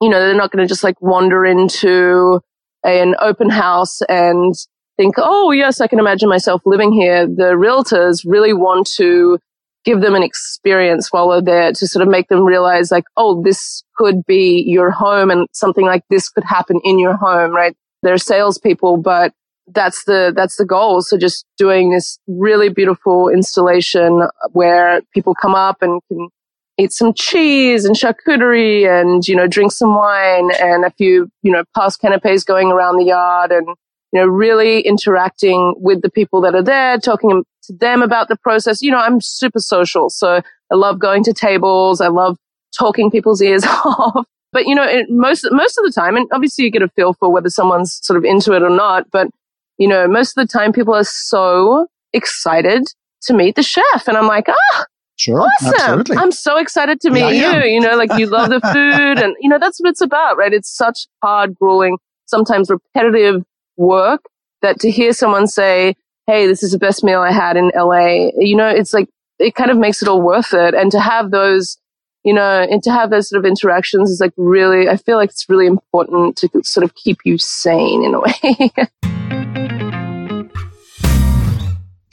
you 0.00 0.10
know, 0.10 0.20
they're 0.20 0.34
not 0.34 0.52
going 0.52 0.62
to 0.62 0.68
just 0.68 0.84
like 0.84 1.00
wander 1.00 1.44
into 1.44 2.40
an 2.84 3.14
open 3.20 3.48
house 3.48 4.02
and 4.08 4.54
think, 4.98 5.14
oh, 5.16 5.52
yes, 5.52 5.80
I 5.80 5.86
can 5.86 5.98
imagine 5.98 6.28
myself 6.28 6.60
living 6.66 6.92
here. 6.92 7.26
The 7.26 7.54
realtors 7.54 8.24
really 8.26 8.52
want 8.52 8.90
to 8.96 9.38
give 9.84 10.00
them 10.00 10.14
an 10.14 10.24
experience 10.24 11.10
while 11.12 11.30
they're 11.30 11.40
there 11.40 11.72
to 11.72 11.86
sort 11.86 12.02
of 12.02 12.08
make 12.08 12.28
them 12.28 12.44
realize 12.44 12.90
like, 12.90 13.04
oh, 13.16 13.42
this 13.42 13.82
could 13.96 14.26
be 14.26 14.62
your 14.66 14.90
home 14.90 15.30
and 15.30 15.46
something 15.52 15.86
like 15.86 16.02
this 16.10 16.28
could 16.28 16.44
happen 16.44 16.80
in 16.84 16.98
your 16.98 17.16
home, 17.16 17.54
right? 17.54 17.74
They're 18.02 18.18
salespeople, 18.18 18.98
but 18.98 19.32
that's 19.68 20.04
the, 20.04 20.32
that's 20.34 20.56
the 20.56 20.66
goal. 20.66 21.00
So 21.00 21.16
just 21.16 21.46
doing 21.56 21.90
this 21.90 22.18
really 22.26 22.68
beautiful 22.68 23.28
installation 23.28 24.22
where 24.50 25.00
people 25.14 25.34
come 25.34 25.54
up 25.54 25.80
and 25.80 26.02
can 26.08 26.28
eat 26.76 26.92
some 26.92 27.14
cheese 27.14 27.84
and 27.84 27.96
charcuterie 27.96 28.86
and, 28.88 29.26
you 29.26 29.36
know, 29.36 29.46
drink 29.46 29.72
some 29.72 29.94
wine 29.94 30.50
and 30.60 30.84
a 30.84 30.90
few, 30.90 31.30
you 31.42 31.52
know, 31.52 31.64
passed 31.76 32.00
canapes 32.00 32.44
going 32.44 32.72
around 32.72 32.96
the 32.96 33.04
yard 33.04 33.52
and, 33.52 33.68
you 34.12 34.20
know, 34.20 34.26
really 34.26 34.80
interacting 34.80 35.74
with 35.78 36.02
the 36.02 36.10
people 36.10 36.40
that 36.42 36.54
are 36.54 36.62
there, 36.62 36.98
talking 36.98 37.44
to 37.64 37.72
them 37.74 38.02
about 38.02 38.28
the 38.28 38.36
process. 38.36 38.80
You 38.82 38.90
know, 38.90 38.98
I'm 38.98 39.20
super 39.20 39.58
social. 39.58 40.10
So 40.10 40.40
I 40.72 40.74
love 40.74 40.98
going 40.98 41.24
to 41.24 41.32
tables. 41.32 42.00
I 42.00 42.08
love 42.08 42.36
talking 42.78 43.10
people's 43.10 43.42
ears 43.42 43.64
off. 43.66 44.26
But, 44.50 44.66
you 44.66 44.74
know, 44.74 44.84
it, 44.84 45.06
most, 45.10 45.46
most 45.50 45.76
of 45.76 45.84
the 45.84 45.92
time, 45.92 46.16
and 46.16 46.26
obviously 46.32 46.64
you 46.64 46.70
get 46.70 46.82
a 46.82 46.88
feel 46.88 47.12
for 47.14 47.30
whether 47.30 47.50
someone's 47.50 47.98
sort 48.02 48.16
of 48.16 48.24
into 48.24 48.52
it 48.54 48.62
or 48.62 48.70
not. 48.70 49.10
But, 49.10 49.28
you 49.76 49.86
know, 49.86 50.08
most 50.08 50.36
of 50.36 50.46
the 50.46 50.50
time 50.50 50.72
people 50.72 50.94
are 50.94 51.04
so 51.04 51.86
excited 52.14 52.84
to 53.22 53.34
meet 53.34 53.56
the 53.56 53.62
chef. 53.62 54.08
And 54.08 54.16
I'm 54.16 54.26
like, 54.26 54.46
ah, 54.48 54.84
Sure. 55.18 55.40
Awesome. 55.40 55.74
Absolutely. 55.74 56.16
I'm 56.16 56.30
so 56.30 56.58
excited 56.58 57.00
to 57.00 57.10
meet 57.10 57.34
yeah, 57.34 57.64
you. 57.64 57.72
You 57.72 57.80
know, 57.80 57.96
like 57.96 58.16
you 58.16 58.26
love 58.26 58.50
the 58.50 58.60
food 58.72 59.22
and, 59.22 59.34
you 59.40 59.48
know, 59.48 59.58
that's 59.58 59.80
what 59.80 59.90
it's 59.90 60.00
about, 60.00 60.36
right? 60.36 60.52
It's 60.52 60.74
such 60.74 61.08
hard, 61.22 61.56
grueling, 61.56 61.98
sometimes 62.26 62.70
repetitive 62.70 63.42
work 63.78 64.22
that 64.62 64.80
to 64.80 64.90
hear 64.90 65.12
someone 65.12 65.46
say, 65.46 65.94
Hey, 66.26 66.46
this 66.46 66.62
is 66.62 66.72
the 66.72 66.78
best 66.78 67.02
meal 67.02 67.20
I 67.20 67.32
had 67.32 67.56
in 67.56 67.70
LA, 67.74 68.30
you 68.38 68.54
know, 68.54 68.68
it's 68.68 68.92
like, 68.92 69.08
it 69.38 69.54
kind 69.54 69.70
of 69.70 69.78
makes 69.78 70.02
it 70.02 70.08
all 70.08 70.20
worth 70.20 70.52
it. 70.52 70.74
And 70.74 70.92
to 70.92 71.00
have 71.00 71.30
those, 71.30 71.78
you 72.24 72.34
know, 72.34 72.66
and 72.70 72.82
to 72.82 72.90
have 72.90 73.10
those 73.10 73.30
sort 73.30 73.38
of 73.38 73.48
interactions 73.48 74.10
is 74.10 74.20
like 74.20 74.32
really, 74.36 74.88
I 74.88 74.96
feel 74.96 75.16
like 75.16 75.30
it's 75.30 75.48
really 75.48 75.66
important 75.66 76.36
to 76.38 76.50
sort 76.64 76.84
of 76.84 76.94
keep 76.96 77.18
you 77.24 77.38
sane 77.38 78.04
in 78.04 78.14
a 78.14 78.20
way. 78.20 78.70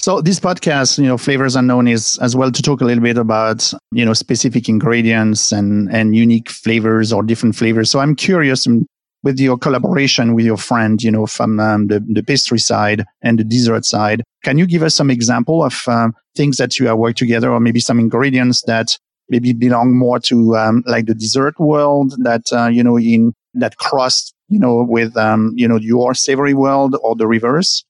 So 0.06 0.22
this 0.22 0.40
podcast, 0.40 1.00
you 1.00 1.06
know, 1.06 1.18
flavors 1.18 1.56
unknown 1.56 1.88
is 1.88 2.20
as 2.22 2.36
well 2.36 2.52
to 2.52 2.62
talk 2.62 2.80
a 2.80 2.86
little 2.86 3.02
bit 3.02 3.18
about, 3.18 3.74
you 3.92 4.06
know, 4.06 4.14
specific 4.14 4.70
ingredients 4.70 5.52
and 5.52 5.92
and 5.92 6.16
unique 6.16 6.48
flavors 6.48 7.12
or 7.12 7.24
different 7.24 7.56
flavors. 7.56 7.90
So 7.90 7.98
I'm 7.98 8.16
curious 8.16 8.68
um, 8.68 8.86
with 9.26 9.40
your 9.40 9.58
collaboration 9.58 10.36
with 10.36 10.46
your 10.46 10.56
friend, 10.56 11.02
you 11.02 11.12
know, 11.12 11.26
from 11.26 11.60
um, 11.60 11.88
the, 11.88 12.00
the 12.08 12.22
pastry 12.22 12.60
side 12.60 13.04
and 13.24 13.40
the 13.40 13.44
dessert 13.44 13.84
side. 13.84 14.24
Can 14.44 14.60
you 14.60 14.68
give 14.68 14.84
us 14.84 14.94
some 14.94 15.10
example 15.10 15.64
of 15.64 15.82
um, 15.88 16.14
things 16.38 16.58
that 16.58 16.78
you 16.80 16.86
have 16.86 17.00
worked 17.00 17.18
together 17.18 17.52
or 17.52 17.60
maybe 17.60 17.80
some 17.80 18.00
ingredients 18.00 18.62
that 18.68 18.98
maybe 19.28 19.52
belong 19.52 19.98
more 19.98 20.20
to 20.20 20.56
um, 20.56 20.84
like 20.86 21.08
the 21.08 21.16
dessert 21.16 21.60
world 21.60 22.14
that, 22.20 22.44
uh, 22.54 22.68
you 22.68 22.84
know, 22.84 23.00
in 23.00 23.34
that 23.56 23.78
cross, 23.78 24.32
you 24.48 24.60
know, 24.60 24.86
with, 24.88 25.18
um, 25.18 25.52
you 25.56 25.68
know, 25.68 25.78
your 25.78 26.14
savory 26.14 26.54
world 26.54 26.96
or 27.02 27.16
the 27.16 27.26
reverse? 27.26 27.84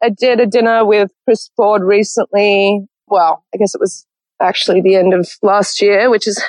I 0.00 0.10
did 0.10 0.38
a 0.38 0.46
dinner 0.46 0.86
with 0.86 1.10
Chris 1.24 1.50
Ford 1.56 1.82
recently. 1.82 2.86
Well, 3.08 3.42
I 3.52 3.56
guess 3.56 3.74
it 3.74 3.80
was 3.80 4.06
actually 4.40 4.80
the 4.80 4.94
end 4.94 5.12
of 5.12 5.28
last 5.42 5.82
year, 5.82 6.08
which 6.08 6.28
is 6.28 6.40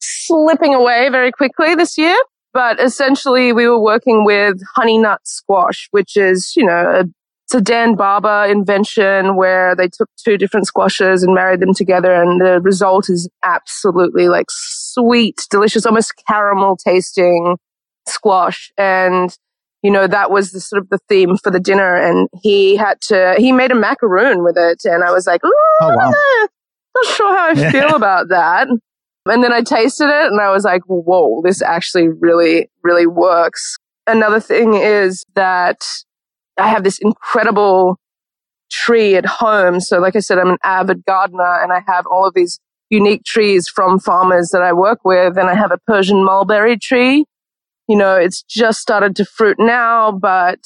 slipping 0.00 0.74
away 0.74 1.10
very 1.10 1.32
quickly 1.32 1.74
this 1.74 1.98
year. 1.98 2.16
But 2.54 2.80
essentially 2.80 3.52
we 3.52 3.68
were 3.68 3.80
working 3.80 4.24
with 4.24 4.62
honey 4.76 4.96
nut 4.96 5.20
squash, 5.24 5.88
which 5.90 6.16
is, 6.16 6.54
you 6.56 6.64
know, 6.64 7.00
a, 7.00 7.04
it's 7.46 7.54
a 7.54 7.60
Dan 7.60 7.96
Barber 7.96 8.46
invention 8.48 9.36
where 9.36 9.76
they 9.76 9.88
took 9.88 10.08
two 10.24 10.38
different 10.38 10.66
squashes 10.66 11.22
and 11.24 11.34
married 11.34 11.60
them 11.60 11.74
together. 11.74 12.14
And 12.14 12.40
the 12.40 12.60
result 12.60 13.10
is 13.10 13.28
absolutely 13.42 14.28
like 14.28 14.46
sweet, 14.48 15.44
delicious, 15.50 15.84
almost 15.84 16.14
caramel 16.28 16.76
tasting 16.76 17.56
squash. 18.06 18.72
And 18.78 19.36
you 19.82 19.90
know, 19.90 20.06
that 20.06 20.30
was 20.30 20.52
the 20.52 20.60
sort 20.60 20.80
of 20.80 20.88
the 20.88 20.98
theme 21.10 21.36
for 21.36 21.50
the 21.50 21.60
dinner. 21.60 21.94
And 21.94 22.26
he 22.42 22.74
had 22.74 23.02
to, 23.08 23.34
he 23.36 23.52
made 23.52 23.70
a 23.70 23.74
macaroon 23.74 24.42
with 24.42 24.56
it. 24.56 24.80
And 24.84 25.04
I 25.04 25.12
was 25.12 25.26
like, 25.26 25.42
oh, 25.44 25.94
wow. 25.94 26.10
not 26.94 27.14
sure 27.14 27.36
how 27.36 27.48
I 27.50 27.54
feel 27.70 27.94
about 27.94 28.28
that. 28.28 28.68
And 29.26 29.42
then 29.42 29.52
I 29.52 29.62
tasted 29.62 30.08
it 30.08 30.30
and 30.30 30.40
I 30.40 30.50
was 30.50 30.64
like, 30.64 30.82
whoa, 30.86 31.40
this 31.42 31.62
actually 31.62 32.08
really, 32.08 32.70
really 32.82 33.06
works. 33.06 33.76
Another 34.06 34.40
thing 34.40 34.74
is 34.74 35.24
that 35.34 35.86
I 36.58 36.68
have 36.68 36.84
this 36.84 36.98
incredible 36.98 37.98
tree 38.70 39.16
at 39.16 39.24
home. 39.24 39.80
So 39.80 39.98
like 39.98 40.14
I 40.14 40.20
said, 40.20 40.38
I'm 40.38 40.50
an 40.50 40.58
avid 40.62 41.04
gardener 41.06 41.62
and 41.62 41.72
I 41.72 41.82
have 41.86 42.06
all 42.06 42.26
of 42.26 42.34
these 42.34 42.58
unique 42.90 43.24
trees 43.24 43.66
from 43.68 43.98
farmers 43.98 44.50
that 44.50 44.62
I 44.62 44.72
work 44.72 45.00
with. 45.04 45.38
And 45.38 45.48
I 45.48 45.54
have 45.54 45.72
a 45.72 45.78
Persian 45.86 46.22
mulberry 46.22 46.78
tree. 46.78 47.24
You 47.88 47.96
know, 47.96 48.16
it's 48.16 48.42
just 48.42 48.80
started 48.80 49.16
to 49.16 49.24
fruit 49.24 49.56
now, 49.58 50.12
but 50.12 50.60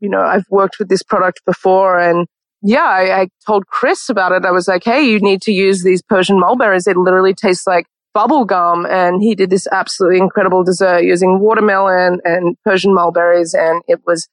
you 0.00 0.10
know, 0.10 0.20
I've 0.20 0.46
worked 0.50 0.78
with 0.78 0.88
this 0.88 1.02
product 1.02 1.40
before 1.46 1.98
and 1.98 2.26
yeah, 2.66 2.84
I, 2.84 3.20
I 3.20 3.28
told 3.46 3.66
Chris 3.66 4.08
about 4.08 4.32
it. 4.32 4.46
I 4.46 4.50
was 4.50 4.66
like, 4.66 4.84
Hey, 4.84 5.02
you 5.02 5.20
need 5.20 5.42
to 5.42 5.52
use 5.52 5.82
these 5.82 6.02
Persian 6.02 6.40
mulberries. 6.40 6.84
They 6.84 6.94
literally 6.94 7.34
taste 7.34 7.66
like 7.66 7.86
bubble 8.14 8.44
gum. 8.44 8.86
And 8.86 9.22
he 9.22 9.34
did 9.34 9.50
this 9.50 9.66
absolutely 9.70 10.18
incredible 10.18 10.64
dessert 10.64 11.02
using 11.02 11.40
watermelon 11.40 12.20
and 12.24 12.56
Persian 12.64 12.94
mulberries. 12.94 13.54
And 13.54 13.82
it 13.88 14.00
was 14.06 14.28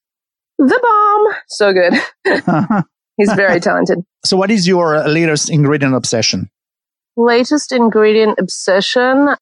the 0.57 0.79
bomb. 0.81 1.35
So 1.47 1.73
good. 1.73 1.93
He's 3.17 3.33
very 3.33 3.59
talented. 3.59 3.99
So 4.23 4.37
what 4.37 4.51
is 4.51 4.67
your 4.67 5.07
latest 5.07 5.49
ingredient 5.49 5.95
obsession? 5.95 6.49
Latest 7.17 7.71
ingredient 7.71 8.39
obsession. 8.39 9.35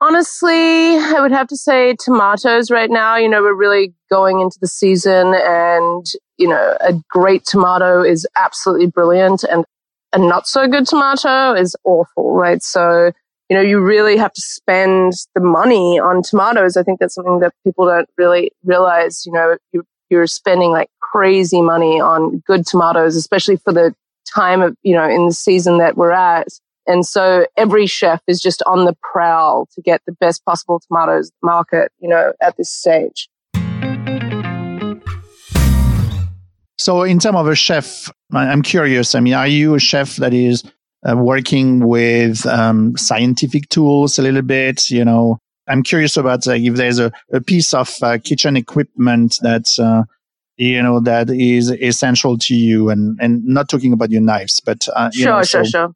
Honestly, 0.00 0.96
I 0.96 1.16
would 1.20 1.32
have 1.32 1.48
to 1.48 1.56
say 1.56 1.94
tomatoes 2.02 2.70
right 2.70 2.90
now. 2.90 3.16
You 3.16 3.28
know, 3.28 3.42
we're 3.42 3.54
really 3.54 3.92
going 4.10 4.40
into 4.40 4.56
the 4.60 4.66
season 4.66 5.34
and, 5.36 6.06
you 6.38 6.48
know, 6.48 6.76
a 6.80 6.94
great 7.10 7.44
tomato 7.44 8.02
is 8.02 8.26
absolutely 8.36 8.86
brilliant 8.86 9.44
and 9.44 9.64
a 10.12 10.18
not 10.18 10.46
so 10.46 10.66
good 10.66 10.86
tomato 10.86 11.54
is 11.54 11.76
awful, 11.84 12.34
right? 12.34 12.62
So, 12.62 13.12
you 13.50 13.56
know, 13.56 13.62
you 13.62 13.80
really 13.80 14.16
have 14.16 14.32
to 14.32 14.40
spend 14.40 15.12
the 15.34 15.40
money 15.40 15.98
on 15.98 16.22
tomatoes. 16.22 16.76
I 16.76 16.84
think 16.84 17.00
that's 17.00 17.16
something 17.16 17.40
that 17.40 17.52
people 17.64 17.84
don't 17.84 18.08
really 18.16 18.52
realize. 18.62 19.26
You 19.26 19.32
know, 19.32 19.56
you, 19.72 19.84
you're 20.08 20.28
spending 20.28 20.70
like 20.70 20.88
crazy 21.00 21.60
money 21.60 22.00
on 22.00 22.44
good 22.46 22.64
tomatoes, 22.64 23.16
especially 23.16 23.56
for 23.56 23.72
the 23.72 23.92
time 24.32 24.62
of, 24.62 24.76
you 24.84 24.94
know, 24.94 25.08
in 25.08 25.26
the 25.26 25.34
season 25.34 25.78
that 25.78 25.96
we're 25.96 26.12
at. 26.12 26.46
And 26.86 27.04
so 27.04 27.44
every 27.56 27.88
chef 27.88 28.22
is 28.28 28.40
just 28.40 28.62
on 28.66 28.84
the 28.84 28.96
prowl 29.02 29.66
to 29.74 29.82
get 29.82 30.00
the 30.06 30.12
best 30.12 30.44
possible 30.44 30.80
tomatoes 30.86 31.32
market, 31.42 31.90
you 31.98 32.08
know, 32.08 32.32
at 32.40 32.56
this 32.56 32.70
stage. 32.70 33.28
So, 36.78 37.02
in 37.02 37.18
terms 37.18 37.36
of 37.36 37.46
a 37.48 37.54
chef, 37.56 38.10
I'm 38.32 38.62
curious. 38.62 39.14
I 39.14 39.20
mean, 39.20 39.34
are 39.34 39.46
you 39.46 39.74
a 39.74 39.80
chef 39.80 40.16
that 40.16 40.32
is 40.32 40.62
uh, 41.08 41.16
working 41.16 41.86
with 41.86 42.46
um, 42.46 42.96
scientific 42.96 43.68
tools 43.68 44.18
a 44.18 44.22
little 44.22 44.42
bit? 44.42 44.90
You 44.90 45.04
know, 45.04 45.38
I'm 45.68 45.82
curious 45.82 46.16
about 46.16 46.46
if 46.46 46.74
there's 46.74 46.98
a, 46.98 47.12
a 47.32 47.40
piece 47.40 47.72
of 47.74 47.94
uh, 48.02 48.18
kitchen 48.22 48.56
equipment 48.56 49.38
that's 49.42 49.78
uh, 49.78 50.02
you 50.56 50.82
know 50.82 51.00
that 51.00 51.30
is 51.30 51.70
essential 51.70 52.36
to 52.38 52.54
you, 52.54 52.90
and 52.90 53.18
and 53.20 53.44
not 53.44 53.68
talking 53.68 53.92
about 53.92 54.10
your 54.10 54.22
knives, 54.22 54.60
but 54.60 54.86
uh, 54.94 55.10
sure, 55.10 55.26
know, 55.26 55.42
sure, 55.42 55.64
so, 55.64 55.70
sure. 55.70 55.94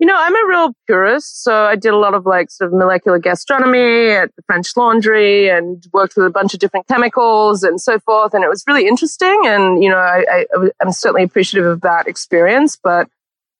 You 0.00 0.06
know, 0.06 0.16
I'm 0.16 0.34
a 0.34 0.48
real 0.48 0.72
purist, 0.86 1.44
so 1.44 1.64
I 1.66 1.76
did 1.76 1.92
a 1.92 1.96
lot 1.98 2.14
of 2.14 2.24
like 2.24 2.50
sort 2.50 2.72
of 2.72 2.78
molecular 2.78 3.18
gastronomy 3.18 4.08
at 4.08 4.34
the 4.34 4.42
French 4.46 4.74
Laundry 4.74 5.50
and 5.50 5.84
worked 5.92 6.16
with 6.16 6.24
a 6.24 6.30
bunch 6.30 6.54
of 6.54 6.60
different 6.60 6.88
chemicals 6.88 7.62
and 7.62 7.78
so 7.78 7.98
forth. 7.98 8.32
And 8.32 8.42
it 8.42 8.48
was 8.48 8.64
really 8.66 8.88
interesting. 8.88 9.42
And, 9.44 9.82
you 9.82 9.90
know, 9.90 9.98
I, 9.98 10.24
I, 10.32 10.46
I'm 10.80 10.90
certainly 10.90 11.22
appreciative 11.22 11.70
of 11.70 11.82
that 11.82 12.08
experience. 12.08 12.78
But 12.82 13.10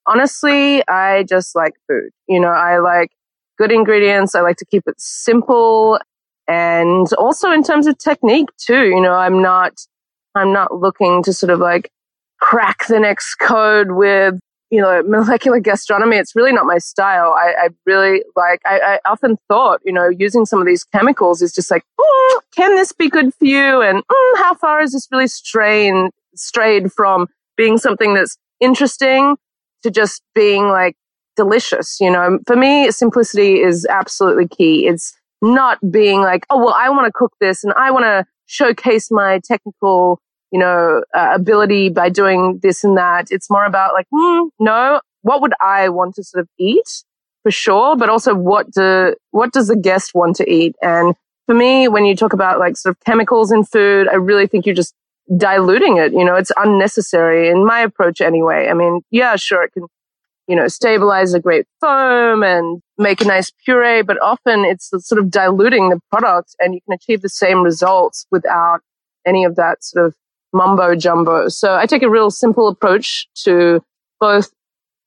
honestly, 0.07 0.87
I 0.89 1.25
just 1.25 1.55
like 1.55 1.75
food. 1.87 2.11
You 2.29 2.41
know, 2.41 2.49
I 2.49 2.79
like 2.79 3.11
good 3.59 3.73
ingredients. 3.73 4.35
I 4.35 4.41
like 4.41 4.57
to 4.57 4.65
keep 4.65 4.85
it 4.87 5.01
simple. 5.01 5.99
And 6.49 7.07
also 7.15 7.51
in 7.51 7.63
terms 7.63 7.87
of 7.87 7.99
technique 7.99 8.49
too, 8.57 8.87
you 8.87 9.01
know, 9.01 9.15
I'm 9.15 9.41
not, 9.43 9.75
I'm 10.35 10.53
not 10.53 10.75
looking 10.75 11.23
to 11.25 11.33
sort 11.33 11.51
of 11.51 11.61
like 11.61 11.91
crack 12.41 12.87
the 12.87 12.99
next 12.99 13.37
code 13.37 13.93
with 13.93 14.41
you 14.71 14.81
know, 14.81 15.03
molecular 15.07 15.61
gastronomy, 15.61 16.17
it's 16.17 16.35
really 16.35 16.53
not 16.53 16.65
my 16.65 16.79
style. 16.79 17.35
I, 17.37 17.55
I 17.59 17.69
really 17.85 18.23
like, 18.37 18.61
I, 18.65 18.99
I, 19.05 19.11
often 19.11 19.37
thought, 19.49 19.81
you 19.85 19.93
know, 19.93 20.09
using 20.09 20.47
some 20.47 20.61
of 20.61 20.67
these 20.67 20.85
chemicals 20.85 21.43
is 21.43 21.53
just 21.53 21.71
like, 21.71 21.83
mm, 22.01 22.41
can 22.57 22.77
this 22.77 22.93
be 22.93 23.09
good 23.09 23.35
for 23.35 23.45
you? 23.45 23.83
And 23.83 23.99
mm, 23.99 24.37
how 24.37 24.55
far 24.55 24.81
is 24.81 24.93
this 24.93 25.09
really 25.11 25.27
straying, 25.27 26.13
strayed 26.35 26.93
from 26.93 27.27
being 27.57 27.79
something 27.79 28.15
that's 28.15 28.39
interesting 28.61 29.37
to 29.83 29.91
just 29.91 30.23
being 30.35 30.69
like 30.69 30.97
delicious? 31.37 31.99
You 32.01 32.11
know, 32.11 32.39
for 32.47 32.57
me, 32.57 32.91
simplicity 32.91 33.61
is 33.61 33.87
absolutely 33.87 34.49
key. 34.49 34.87
It's 34.87 35.17
not 35.43 35.79
being 35.91 36.21
like, 36.21 36.47
oh, 36.51 36.59
well, 36.59 36.75
I 36.77 36.91
want 36.91 37.07
to 37.07 37.13
cook 37.15 37.33
this 37.41 37.65
and 37.65 37.73
I 37.75 37.91
want 37.91 38.05
to 38.05 38.27
showcase 38.47 39.11
my 39.11 39.41
technical 39.45 40.21
you 40.51 40.59
know, 40.59 41.03
uh, 41.15 41.33
ability 41.35 41.89
by 41.89 42.09
doing 42.09 42.59
this 42.63 42.85
and 42.85 42.97
that. 42.99 43.29
It's 43.31 43.51
more 43.51 43.65
about 43.65 43.95
like, 43.95 44.07
hmm, 44.13 44.49
no, 44.59 45.01
what 45.23 45.41
would 45.41 45.55
I 45.61 45.89
want 45.89 46.17
to 46.17 46.25
sort 46.25 46.43
of 46.43 46.49
eat 46.59 47.05
for 47.43 47.51
sure, 47.51 47.97
but 47.97 48.09
also 48.09 48.35
what 48.35 48.71
do, 48.73 49.15
what 49.31 49.53
does 49.53 49.69
the 49.69 49.77
guest 49.77 50.13
want 50.15 50.37
to 50.37 50.51
eat? 50.51 50.75
And 50.83 51.15
for 51.47 51.55
me, 51.55 51.89
when 51.89 52.05
you 52.05 52.17
talk 52.17 52.33
about 52.33 52.59
like 52.59 52.77
sort 52.77 52.95
of 52.97 53.01
chemicals 53.05 53.53
in 53.53 53.65
food, 53.65 54.09
I 54.09 54.17
really 54.17 54.47
think 54.47 54.67
you're 54.67 54.75
just 54.75 54.95
diluting 55.37 55.99
it. 55.99 56.13
You 56.13 56.25
know, 56.25 56.35
it's 56.35 56.53
unnecessary 56.57 57.49
in 57.49 57.65
my 57.65 57.81
approach 57.81 58.21
anyway. 58.21 58.69
I 58.69 58.75
mean, 58.75 59.01
yeah, 59.11 59.37
sure, 59.37 59.63
it 59.63 59.73
can, 59.73 59.87
you 60.47 60.57
know, 60.57 60.69
stabilize 60.69 61.35
a 61.35 61.41
great 61.41 61.67
foam 61.81 62.43
and 62.43 62.83
make 62.99 63.21
a 63.21 63.25
nice 63.25 63.53
puree, 63.65 64.03
but 64.03 64.21
often 64.21 64.65
it's 64.65 64.91
sort 65.07 65.21
of 65.21 65.31
diluting 65.31 65.91
the 65.91 66.01
product 66.11 66.55
and 66.59 66.75
you 66.75 66.81
can 66.87 66.95
achieve 66.95 67.23
the 67.23 67.29
same 67.29 67.63
results 67.63 68.27
without 68.31 68.81
any 69.27 69.45
of 69.45 69.57
that 69.57 69.85
sort 69.85 70.07
of 70.07 70.15
mumbo 70.53 70.95
jumbo. 70.97 71.49
So 71.49 71.75
I 71.75 71.87
take 71.87 72.03
a 72.03 72.11
real 72.11 72.31
simple 72.31 72.67
approach 72.67 73.29
to 73.45 73.83
both 74.19 74.51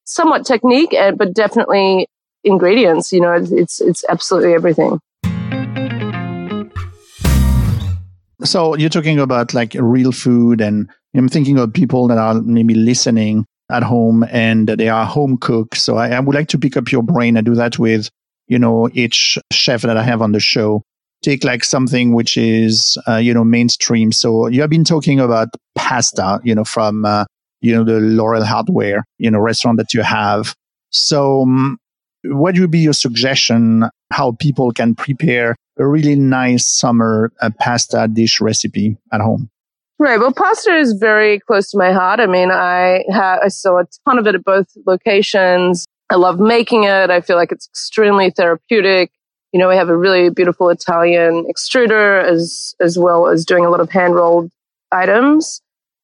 somewhat 0.06 0.46
technique, 0.46 0.94
and, 0.94 1.18
but 1.18 1.34
definitely 1.34 2.08
ingredients. 2.44 3.12
You 3.12 3.22
know, 3.22 3.34
it's, 3.34 3.82
it's 3.82 4.04
absolutely 4.10 4.54
everything. 4.54 5.00
So 8.44 8.76
you're 8.76 8.90
talking 8.90 9.20
about 9.20 9.54
like 9.54 9.76
real 9.80 10.12
food, 10.12 10.62
and 10.62 10.90
I'm 11.16 11.30
thinking 11.30 11.58
of 11.60 11.74
people 11.74 12.08
that 12.08 12.18
are 12.18 12.36
maybe 12.42 12.74
listening 12.74 13.46
at 13.72 13.84
home 13.84 14.26
and 14.30 14.68
they 14.68 14.90
are 14.90 15.06
home 15.06 15.38
cooks. 15.38 15.82
So 15.82 15.98
I, 15.98 16.10
I 16.10 16.20
would 16.20 16.36
like 16.36 16.50
to 16.50 16.60
pick 16.60 16.76
up 16.76 16.92
your 16.92 17.04
brain 17.04 17.38
and 17.38 17.46
do 17.46 17.56
that 17.56 17.80
with, 17.80 18.10
you 18.48 18.60
know, 18.60 18.90
each 18.94 19.38
chef 19.52 19.82
that 19.84 19.98
I 19.98 20.04
have 20.04 20.22
on 20.22 20.34
the 20.34 20.40
show. 20.40 20.84
Take 21.22 21.46
like 21.46 21.64
something 21.64 22.14
which 22.14 22.36
is 22.36 22.98
uh, 23.08 23.16
you 23.16 23.34
know 23.34 23.46
mainstream. 23.46 24.12
So 24.12 24.48
you 24.48 24.60
have 24.60 24.70
been 24.70 24.84
talking 24.84 25.22
about 25.22 25.48
pasta 25.74 26.42
you 26.44 26.54
know 26.54 26.66
from 26.66 27.06
uh, 27.06 27.24
you 27.62 27.74
know 27.74 27.86
the 27.86 28.02
Laurel 28.02 28.44
Hardware 28.44 29.06
you 29.20 29.32
know 29.32 29.40
restaurant 29.40 29.78
that 29.78 29.94
you 29.94 30.02
have. 30.02 30.54
So 30.90 31.44
um, 31.44 31.78
what 32.26 32.58
would 32.58 32.72
be 32.72 32.80
your 32.80 32.94
suggestion 32.94 33.86
how 34.12 34.34
people 34.34 34.72
can 34.72 34.96
prepare 34.96 35.56
a 35.78 35.88
really 35.88 36.16
nice 36.16 36.68
summer 36.68 37.32
uh, 37.42 37.50
pasta 37.60 38.08
dish 38.12 38.40
recipe 38.40 38.98
at 39.12 39.22
home 39.22 39.50
Right. 40.00 40.20
Well, 40.20 40.34
pasta 40.34 40.76
is 40.76 40.94
very 41.00 41.40
close 41.40 41.70
to 41.70 41.78
my 41.78 41.94
heart. 41.94 42.20
I 42.20 42.26
mean, 42.26 42.52
I 42.52 43.06
I 43.14 43.48
sell 43.48 43.78
a 43.78 43.86
ton 44.06 44.18
of 44.18 44.28
it 44.28 44.36
at 44.36 44.44
both 44.44 44.68
locations. 44.86 45.86
I 46.10 46.16
love 46.16 46.40
making 46.40 46.84
it. 46.84 47.10
I 47.10 47.22
feel 47.22 47.38
like 47.38 47.52
it's 47.52 47.68
extremely 47.68 48.30
therapeutic. 48.30 49.12
You 49.52 49.60
know, 49.60 49.70
we 49.70 49.76
have 49.76 49.90
a 49.90 49.98
really 49.98 50.30
beautiful 50.30 50.70
Italian 50.70 51.46
extruder 51.46 52.24
as, 52.24 52.76
as 52.80 52.98
well 52.98 53.28
as 53.28 53.46
doing 53.46 53.66
a 53.66 53.70
lot 53.70 53.80
of 53.80 53.90
hand 53.90 54.16
rolled 54.16 54.52
items. 54.92 55.62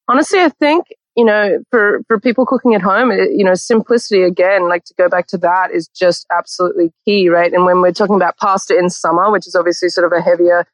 Honestly, 0.08 0.40
I 0.40 0.48
think, 0.48 0.86
you 1.20 1.26
know, 1.26 1.58
for, 1.70 2.00
for 2.08 2.18
people 2.18 2.46
cooking 2.46 2.74
at 2.74 2.80
home, 2.80 3.10
it, 3.10 3.32
you 3.32 3.44
know, 3.44 3.52
simplicity 3.52 4.22
again, 4.22 4.70
like 4.70 4.84
to 4.84 4.94
go 4.96 5.06
back 5.06 5.26
to 5.26 5.36
that 5.36 5.70
is 5.70 5.86
just 5.88 6.24
absolutely 6.32 6.94
key, 7.04 7.28
right? 7.28 7.52
And 7.52 7.66
when 7.66 7.82
we're 7.82 7.92
talking 7.92 8.16
about 8.16 8.38
pasta 8.38 8.74
in 8.74 8.88
summer, 8.88 9.30
which 9.30 9.46
is 9.46 9.54
obviously 9.54 9.90
sort 9.90 10.10
of 10.10 10.18
a 10.18 10.22
heavier 10.22 10.64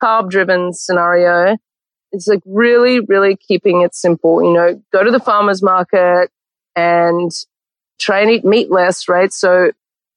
carb 0.00 0.30
driven 0.30 0.72
scenario, 0.72 1.56
it's 2.12 2.28
like 2.28 2.38
really, 2.46 3.00
really 3.00 3.36
keeping 3.36 3.82
it 3.82 3.96
simple. 3.96 4.44
You 4.44 4.52
know, 4.52 4.82
go 4.92 5.02
to 5.02 5.10
the 5.10 5.18
farmer's 5.18 5.60
market 5.60 6.30
and 6.76 7.32
try 7.98 8.20
and 8.20 8.30
eat 8.30 8.44
meat 8.44 8.70
less, 8.70 9.08
right? 9.08 9.32
So 9.32 9.72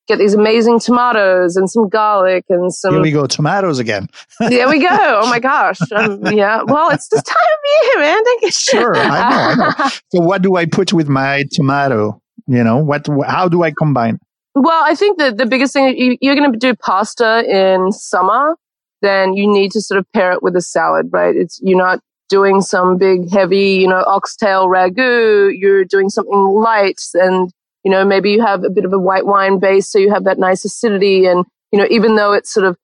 get 0.10 0.18
these 0.18 0.34
amazing 0.34 0.80
tomatoes 0.80 1.55
and 1.55 1.70
some 1.70 1.88
garlic 1.88 2.43
and 2.49 2.74
some. 2.74 2.95
Here 2.95 3.01
we 3.01 3.12
go, 3.12 3.28
tomatoes 3.28 3.80
again. 3.80 4.10
there 4.39 4.68
we 4.68 4.80
go. 4.80 4.89
Oh 4.91 5.30
my 5.30 5.39
gosh. 5.39 5.80
Um, 5.91 6.26
yeah. 6.32 6.64
Well, 6.64 6.89
it's 6.89 7.07
this 7.07 7.24
time 7.24 7.38
of 7.38 7.84
year, 7.84 7.99
man. 8.01 8.51
sure, 8.51 8.97
I 8.97 9.07
know, 9.07 9.64
I 9.64 9.70
know. 9.70 9.89
So, 10.12 10.22
what 10.22 10.41
do 10.41 10.55
I 10.55 10.66
put 10.66 10.91
with 10.91 11.07
my 11.07 11.45
tomato? 11.51 12.22
You 12.47 12.64
know, 12.64 12.78
what? 12.78 13.07
How 13.28 13.47
do 13.47 13.64
I 13.64 13.72
combine? 13.72 14.20
Well, 14.55 14.84
I 14.84 14.95
think 14.95 15.20
that 15.20 15.38
the 15.38 15.45
biggest 15.45 15.74
thing 15.74 16.18
you're 16.20 16.36
going 16.36 16.51
to 16.51 16.57
do 16.57 16.76
pasta 16.76 17.43
in 17.47 17.91
summer, 17.91 18.57
then 19.01 19.36
you 19.36 19.47
need 19.47 19.72
to 19.74 19.82
sort 19.82 19.99
of 19.99 20.12
pair 20.12 20.32
it 20.32 20.41
with 20.41 20.55
a 20.55 20.62
salad, 20.62 21.10
right? 21.12 21.36
It's 21.36 21.60
you're 21.62 21.78
not 21.78 21.99
doing 22.30 22.62
some 22.62 22.97
big 22.97 23.32
heavy, 23.32 23.76
you 23.76 23.88
know, 23.88 24.03
oxtail 24.07 24.68
ragu. 24.68 25.51
You're 25.55 25.86
doing 25.86 26.10
something 26.10 26.34
light 26.34 27.01
and 27.14 27.51
you 27.84 27.91
know, 27.91 28.03
maybe 28.05 28.32
you 28.32 28.41
have 28.41 28.63
a 28.63 28.69
bit 28.69 28.86
of 28.86 28.93
a 28.93 28.99
white 28.99 29.25
wine 29.25 29.59
base, 29.59 29.89
so 29.89 29.99
you 29.99 30.11
have 30.11 30.25
that 30.25 30.39
nice 30.39 30.65
acidity. 30.65 31.25
And, 31.25 31.45
you 31.71 31.80
know, 31.80 31.88
even 31.89 32.15
though 32.15 32.34
it's 32.34 32.51
sort 32.51 32.65
of 32.65 32.77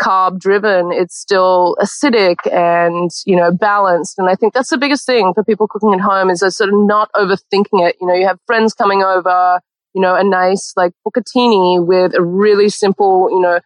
carb 0.00 0.40
driven, 0.40 0.90
it's 0.92 1.16
still 1.16 1.76
acidic 1.80 2.36
and, 2.52 3.10
you 3.26 3.36
know, 3.36 3.52
balanced. 3.52 4.18
And 4.18 4.28
I 4.28 4.34
think 4.34 4.52
that's 4.52 4.70
the 4.70 4.78
biggest 4.78 5.06
thing 5.06 5.32
for 5.34 5.44
people 5.44 5.68
cooking 5.68 5.94
at 5.94 6.00
home 6.00 6.30
is 6.30 6.40
they're 6.40 6.50
sort 6.50 6.70
of 6.70 6.76
not 6.78 7.10
overthinking 7.14 7.86
it. 7.86 7.96
You 8.00 8.08
know, 8.08 8.14
you 8.14 8.26
have 8.26 8.38
friends 8.46 8.74
coming 8.74 9.02
over, 9.02 9.60
you 9.94 10.00
know, 10.00 10.16
a 10.16 10.24
nice 10.24 10.72
like 10.76 10.92
bucatini 11.06 11.84
with 11.84 12.14
a 12.14 12.22
really 12.22 12.68
simple, 12.68 13.28
you 13.30 13.40
know, 13.40 13.60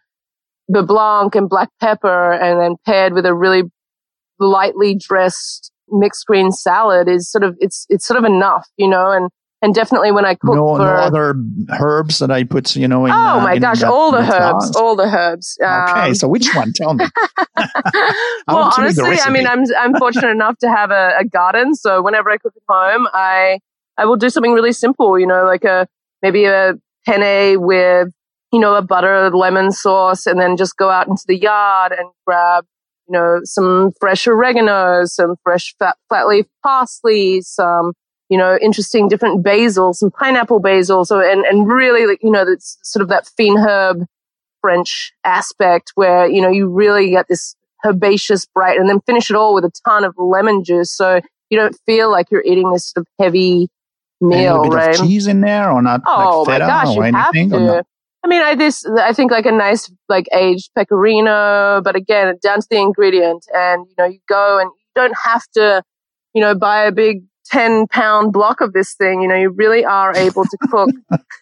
the 0.67 0.83
blanc 0.83 1.33
and 1.33 1.49
black 1.49 1.69
pepper 1.81 2.31
and 2.33 2.59
then 2.59 2.75
paired 2.85 3.13
with 3.13 3.25
a 3.25 3.33
really 3.33 3.63
lightly 4.39 4.95
dressed 4.95 5.71
mixed 5.91 6.27
green 6.27 6.51
salad 6.51 7.07
is 7.09 7.31
sort 7.31 7.43
of, 7.43 7.57
it's, 7.59 7.87
it's 7.89 8.05
sort 8.05 8.19
of 8.19 8.23
enough, 8.23 8.67
you 8.77 8.87
know, 8.87 9.09
and 9.11 9.31
and 9.61 9.73
definitely 9.75 10.11
when 10.11 10.25
I 10.25 10.35
cook 10.35 10.55
no, 10.55 10.75
for 10.75 10.79
no 10.79 10.85
other 10.85 11.35
herbs 11.79 12.19
that 12.19 12.31
I 12.31 12.43
put, 12.43 12.75
you 12.75 12.87
know. 12.87 13.05
In, 13.05 13.11
oh 13.11 13.15
uh, 13.15 13.41
my 13.41 13.53
in 13.53 13.61
gosh, 13.61 13.79
that- 13.81 13.89
all 13.91 14.11
the 14.11 14.19
herbs, 14.19 14.75
all 14.75 14.95
the 14.95 15.03
herbs. 15.03 15.57
okay, 15.61 16.07
Um, 16.09 16.15
so 16.15 16.27
which 16.27 16.53
one? 16.55 16.71
Tell 16.73 16.93
me. 16.93 17.05
Well, 18.47 18.61
want 18.61 18.75
to 18.75 18.81
read 18.81 18.95
the 18.95 19.03
honestly, 19.03 19.21
I 19.21 19.29
mean. 19.29 19.45
I'm 19.45 19.63
I'm 19.77 19.95
fortunate 19.99 20.29
enough 20.31 20.57
to 20.59 20.69
have 20.69 20.91
a, 20.91 21.13
a 21.19 21.25
garden, 21.25 21.75
so 21.75 22.01
whenever 22.01 22.31
I 22.31 22.37
cook 22.37 22.53
at 22.55 22.63
home, 22.67 23.07
I 23.13 23.59
I 23.97 24.05
will 24.05 24.15
do 24.15 24.29
something 24.29 24.53
really 24.53 24.71
simple. 24.71 25.19
You 25.19 25.27
know, 25.27 25.43
like 25.43 25.63
a 25.65 25.87
maybe 26.21 26.45
a 26.45 26.73
penne 27.05 27.61
with 27.61 28.07
you 28.51 28.59
know 28.59 28.75
a 28.75 28.81
butter 28.81 29.29
lemon 29.35 29.71
sauce, 29.71 30.25
and 30.25 30.39
then 30.39 30.57
just 30.57 30.77
go 30.77 30.89
out 30.89 31.07
into 31.07 31.23
the 31.27 31.37
yard 31.37 31.91
and 31.91 32.07
grab 32.25 32.65
you 33.07 33.13
know 33.13 33.41
some 33.43 33.91
fresh 33.99 34.25
oregano, 34.25 35.05
some 35.05 35.35
fresh 35.43 35.75
fat, 35.77 35.95
flat 36.07 36.27
leaf 36.27 36.45
parsley, 36.63 37.41
some 37.41 37.93
you 38.29 38.37
know 38.37 38.57
interesting 38.61 39.07
different 39.07 39.43
basil, 39.43 39.93
some 39.93 40.11
pineapple 40.11 40.59
basil, 40.59 41.05
so 41.05 41.19
and 41.19 41.45
and 41.45 41.67
really 41.67 42.05
like 42.05 42.19
you 42.21 42.31
know 42.31 42.45
that's 42.45 42.77
sort 42.83 43.01
of 43.01 43.09
that 43.09 43.27
fines 43.37 43.59
herbes 43.59 44.05
French 44.61 45.13
aspect 45.23 45.91
where, 45.95 46.27
you 46.27 46.41
know, 46.41 46.49
you 46.49 46.67
really 46.67 47.11
get 47.11 47.27
this 47.27 47.55
herbaceous 47.85 48.45
bright 48.45 48.77
and 48.77 48.89
then 48.89 48.99
finish 49.01 49.29
it 49.29 49.35
all 49.35 49.53
with 49.53 49.65
a 49.65 49.71
ton 49.85 50.03
of 50.03 50.13
lemon 50.17 50.63
juice. 50.63 50.91
So 50.91 51.21
you 51.49 51.57
don't 51.57 51.75
feel 51.85 52.11
like 52.11 52.29
you're 52.31 52.43
eating 52.43 52.71
this 52.71 52.91
sort 52.91 53.05
of 53.05 53.07
heavy 53.23 53.69
meal, 54.21 54.63
bit 54.63 54.73
right? 54.73 54.99
of 54.99 55.07
cheese 55.07 55.27
in 55.27 55.41
there 55.41 55.71
or 55.71 55.81
not? 55.81 56.01
Oh 56.05 56.43
like 56.47 56.61
my 56.61 56.67
gosh, 56.67 56.95
or 56.95 57.07
you 57.07 57.13
have 57.13 57.35
anything? 57.35 57.53
or 57.53 57.81
to. 57.81 57.83
I 58.23 58.27
mean, 58.27 58.41
I 58.41 58.55
this 58.55 58.85
I 58.85 59.13
think 59.13 59.31
like 59.31 59.45
a 59.45 59.51
nice 59.51 59.89
like 60.09 60.27
aged 60.33 60.71
pecorino, 60.75 61.81
but 61.81 61.95
again, 61.95 62.35
down 62.43 62.59
to 62.59 62.67
the 62.69 62.77
ingredient. 62.77 63.45
And 63.53 63.87
you 63.87 63.95
know, 63.97 64.05
you 64.05 64.19
go 64.27 64.59
and 64.59 64.69
you 64.69 64.85
don't 64.93 65.15
have 65.23 65.43
to, 65.53 65.81
you 66.33 66.41
know, 66.41 66.53
buy 66.53 66.83
a 66.83 66.91
big 66.91 67.23
ten 67.51 67.87
pound 67.87 68.33
block 68.33 68.61
of 68.61 68.73
this 68.73 68.93
thing. 68.95 69.21
You 69.21 69.27
know, 69.27 69.35
you 69.35 69.49
really 69.49 69.85
are 69.85 70.15
able 70.15 70.43
to 70.43 70.57
cook 70.69 70.89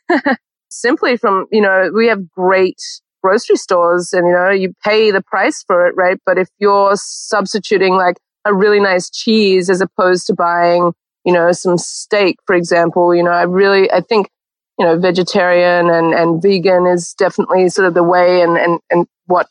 simply 0.71 1.17
from 1.17 1.45
you 1.51 1.61
know 1.61 1.91
we 1.93 2.07
have 2.07 2.29
great 2.29 2.81
grocery 3.23 3.55
stores, 3.55 4.13
and 4.13 4.27
you 4.27 4.33
know 4.33 4.49
you 4.49 4.73
pay 4.83 5.11
the 5.11 5.21
price 5.21 5.63
for 5.65 5.87
it, 5.87 5.95
right? 5.95 6.17
But 6.25 6.37
if 6.37 6.47
you're 6.59 6.95
substituting 6.95 7.95
like 7.95 8.17
a 8.45 8.53
really 8.53 8.79
nice 8.79 9.09
cheese 9.09 9.69
as 9.69 9.81
opposed 9.81 10.27
to 10.27 10.33
buying 10.33 10.93
you 11.25 11.33
know 11.33 11.51
some 11.51 11.77
steak, 11.77 12.37
for 12.45 12.55
example, 12.55 13.13
you 13.13 13.23
know, 13.23 13.31
I 13.31 13.43
really 13.43 13.91
I 13.91 14.01
think 14.01 14.29
you 14.77 14.85
know, 14.85 14.97
vegetarian 14.97 15.89
and, 15.89 16.13
and 16.13 16.41
vegan 16.41 16.85
is 16.85 17.13
definitely 17.17 17.67
sort 17.69 17.87
of 17.87 17.93
the 17.93 18.03
way 18.03 18.41
and, 18.41 18.57
and, 18.57 18.79
and 18.91 19.07
what 19.25 19.47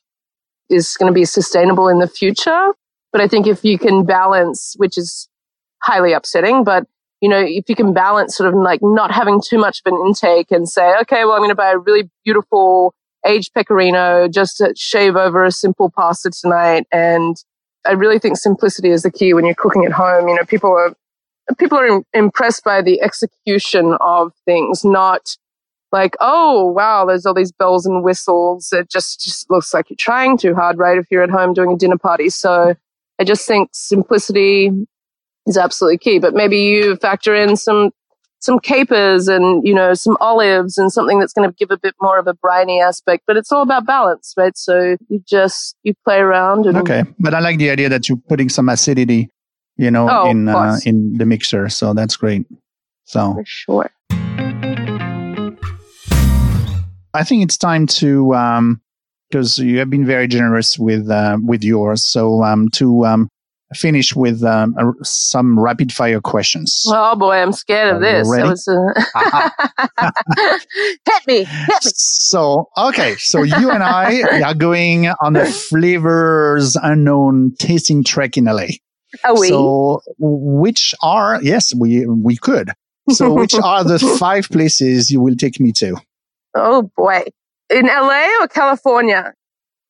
is 0.70 0.96
going 0.96 1.12
to 1.12 1.14
be 1.14 1.24
sustainable 1.24 1.88
in 1.88 1.98
the 1.98 2.06
future. 2.06 2.72
But 3.12 3.20
I 3.20 3.28
think 3.28 3.46
if 3.46 3.64
you 3.64 3.78
can 3.78 4.04
balance, 4.04 4.74
which 4.76 4.96
is 4.96 5.28
highly 5.86 6.12
upsetting, 6.12 6.64
but 6.64 6.86
you 7.20 7.28
know, 7.28 7.40
if 7.40 7.68
you 7.68 7.74
can 7.74 7.94
balance 7.94 8.36
sort 8.36 8.52
of 8.52 8.60
like 8.60 8.80
not 8.82 9.10
having 9.10 9.40
too 9.40 9.58
much 9.58 9.80
of 9.84 9.92
an 9.92 10.06
intake 10.06 10.50
and 10.50 10.68
say, 10.68 10.94
okay, 11.02 11.24
well, 11.24 11.32
I'm 11.32 11.40
going 11.40 11.48
to 11.48 11.54
buy 11.54 11.70
a 11.70 11.78
really 11.78 12.10
beautiful 12.24 12.94
aged 13.26 13.54
pecorino, 13.54 14.28
just 14.28 14.58
to 14.58 14.72
shave 14.76 15.16
over 15.16 15.44
a 15.44 15.50
simple 15.50 15.90
pasta 15.90 16.30
tonight. 16.30 16.86
And 16.92 17.36
I 17.86 17.92
really 17.92 18.18
think 18.18 18.36
simplicity 18.36 18.90
is 18.90 19.02
the 19.02 19.10
key 19.10 19.32
when 19.32 19.46
you're 19.46 19.54
cooking 19.54 19.84
at 19.84 19.92
home. 19.92 20.28
You 20.28 20.34
know, 20.34 20.44
people 20.44 20.70
are 20.70 20.94
people 21.58 21.78
are 21.78 22.02
impressed 22.12 22.64
by 22.64 22.82
the 22.82 23.00
execution 23.00 23.96
of 24.00 24.32
things, 24.44 24.84
not 24.84 25.36
like, 25.92 26.16
oh, 26.20 26.66
wow, 26.66 27.06
there's 27.06 27.24
all 27.24 27.34
these 27.34 27.52
bells 27.52 27.86
and 27.86 28.02
whistles. 28.02 28.72
It 28.72 28.90
just, 28.90 29.20
just 29.20 29.50
looks 29.50 29.72
like 29.72 29.88
you're 29.88 29.96
trying 29.98 30.36
too 30.36 30.54
hard, 30.54 30.78
right? 30.78 30.98
If 30.98 31.06
you're 31.10 31.22
at 31.22 31.30
home 31.30 31.54
doing 31.54 31.72
a 31.72 31.76
dinner 31.76 31.96
party. 31.96 32.28
So 32.28 32.74
I 33.18 33.24
just 33.24 33.46
think 33.46 33.70
simplicity 33.72 34.86
is 35.46 35.56
absolutely 35.56 35.98
key. 35.98 36.18
But 36.18 36.34
maybe 36.34 36.58
you 36.58 36.96
factor 36.96 37.34
in 37.34 37.56
some, 37.56 37.90
some 38.40 38.58
capers 38.58 39.28
and, 39.28 39.66
you 39.66 39.74
know, 39.74 39.94
some 39.94 40.16
olives 40.20 40.76
and 40.78 40.92
something 40.92 41.18
that's 41.18 41.32
going 41.32 41.48
to 41.48 41.54
give 41.56 41.70
a 41.70 41.78
bit 41.78 41.94
more 42.00 42.18
of 42.18 42.26
a 42.26 42.34
briny 42.34 42.80
aspect. 42.80 43.24
But 43.26 43.36
it's 43.36 43.50
all 43.50 43.62
about 43.62 43.86
balance, 43.86 44.34
right? 44.36 44.56
So 44.56 44.96
you 45.08 45.22
just, 45.26 45.76
you 45.82 45.94
play 46.04 46.18
around 46.18 46.66
and 46.66 46.76
Okay, 46.76 47.04
but 47.18 47.34
I 47.34 47.40
like 47.40 47.58
the 47.58 47.70
idea 47.70 47.88
that 47.88 48.08
you're 48.08 48.18
putting 48.28 48.48
some 48.48 48.68
acidity, 48.68 49.30
you 49.76 49.90
know, 49.90 50.08
Oh, 50.10 50.30
in 50.30 50.48
uh, 50.48 50.78
in 50.84 51.16
the 51.16 51.26
mixer. 51.26 51.68
So 51.68 51.94
that's 51.94 52.16
great. 52.16 52.46
So 53.04 53.34
for 53.34 53.44
sure. 53.44 53.90
I 57.14 57.24
think 57.24 57.42
it's 57.42 57.56
time 57.56 57.86
to 57.86 58.34
um 58.34 58.80
because 59.30 59.58
you 59.58 59.78
have 59.78 59.90
been 59.90 60.06
very 60.06 60.28
generous 60.28 60.78
with 60.78 61.10
uh, 61.10 61.38
with 61.42 61.64
yours. 61.64 62.04
So 62.04 62.42
um 62.42 62.68
to 62.70 63.06
um 63.06 63.28
finish 63.74 64.14
with 64.14 64.42
um, 64.44 64.74
some 65.02 65.58
rapid 65.58 65.92
fire 65.92 66.20
questions. 66.20 66.84
Oh 66.86 67.16
boy, 67.16 67.34
I'm 67.34 67.52
scared 67.52 67.96
of 67.96 68.02
Are 68.02 68.04
this. 68.04 68.28
Was, 68.28 68.68
uh... 68.68 69.50
hit 71.04 71.26
me, 71.26 71.44
hit 71.44 71.84
me. 71.84 71.90
So 71.94 72.68
okay, 72.76 73.16
so 73.16 73.42
you 73.42 73.70
and 73.70 73.82
I 73.82 74.22
are 74.44 74.54
going 74.54 75.08
on 75.20 75.36
a 75.36 75.46
flavors 75.46 76.76
unknown 76.76 77.54
tasting 77.58 78.04
trek 78.04 78.36
in 78.36 78.44
LA. 78.44 78.66
Oh, 79.24 79.40
we. 79.40 79.48
So 79.48 80.00
which 80.18 80.94
are 81.02 81.42
yes, 81.42 81.74
we 81.74 82.06
we 82.06 82.36
could. 82.36 82.70
So 83.10 83.32
which 83.32 83.54
are 83.54 83.84
the 83.84 83.98
five 84.18 84.48
places 84.48 85.10
you 85.10 85.20
will 85.20 85.36
take 85.36 85.60
me 85.60 85.72
to? 85.72 85.96
oh 86.56 86.90
boy, 86.96 87.22
in 87.70 87.86
LA 87.86 88.26
or 88.40 88.48
California? 88.48 89.32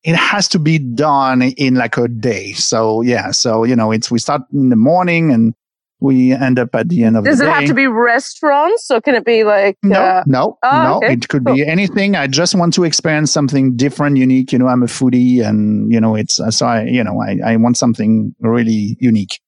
It 0.07 0.15
has 0.15 0.47
to 0.49 0.59
be 0.59 0.79
done 0.79 1.41
in 1.41 1.75
like 1.75 1.97
a 1.97 2.07
day. 2.07 2.53
So 2.53 3.01
yeah, 3.01 3.31
so 3.31 3.63
you 3.65 3.75
know, 3.75 3.91
it's 3.91 4.09
we 4.09 4.19
start 4.19 4.41
in 4.53 4.69
the 4.69 4.75
morning 4.75 5.31
and 5.31 5.53
we 5.99 6.31
end 6.31 6.59
up 6.59 6.73
at 6.75 6.89
the 6.89 7.03
end 7.03 7.17
of 7.17 7.25
Does 7.25 7.39
the 7.39 7.45
day. 7.45 7.49
Does 7.49 7.57
it 7.57 7.59
have 7.61 7.67
to 7.69 7.73
be 7.73 7.87
restaurants 7.87 8.89
or 8.89 9.01
can 9.01 9.15
it 9.15 9.25
be 9.25 9.43
like? 9.43 9.77
no, 9.83 9.99
Uh, 9.99 10.23
no, 10.25 10.57
oh, 10.63 10.81
no. 10.83 10.95
okay, 10.97 11.13
It 11.13 11.27
could 11.27 11.43
cool. 11.45 11.55
be 11.55 11.65
anything. 11.67 12.15
I 12.15 12.27
just 12.27 12.55
want 12.55 12.73
to 12.75 12.83
experience 12.83 13.31
something 13.31 13.75
different, 13.75 14.15
unique. 14.17 14.53
You 14.53 14.59
know, 14.59 14.67
I'm 14.67 14.83
a 14.83 14.87
foodie, 14.87 15.43
and 15.43 15.91
you 15.91 15.99
know, 15.99 16.15
it's 16.15 16.39
uh, 16.39 16.51
so 16.51 16.67
I, 16.67 16.83
you 16.83 17.03
know, 17.03 17.19
I, 17.21 17.39
I 17.43 17.55
want 17.57 17.77
something 17.77 18.33
really 18.39 18.95
unique 19.01 19.39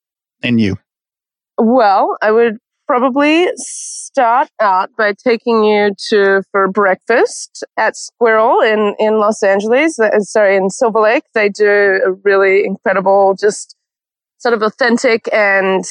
in 0.44 0.58
you. 0.60 0.76
well, 1.58 2.18
I 2.22 2.32
would 2.32 2.58
probably 2.90 3.48
start 3.56 4.50
out 4.60 4.90
by 4.98 5.14
taking 5.14 5.64
you 5.64 5.92
to 6.10 6.42
for 6.52 6.68
breakfast 6.68 7.64
at 7.78 7.94
Sqirl 7.94 8.66
in 8.66 8.96
in 8.98 9.20
Los 9.20 9.44
Angeles. 9.44 10.00
Sorry, 10.22 10.58
in 10.58 10.72
Silver 10.72 11.00
Lake. 11.02 11.26
They 11.36 11.50
do 11.50 12.02
a 12.04 12.12
really 12.24 12.66
incredible, 12.66 13.36
just 13.40 13.76
sort 14.40 14.56
of 14.56 14.64
authentic 14.64 15.32
and 15.32 15.86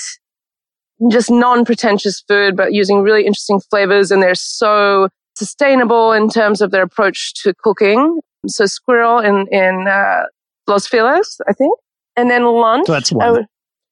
just 1.09 1.31
non-pretentious 1.31 2.25
food, 2.27 2.57
but 2.57 2.73
using 2.73 3.03
really 3.03 3.25
interesting 3.25 3.61
flavors. 3.71 4.11
And 4.11 4.21
they're 4.21 4.35
so 4.35 5.09
sustainable 5.37 6.11
in 6.11 6.29
terms 6.29 6.61
of 6.61 6.73
their 6.73 6.83
approach 6.83 7.33
to 7.45 7.55
cooking. 7.63 8.19
So 8.49 8.65
Sqirl 8.65 9.25
in, 9.25 9.47
in, 9.53 9.87
uh, 9.87 10.23
Los 10.67 10.89
Feliz, 10.89 11.41
I 11.49 11.53
think. 11.53 11.79
And 12.17 12.29
then 12.29 12.45
lunch. 12.45 12.87
So 12.89 12.95
that's 12.95 13.13
one. 13.13 13.47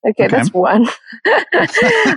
Okay, 0.07 0.25
Okay. 0.25 0.27
that's 0.27 0.53
one. 0.53 0.87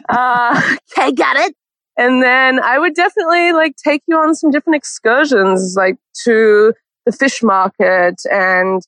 uh, 0.08 0.76
okay, 0.96 1.12
got 1.12 1.36
it. 1.36 1.54
And 1.96 2.22
then 2.22 2.60
I 2.60 2.78
would 2.78 2.94
definitely 2.94 3.52
like 3.52 3.74
take 3.76 4.02
you 4.06 4.16
on 4.16 4.34
some 4.34 4.50
different 4.50 4.76
excursions, 4.76 5.74
like 5.76 5.96
to 6.24 6.72
the 7.06 7.12
fish 7.12 7.42
market 7.42 8.14
and 8.30 8.80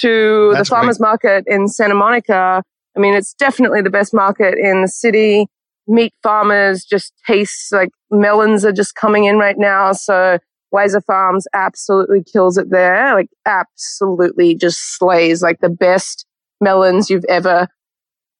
to 0.00 0.50
That's 0.52 0.68
the 0.68 0.74
farmers 0.74 1.00
market 1.00 1.44
in 1.46 1.68
Santa 1.68 1.94
Monica. 1.94 2.62
I 2.96 3.00
mean, 3.00 3.14
it's 3.14 3.34
definitely 3.34 3.82
the 3.82 3.90
best 3.90 4.14
market 4.14 4.54
in 4.58 4.82
the 4.82 4.88
city. 4.88 5.46
Meat 5.86 6.14
farmers 6.22 6.84
just 6.84 7.12
taste 7.26 7.70
like 7.72 7.90
melons 8.10 8.64
are 8.64 8.72
just 8.72 8.94
coming 8.94 9.24
in 9.24 9.36
right 9.36 9.58
now. 9.58 9.92
So 9.92 10.38
Weiser 10.72 11.04
Farms 11.04 11.46
absolutely 11.54 12.24
kills 12.24 12.56
it 12.56 12.70
there. 12.70 13.14
Like 13.14 13.28
absolutely 13.44 14.54
just 14.54 14.96
slays 14.96 15.42
like 15.42 15.60
the 15.60 15.68
best 15.68 16.24
melons 16.60 17.10
you've 17.10 17.26
ever 17.28 17.68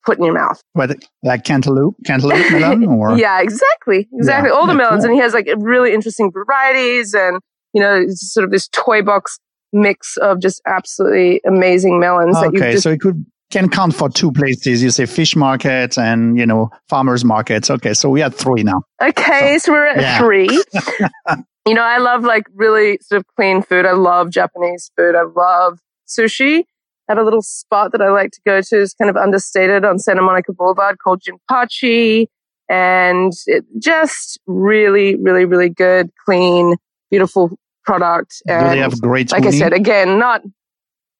put 0.04 0.18
in 0.18 0.24
your 0.24 0.34
mouth. 0.34 0.60
But 0.74 0.98
like 1.22 1.44
cantaloupe, 1.44 1.96
cantaloupe 2.04 2.50
melon, 2.50 2.84
or 2.88 3.16
Yeah, 3.18 3.40
exactly. 3.40 4.08
Exactly. 4.12 4.50
Yeah, 4.50 4.54
All 4.56 4.66
the 4.66 4.74
melons. 4.74 5.02
cool. 5.02 5.10
And 5.10 5.14
he 5.14 5.20
has 5.20 5.32
like 5.34 5.48
really 5.56 5.92
interesting 5.94 6.30
varieties 6.32 7.14
and, 7.14 7.40
you 7.72 7.80
know, 7.80 7.94
it's 7.94 8.32
sort 8.32 8.44
of 8.44 8.50
this 8.50 8.68
toy 8.68 9.02
box 9.02 9.38
mix 9.72 10.16
of 10.18 10.40
just 10.40 10.62
absolutely 10.66 11.40
amazing 11.46 11.98
melons 11.98 12.40
that 12.40 12.48
okay, 12.54 12.76
so 12.76 12.90
it 12.90 13.00
could 13.00 13.24
can 13.50 13.68
count 13.68 13.94
for 13.94 14.08
two 14.08 14.30
places. 14.32 14.82
You 14.82 14.90
say 14.90 15.04
fish 15.06 15.34
market 15.36 15.98
and 15.98 16.38
you 16.38 16.46
know 16.46 16.70
farmers 16.88 17.24
markets. 17.24 17.70
Okay, 17.70 17.92
so 17.94 18.08
we 18.08 18.20
had 18.20 18.34
three 18.34 18.62
now. 18.62 18.82
Okay, 19.02 19.58
so 19.58 19.72
we're 19.72 19.86
at 19.86 20.00
Yeah. 20.00 20.18
three. 20.18 20.48
you 21.66 21.74
know, 21.74 21.82
I 21.82 21.98
love 21.98 22.22
like 22.24 22.44
really 22.54 22.98
sort 23.02 23.20
of 23.20 23.26
clean 23.36 23.62
food. 23.62 23.84
I 23.86 23.92
love 23.92 24.30
Japanese 24.30 24.90
food. 24.96 25.14
I 25.16 25.22
love 25.22 25.78
sushi. 26.06 26.64
I 27.08 27.12
have 27.12 27.18
a 27.18 27.22
little 27.24 27.42
spot 27.42 27.92
that 27.92 28.00
I 28.00 28.08
like 28.10 28.30
to 28.32 28.40
go 28.46 28.60
to. 28.60 28.80
It's 28.80 28.94
kind 28.94 29.10
of 29.10 29.16
understated 29.16 29.84
on 29.84 29.98
Santa 29.98 30.22
Monica 30.22 30.52
Boulevard 30.52 30.96
called 30.98 31.22
Jinpachi. 31.22 32.26
And 32.70 33.32
it 33.46 33.64
just 33.78 34.38
really, 34.46 35.16
really, 35.16 35.44
really 35.44 35.68
good, 35.68 36.10
clean, 36.24 36.76
beautiful 37.10 37.58
product. 37.84 38.42
And 38.48 38.64
Do 38.64 38.70
they 38.70 38.78
have 38.78 38.98
great 39.02 39.30
like 39.32 39.44
uni? 39.44 39.54
I 39.56 39.58
said, 39.58 39.72
again, 39.74 40.18
not, 40.18 40.40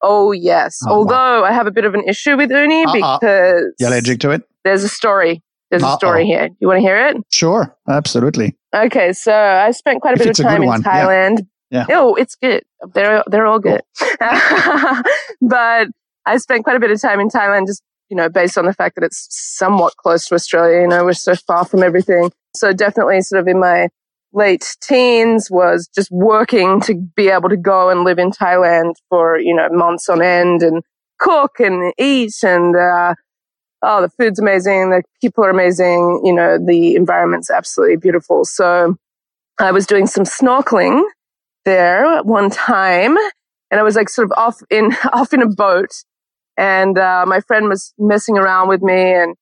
oh 0.00 0.32
yes. 0.32 0.78
Oh, 0.86 0.90
wow. 0.90 0.96
Although 0.96 1.44
I 1.44 1.52
have 1.52 1.66
a 1.66 1.70
bit 1.70 1.84
of 1.84 1.92
an 1.94 2.02
issue 2.08 2.36
with 2.38 2.50
uni 2.50 2.84
Uh-uh. 2.86 3.18
because 3.18 3.74
You're 3.78 3.90
allergic 3.90 4.20
to 4.20 4.30
it? 4.30 4.42
there's 4.64 4.84
a 4.84 4.88
story. 4.88 5.42
There's 5.70 5.82
a 5.82 5.86
Uh-oh. 5.86 5.96
story 5.96 6.24
here. 6.24 6.48
You 6.60 6.68
want 6.68 6.78
to 6.78 6.82
hear 6.82 7.08
it? 7.08 7.16
Sure, 7.30 7.76
absolutely. 7.88 8.56
Okay, 8.74 9.12
so 9.12 9.32
I 9.34 9.70
spent 9.72 10.00
quite 10.00 10.12
a 10.12 10.20
If 10.22 10.26
bit 10.28 10.38
of 10.38 10.46
a 10.46 10.48
time 10.48 10.62
in 10.62 10.68
one. 10.68 10.82
Thailand. 10.82 11.38
Yeah. 11.40 11.44
Oh, 11.90 12.14
it's 12.14 12.34
good. 12.34 12.62
They're 12.92 13.24
they're 13.26 13.46
all 13.46 13.58
good. 13.58 13.80
but 15.40 15.88
I 16.26 16.36
spent 16.36 16.64
quite 16.64 16.76
a 16.76 16.80
bit 16.80 16.90
of 16.90 17.00
time 17.00 17.20
in 17.20 17.28
Thailand, 17.28 17.66
just 17.66 17.82
you 18.10 18.16
know, 18.16 18.28
based 18.28 18.56
on 18.58 18.66
the 18.66 18.72
fact 18.72 18.96
that 18.96 19.04
it's 19.04 19.26
somewhat 19.30 19.96
close 19.96 20.26
to 20.26 20.34
Australia. 20.34 20.82
You 20.82 20.88
know, 20.88 21.04
we're 21.04 21.14
so 21.14 21.34
far 21.34 21.64
from 21.64 21.82
everything. 21.82 22.30
So 22.54 22.72
definitely, 22.72 23.20
sort 23.22 23.40
of 23.40 23.48
in 23.48 23.58
my 23.58 23.88
late 24.32 24.76
teens, 24.82 25.48
was 25.50 25.88
just 25.94 26.10
working 26.10 26.80
to 26.82 26.94
be 27.16 27.28
able 27.28 27.48
to 27.48 27.56
go 27.56 27.90
and 27.90 28.04
live 28.04 28.18
in 28.18 28.30
Thailand 28.30 28.94
for 29.08 29.38
you 29.38 29.54
know 29.54 29.68
months 29.70 30.08
on 30.08 30.22
end 30.22 30.62
and 30.62 30.82
cook 31.18 31.60
and 31.60 31.92
eat 31.98 32.34
and. 32.42 32.76
uh 32.76 33.14
oh, 33.84 34.00
the 34.00 34.08
food's 34.08 34.38
amazing, 34.38 34.90
the 34.90 35.02
people 35.20 35.44
are 35.44 35.50
amazing, 35.50 36.22
you 36.24 36.32
know, 36.32 36.58
the 36.58 36.94
environment's 36.94 37.50
absolutely 37.50 37.96
beautiful. 37.96 38.44
So 38.44 38.96
I 39.60 39.70
was 39.70 39.86
doing 39.86 40.06
some 40.06 40.24
snorkeling 40.24 41.02
there 41.64 42.04
at 42.04 42.26
one 42.26 42.50
time 42.50 43.16
and 43.70 43.80
I 43.80 43.82
was 43.82 43.96
like 43.96 44.08
sort 44.08 44.26
of 44.30 44.32
off 44.36 44.60
in, 44.70 44.92
off 45.12 45.32
in 45.32 45.42
a 45.42 45.48
boat 45.48 45.90
and, 46.56 46.98
uh, 46.98 47.24
my 47.26 47.40
friend 47.40 47.68
was 47.68 47.92
messing 47.98 48.38
around 48.38 48.68
with 48.68 48.82
me 48.82 49.12
and, 49.14 49.34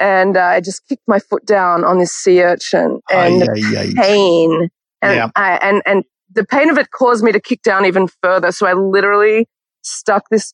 and 0.00 0.36
uh, 0.36 0.40
I 0.42 0.60
just 0.60 0.86
kicked 0.88 1.04
my 1.06 1.18
foot 1.20 1.46
down 1.46 1.84
on 1.84 1.98
this 1.98 2.12
sea 2.12 2.42
urchin 2.42 3.00
and 3.10 3.42
Ay, 3.42 3.46
ay, 3.54 3.76
ay. 3.78 3.92
pain. 3.96 4.68
And 5.02 5.14
Yeah. 5.16 5.28
I, 5.36 5.58
and, 5.62 5.82
and 5.86 6.04
the 6.32 6.44
pain 6.44 6.68
of 6.70 6.78
it 6.78 6.90
caused 6.90 7.22
me 7.22 7.30
to 7.32 7.40
kick 7.40 7.62
down 7.62 7.84
even 7.86 8.08
further. 8.22 8.50
So 8.50 8.66
I 8.66 8.72
literally 8.72 9.46
stuck 9.82 10.24
this 10.30 10.52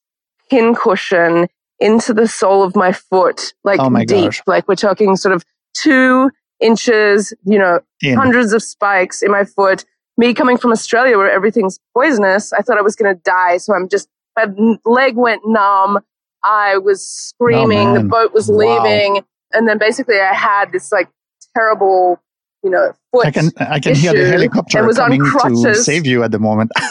pin 0.50 0.74
cushion 0.74 1.46
into 1.78 2.12
the 2.12 2.28
sole 2.28 2.62
of 2.62 2.76
my 2.76 2.92
foot, 2.92 3.54
like 3.64 3.80
Oh 3.80 3.88
my 3.88 4.04
deep. 4.04 4.24
gosh. 4.24 4.42
Like 4.46 4.68
we're 4.68 4.74
talking 4.74 5.16
sort 5.16 5.34
of 5.34 5.42
two 5.74 6.30
inches, 6.60 7.32
you 7.44 7.58
know, 7.58 7.80
In. 8.02 8.16
hundreds 8.16 8.52
of 8.52 8.62
spikes 8.62 9.22
in 9.22 9.30
my 9.30 9.44
foot. 9.44 9.86
Me 10.20 10.34
coming 10.34 10.58
from 10.58 10.70
Australia 10.70 11.16
where 11.16 11.30
everything's 11.30 11.78
poisonous, 11.94 12.52
I 12.52 12.60
thought 12.60 12.76
I 12.78 12.82
was 12.82 12.94
going 12.94 13.14
to 13.16 13.20
die. 13.22 13.56
So 13.56 13.74
I'm 13.74 13.88
just, 13.88 14.06
my 14.36 14.46
leg 14.84 15.16
went 15.16 15.42
numb. 15.46 15.98
I 16.44 16.76
was 16.76 17.04
screaming. 17.04 17.88
Oh, 17.88 17.94
the 17.94 18.00
Oh, 18.00 18.02
man. 18.02 18.08
boat 18.08 18.34
was 18.34 18.48
Wow. 18.50 18.56
leaving. 18.84 19.24
And 19.52 19.66
then 19.66 19.78
basically 19.78 20.20
I 20.20 20.34
had 20.34 20.72
this 20.72 20.92
like 20.92 21.08
terrible, 21.56 22.20
you 22.62 22.70
know, 22.70 22.92
foot. 23.12 23.26
I 23.26 23.30
can 23.30 23.50
I 23.58 23.80
can 23.80 23.94
hear 23.94 24.12
the 24.12 24.26
helicopter 24.26 24.86
was 24.86 24.98
on 24.98 25.18
coming 25.40 25.64
to 25.64 25.74
save 25.74 26.04
you 26.06 26.22
at 26.22 26.30
the 26.32 26.38
moment. 26.38 26.70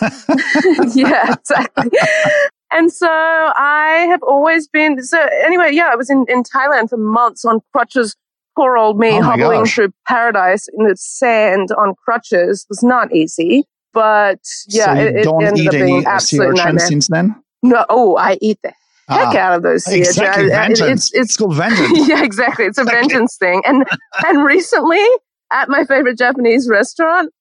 yeah, 0.95 1.33
exactly. 1.33 1.91
And 2.71 2.91
so 2.91 3.07
I 3.09 4.05
have 4.09 4.21
always 4.23 4.67
been, 4.67 5.01
so 5.03 5.19
anyway, 5.43 5.69
yeah, 5.71 5.89
I 5.91 5.95
was 5.95 6.09
in, 6.09 6.25
in 6.27 6.43
Thailand 6.43 6.89
for 6.89 6.97
months 6.97 7.45
on 7.45 7.61
crutches. 7.73 8.15
Poor 8.59 8.77
old 8.77 8.99
me 8.99 9.17
Oh 9.19 9.21
hobbling 9.21 9.61
gosh. 9.61 9.75
through 9.75 9.93
paradise 10.07 10.67
in 10.77 10.85
the 10.85 10.95
sand 10.97 11.69
on 11.77 11.93
crutches 12.03 12.65
was 12.69 12.83
not 12.83 13.13
easy. 13.15 13.63
But 13.93 14.39
yeah, 14.67 14.85
so 14.85 14.93
you 14.93 15.07
it, 15.07 15.15
it 15.15 15.27
ended 15.27 15.57
eat 15.59 15.67
up 15.67 15.71
being 15.71 15.83
any 15.83 15.93
an 15.97 16.01
sea 16.03 16.07
absolute 16.09 16.55
nightmare. 16.57 16.87
since 16.87 17.07
then? 17.07 17.35
No, 17.63 17.85
oh, 17.89 18.17
I 18.17 18.37
eat 18.41 18.59
the 18.61 18.69
heck 19.07 19.33
Ah, 19.33 19.37
out 19.37 19.53
of 19.57 19.63
those 19.63 19.85
sea 19.85 20.01
urchins. 20.01 20.17
exactly, 20.17 20.49
vengeance. 20.49 20.81
It's, 20.81 21.05
It's, 21.05 21.13
it's, 21.19 21.37
called 21.37 21.55
vengeance. 21.55 22.07
yeah, 22.09 22.23
exactly. 22.23 22.65
It's 22.65 22.77
a 22.77 22.81
Exactly. 22.81 22.99
vengeance 23.09 23.37
thing. 23.37 23.61
And 23.65 23.85
and 24.27 24.43
recently 24.43 25.03
at 25.51 25.69
my 25.69 25.85
favorite 25.85 26.17
Japanese 26.17 26.67
restaurant, 26.69 27.31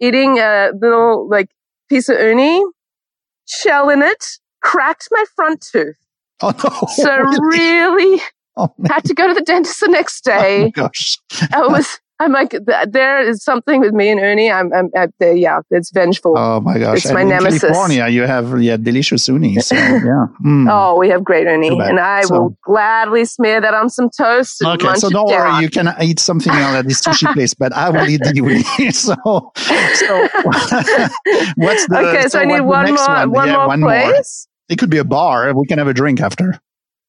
eating 0.00 0.38
a 0.38 0.70
little 0.80 1.28
like 1.28 1.48
piece 1.88 2.08
of 2.08 2.18
uni, 2.18 2.64
shell 3.46 3.88
in 3.90 4.02
it, 4.02 4.24
cracked 4.62 5.08
my 5.12 5.24
front 5.36 5.60
tooth. 5.70 5.96
Oh 6.40 6.52
no! 6.64 6.86
So 6.88 7.16
really? 7.16 7.58
really 7.58 8.22
Oh, 8.56 8.74
had 8.88 9.04
to 9.04 9.14
go 9.14 9.26
to 9.28 9.34
the 9.34 9.40
dentist 9.42 9.80
the 9.80 9.88
next 9.88 10.24
day. 10.24 10.32
Oh, 10.62 10.64
day. 10.64 10.70
gosh! 10.70 11.18
I 11.52 11.66
was. 11.66 11.98
I'm 12.20 12.30
like, 12.30 12.54
there 12.88 13.20
is 13.20 13.42
something 13.42 13.80
with 13.80 13.92
me 13.94 14.08
and 14.10 14.20
uni. 14.20 14.48
I'm, 14.48 14.72
I'm, 14.72 14.90
i 14.94 15.08
yeah, 15.32 15.58
it's 15.70 15.90
vengeful. 15.90 16.34
Oh 16.38 16.60
my 16.60 16.78
gosh! 16.78 16.98
It's 16.98 17.06
And 17.06 17.14
my 17.14 17.22
in 17.22 17.30
nemesis. 17.30 17.62
California, 17.62 18.06
you 18.08 18.22
have 18.22 18.62
yeah 18.62 18.76
delicious 18.76 19.26
uni. 19.26 19.58
So 19.58 19.74
yeah. 19.74 20.26
Mm. 20.44 20.68
Oh, 20.70 20.96
we 20.98 21.08
have 21.08 21.24
great 21.24 21.48
uni, 21.48 21.68
and 21.80 21.98
I 21.98 22.22
So- 22.22 22.34
will 22.34 22.56
gladly 22.62 23.24
smear 23.24 23.60
that 23.60 23.74
on 23.74 23.88
some 23.90 24.08
toast. 24.16 24.62
Okay, 24.62 24.94
so 24.94 25.10
don't 25.10 25.28
down. 25.28 25.54
worry, 25.54 25.62
you 25.64 25.70
can 25.70 25.92
eat 26.00 26.20
something 26.20 26.52
else 26.52 26.76
at 26.76 26.86
this 26.86 27.00
sushi 27.02 27.32
place, 27.34 27.54
but 27.54 27.72
I 27.72 27.90
will 27.90 28.08
eat 28.08 28.20
the 28.22 28.32
uni. 28.36 28.62
so, 28.92 29.14
so 29.56 30.28
what's 31.56 31.86
the 31.88 31.98
okay, 32.08 32.28
so, 32.28 32.38
I 32.38 32.44
need 32.44 32.60
one 32.60 32.94
more, 32.94 33.28
one 33.28 33.46
Yeah, 33.48 33.56
more 33.56 33.66
one 33.68 33.80
place. 33.82 34.46
It 34.68 34.78
could 34.78 34.90
be 34.90 34.98
a 34.98 35.04
bar. 35.04 35.52
We 35.54 35.66
can 35.66 35.78
have 35.78 35.88
a 35.88 35.94
drink 35.94 36.20
after. 36.20 36.60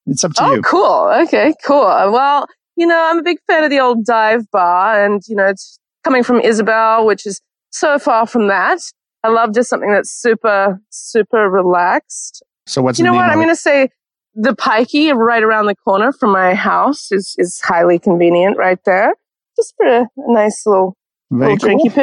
It's 0.05 0.23
up 0.23 0.33
to 0.33 0.43
you. 0.43 0.49
Oh, 0.49 0.53
you. 0.55 0.61
cool. 0.61 1.11
Okay, 1.23 1.53
cool. 1.65 1.83
Well, 1.83 2.45
you 2.75 2.87
know, 2.87 3.07
I'm 3.09 3.19
a 3.19 3.23
big 3.23 3.37
fan 3.47 3.63
of 3.63 3.69
the 3.69 3.79
old 3.79 4.05
dive 4.05 4.49
bar, 4.51 5.03
and 5.03 5.21
you 5.27 5.35
know, 5.35 5.45
it's 5.45 5.79
coming 6.03 6.23
from 6.23 6.41
Ysabel, 6.41 7.05
which 7.05 7.25
is 7.25 7.41
so 7.71 7.97
far 7.99 8.27
from 8.27 8.47
that. 8.47 8.79
I 9.23 9.29
love 9.29 9.53
just 9.53 9.69
something 9.69 9.91
that's 9.91 10.11
super, 10.11 10.81
super 10.89 11.49
relaxed. 11.49 12.43
So 12.65 12.81
what's 12.81 12.99
you 12.99 13.05
know 13.05 13.13
what? 13.13 13.29
I'm 13.29 13.37
going 13.37 13.47
to 13.49 13.55
say 13.55 13.89
the 14.35 14.55
Pikey 14.55 15.13
right 15.15 15.43
around 15.43 15.67
the 15.67 15.75
corner 15.75 16.11
from 16.11 16.31
my 16.31 16.53
house 16.53 17.11
is 17.11 17.35
is 17.37 17.61
highly 17.63 17.99
convenient 17.99 18.57
right 18.57 18.79
there. 18.85 19.13
Just 19.55 19.73
for 19.77 19.85
a, 19.85 20.01
a 20.01 20.33
nice 20.33 20.65
little, 20.65 20.97
Very 21.31 21.53
little 21.53 21.69
cool. 21.69 21.79
drinky 21.79 21.93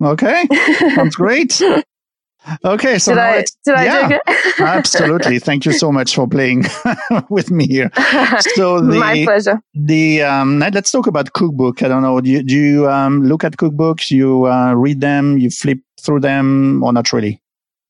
poo. 0.00 0.06
Okay, 0.06 0.46
sounds 0.94 1.16
great. 1.16 1.60
Okay, 2.64 2.98
so 2.98 3.12
did 3.12 3.20
I 3.20 3.44
did 3.64 3.74
I 3.74 3.84
yeah, 3.84 4.18
absolutely. 4.58 5.38
Thank 5.38 5.64
you 5.64 5.72
so 5.72 5.90
much 5.90 6.14
for 6.14 6.28
playing 6.28 6.64
with 7.30 7.50
me 7.50 7.66
here. 7.66 7.90
So 8.54 8.80
the 8.80 8.98
My 8.98 9.24
pleasure. 9.24 9.60
the 9.74 10.22
um, 10.22 10.58
let's 10.58 10.90
talk 10.90 11.06
about 11.06 11.32
cookbook. 11.32 11.82
I 11.82 11.88
don't 11.88 12.02
know. 12.02 12.20
Do 12.20 12.30
you, 12.30 12.42
do 12.42 12.54
you 12.54 12.88
um, 12.90 13.22
look 13.22 13.44
at 13.44 13.56
cookbooks? 13.56 14.10
You 14.10 14.46
uh, 14.46 14.74
read 14.74 15.00
them? 15.00 15.38
You 15.38 15.50
flip 15.50 15.78
through 16.00 16.20
them, 16.20 16.82
or 16.82 16.92
not 16.92 17.12
really? 17.12 17.40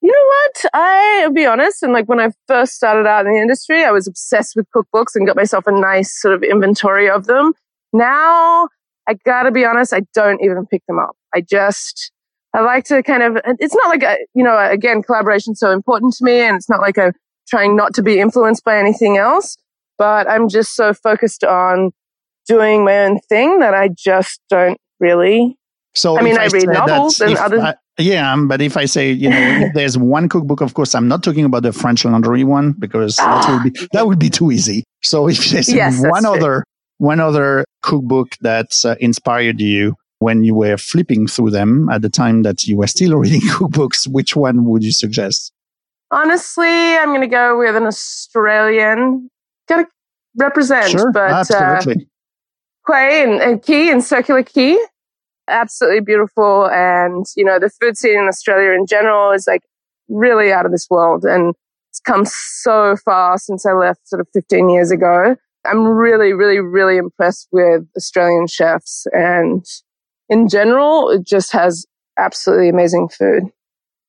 You 0.01 0.13
know 0.13 0.27
what? 0.27 0.71
I'll 0.75 1.33
be 1.33 1.47
honest. 1.47 1.83
And 1.83 1.93
like 1.93 2.09
when 2.09 2.21
I 2.21 2.31
first 2.47 2.75
started 2.75 3.07
out 3.07 3.27
in 3.27 3.33
the 3.33 3.41
industry, 3.41 3.85
I 3.85 3.91
was 3.91 4.07
obsessed 4.07 4.55
with 4.55 4.67
cookbooks 4.75 5.15
and 5.15 5.27
got 5.27 5.37
myself 5.37 5.67
a 5.67 5.73
nice 5.73 6.21
sort 6.21 6.35
of 6.35 6.43
inventory 6.43 7.11
of 7.11 7.27
them. 7.27 7.53
Now 7.93 8.69
I 9.09 9.15
gotta 9.25 9.51
be 9.51 9.65
honest. 9.65 9.93
I 9.93 10.03
don't 10.15 10.43
even 10.43 10.67
pick 10.67 10.83
them 10.87 10.99
up. 10.99 11.17
I 11.35 11.41
just, 11.41 12.13
I 12.55 12.61
like 12.61 12.85
to 12.85 13.03
kind 13.03 13.23
of, 13.23 13.37
it's 13.59 13.75
not 13.75 13.89
like, 13.89 14.03
a, 14.05 14.17
you 14.35 14.45
know, 14.45 14.57
again, 14.71 15.03
collaboration's 15.03 15.59
so 15.59 15.71
important 15.73 16.15
to 16.15 16.25
me 16.25 16.41
and 16.41 16.57
it's 16.57 16.69
not 16.71 16.81
like 16.81 16.97
I'm 16.99 17.13
trying 17.49 17.77
not 17.77 17.95
to 17.95 18.03
be 18.03 18.21
influenced 18.21 18.65
by 18.65 18.79
anything 18.79 19.17
else, 19.17 19.57
but 19.99 20.29
I'm 20.31 20.49
just 20.49 20.75
so 20.77 20.95
focused 20.95 21.43
on 21.45 21.91
doing 22.47 22.85
my 22.85 23.05
own 23.07 23.19
thing 23.29 23.59
that 23.59 23.75
I 23.75 23.89
just 23.89 24.41
don't 24.49 24.79
really 25.01 25.57
So 25.95 26.17
I 26.19 26.23
mean, 26.23 26.35
if 26.37 26.41
I 26.41 26.47
read 26.47 26.69
novels 26.69 27.21
and 27.21 27.33
if 27.33 27.41
other- 27.41 27.61
I- 27.61 27.75
yeah, 27.99 28.35
but 28.49 28.61
if 28.61 28.77
I 28.77 28.87
say 28.87 29.13
you 29.13 29.31
know 29.31 29.69
there's 29.75 29.97
one 29.97 30.29
cookbook, 30.29 30.61
of 30.61 30.75
course 30.75 30.95
I'm 30.97 31.07
not 31.07 31.23
talking 31.23 31.45
about 31.45 31.63
the 31.63 31.73
French 31.73 32.05
Laundry 32.05 32.43
one 32.43 32.73
because 32.73 33.15
that 33.17 33.47
would 33.49 33.73
be 33.73 33.87
that 33.93 34.07
would 34.09 34.19
be 34.19 34.29
too 34.31 34.51
easy. 34.51 34.83
So 35.03 35.29
if 35.29 35.45
there's 35.51 35.73
Yes, 35.73 36.01
that's 36.03 36.11
one 36.11 36.23
true. 36.25 36.33
other 36.35 36.65
one 36.99 37.21
other 37.21 37.65
cookbook 37.83 38.33
that 38.41 38.67
uh, 38.85 38.97
inspired 39.01 39.61
you 39.61 39.95
when 40.25 40.43
you 40.43 40.55
were 40.55 40.79
flipping 40.79 41.27
through 41.27 41.51
them 41.51 41.89
at 41.91 42.01
the 42.01 42.09
time 42.09 42.43
that 42.43 42.65
you 42.65 42.79
were 42.79 42.87
still 42.87 43.17
reading 43.17 43.41
cookbooks, 43.51 44.09
which 44.09 44.35
one 44.35 44.65
would 44.65 44.83
you 44.83 44.93
suggest? 44.93 45.53
Honestly, 46.11 46.97
I'm 46.97 47.09
going 47.09 47.21
to 47.21 47.27
go 47.27 47.59
with 47.59 47.77
an 47.77 47.85
Australian. 47.85 49.29
Got 49.69 49.77
to 49.83 49.87
represent, 50.37 50.91
sure, 50.91 51.13
but 51.13 51.51
uh, 51.51 51.55
absolutely. 51.55 52.09
Quay 52.87 53.23
and, 53.23 53.41
and 53.41 53.63
Quay 53.63 53.91
and 53.91 54.03
Circular 54.03 54.43
Quay, 54.43 54.79
absolutely 55.49 56.01
beautiful. 56.01 56.69
And 56.71 57.27
you 57.37 57.45
know, 57.45 57.59
the 57.59 57.71
food 57.81 57.97
scene 57.97 58.19
in 58.19 58.29
Australia 58.29 58.71
in 58.71 58.87
general 58.87 59.33
is 59.33 59.47
like 59.47 59.63
really 60.09 60.53
out 60.53 60.67
of 60.67 60.73
this 60.73 60.87
world, 60.91 61.25
and 61.25 61.55
it's 61.91 62.01
come 62.01 62.25
so 62.27 62.97
far 63.05 63.39
since 63.39 63.67
I 63.67 63.73
left, 63.73 64.09
sort 64.09 64.21
of 64.21 64.29
15 64.33 64.71
years 64.71 64.91
ago. 64.91 65.37
I'm 65.67 65.85
really, 65.87 66.33
really, 66.33 66.59
really 66.59 66.99
impressed 66.99 67.49
with 67.53 67.83
Australian 67.97 68.47
chefs, 68.47 69.07
and 69.13 69.65
in 70.29 70.49
general, 70.49 71.11
it 71.11 71.27
just 71.27 71.53
has 71.53 71.87
absolutely 72.19 72.69
amazing 72.69 73.09
food. 73.09 73.45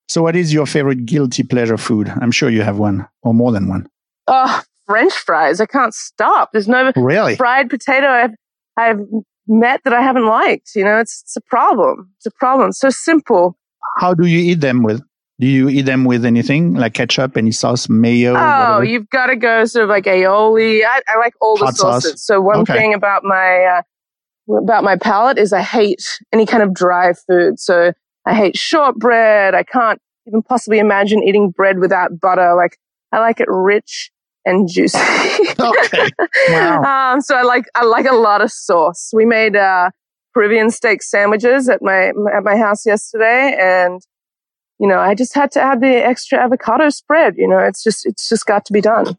so, 0.07 0.21
what 0.21 0.35
is 0.35 0.53
your 0.53 0.65
favorite 0.65 1.05
guilty 1.05 1.43
pleasure 1.43 1.77
food? 1.77 2.09
I'm 2.21 2.31
sure 2.31 2.49
you 2.49 2.61
have 2.61 2.77
one 2.77 3.07
or 3.23 3.33
more 3.33 3.51
than 3.51 3.67
one. 3.67 3.87
Oh, 4.27 4.61
French 4.85 5.13
fries! 5.13 5.59
I 5.61 5.65
can't 5.65 5.93
stop. 5.93 6.51
There's 6.51 6.67
no 6.67 6.91
Really? 6.95 7.35
fried 7.35 7.69
potato 7.69 8.07
I've 8.07 8.31
I've 8.77 8.99
met 9.47 9.81
that 9.83 9.93
I 9.93 10.01
haven't 10.01 10.25
liked. 10.27 10.71
You 10.75 10.83
know, 10.83 10.99
it's 10.99 11.21
it's 11.23 11.35
a 11.35 11.41
problem. 11.41 12.11
It's 12.17 12.25
a 12.25 12.31
problem. 12.31 12.71
So 12.71 12.89
simple. 12.89 13.57
How 13.97 14.13
do 14.13 14.25
you 14.25 14.39
eat 14.39 14.61
them 14.61 14.83
with? 14.83 15.01
Do 15.39 15.47
you 15.47 15.67
eat 15.69 15.81
them 15.83 16.05
with 16.05 16.23
anything 16.23 16.75
like 16.75 16.93
ketchup, 16.93 17.35
any 17.35 17.51
sauce, 17.51 17.89
mayo? 17.89 18.35
Oh, 18.35 18.39
whatever? 18.39 18.85
you've 18.85 19.09
got 19.09 19.27
to 19.27 19.35
go 19.35 19.65
sort 19.65 19.83
of 19.83 19.89
like 19.89 20.05
aioli. 20.05 20.83
I, 20.85 21.01
I 21.07 21.17
like 21.17 21.33
all 21.41 21.57
the 21.57 21.65
Hot 21.65 21.75
sauce? 21.75 22.03
sauces. 22.03 22.25
So 22.25 22.39
one 22.41 22.61
Okay. 22.61 22.73
thing 22.79 22.93
about 22.93 23.23
my 23.25 23.63
uh, 23.65 23.81
about 24.49 24.83
my 24.83 24.95
palate 24.95 25.37
is 25.37 25.53
I 25.53 25.61
hate 25.61 26.19
any 26.31 26.45
kind 26.45 26.63
of 26.63 26.73
dry 26.73 27.13
food. 27.13 27.59
So 27.59 27.93
I 28.25 28.33
hate 28.33 28.57
shortbread. 28.57 29.55
I 29.55 29.63
can't 29.63 29.99
even 30.27 30.41
possibly 30.41 30.79
imagine 30.79 31.23
eating 31.23 31.51
bread 31.51 31.79
without 31.79 32.19
butter. 32.19 32.55
Like 32.55 32.77
I 33.11 33.19
like 33.19 33.39
it 33.39 33.47
rich 33.49 34.11
and 34.45 34.69
juicy. 34.69 34.97
Okay. 35.59 36.09
Wow. 36.49 37.13
Um, 37.13 37.21
so 37.21 37.35
I 37.35 37.41
like 37.41 37.65
I 37.75 37.83
like 37.85 38.05
a 38.05 38.13
lot 38.13 38.41
of 38.41 38.51
sauce. 38.51 39.11
We 39.13 39.25
made 39.25 39.55
uh, 39.55 39.89
Peruvian 40.33 40.69
steak 40.69 41.01
sandwiches 41.01 41.69
at 41.69 41.81
my 41.81 42.11
at 42.35 42.43
my 42.43 42.55
house 42.57 42.85
yesterday, 42.85 43.57
and 43.59 44.01
you 44.79 44.87
know 44.87 44.99
I 44.99 45.15
just 45.15 45.33
had 45.33 45.49
to 45.51 45.61
add 45.61 45.81
the 45.81 46.05
extra 46.05 46.37
avocado 46.37 46.89
spread. 46.89 47.35
You 47.37 47.47
know, 47.47 47.57
it's 47.59 47.81
just 47.83 48.05
it's 48.05 48.29
just 48.29 48.45
got 48.45 48.65
to 48.65 48.73
be 48.73 48.81
done. 48.81 49.17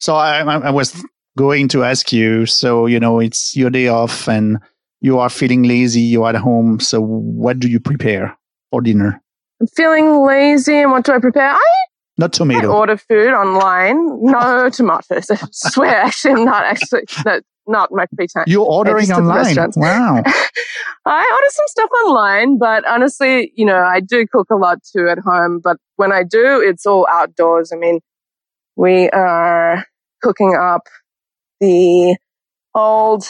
So 0.00 0.14
I, 0.14 0.40
I 0.40 0.58
I 0.68 0.70
was 0.70 1.04
going 1.36 1.68
to 1.68 1.84
ask 1.84 2.12
you. 2.12 2.46
So 2.46 2.86
you 2.86 2.98
know, 2.98 3.20
it's 3.20 3.56
your 3.56 3.70
day 3.70 3.88
off, 3.88 4.28
and 4.28 4.58
you 5.00 5.18
are 5.18 5.30
feeling 5.30 5.62
lazy. 5.62 6.00
You're 6.00 6.28
at 6.28 6.36
home. 6.36 6.80
So 6.80 7.00
what 7.00 7.58
do 7.60 7.68
you 7.68 7.80
prepare 7.80 8.36
for 8.70 8.80
dinner? 8.80 9.22
I'm 9.60 9.66
feeling 9.68 10.24
lazy, 10.24 10.78
and 10.78 10.90
what 10.90 11.04
do 11.04 11.12
I 11.12 11.18
prepare? 11.18 11.50
I, 11.52 11.74
Not 12.18 12.34
I 12.34 12.38
tomato. 12.38 12.72
order 12.72 12.96
food 12.96 13.32
online. 13.32 14.22
No 14.22 14.68
tomatoes. 14.70 15.30
I 15.30 15.38
swear, 15.52 15.96
actually, 16.06 16.32
I'm 16.32 16.44
not 16.44 16.64
actually 16.64 17.02
no, 17.24 17.40
not 17.66 17.90
my 17.92 18.06
free 18.14 18.26
time. 18.26 18.44
You're 18.46 18.66
ordering 18.66 19.10
online. 19.12 19.56
Wow. 19.76 20.22
I 21.06 21.22
order 21.22 21.50
some 21.50 21.66
stuff 21.68 21.90
online, 22.04 22.58
but 22.58 22.86
honestly, 22.88 23.52
you 23.54 23.64
know, 23.64 23.78
I 23.78 24.00
do 24.00 24.26
cook 24.26 24.50
a 24.50 24.56
lot 24.56 24.78
too 24.82 25.08
at 25.08 25.18
home. 25.18 25.60
But 25.62 25.76
when 25.96 26.12
I 26.12 26.22
do, 26.24 26.60
it's 26.60 26.84
all 26.84 27.06
outdoors. 27.10 27.72
I 27.72 27.76
mean, 27.76 28.00
we 28.76 29.08
are 29.10 29.84
cooking 30.22 30.56
up 30.60 30.82
the 31.60 32.16
old 32.74 33.24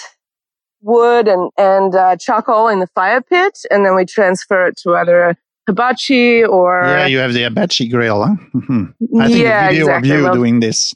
wood 0.83 1.29
and, 1.29 1.51
and 1.57 1.95
uh, 1.95 2.17
charcoal 2.17 2.69
in 2.69 2.81
the 2.81 2.87
fire 2.89 3.21
pit, 3.21 3.59
and 3.71 3.85
then 3.85 3.95
we 3.97 4.05
transfer 4.05 4.67
it 4.67 4.77
to 4.79 4.95
either 4.97 5.31
a 5.31 5.37
hibachi 5.69 6.45
or 6.45 6.83
yeah, 6.85 7.07
you 7.07 7.19
have 7.19 7.33
the 7.33 7.43
Apache 7.45 7.89
grill. 7.89 8.25
Huh? 8.25 8.35
Mhm. 8.55 8.95
I 9.21 9.27
think 9.29 9.39
yeah, 9.39 9.67
a 9.67 9.71
video 9.71 9.85
exactly. 9.87 10.11
of 10.11 10.17
you 10.19 10.23
Love- 10.25 10.35
doing 10.35 10.61
this. 10.61 10.95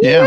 Yeah. 0.00 0.26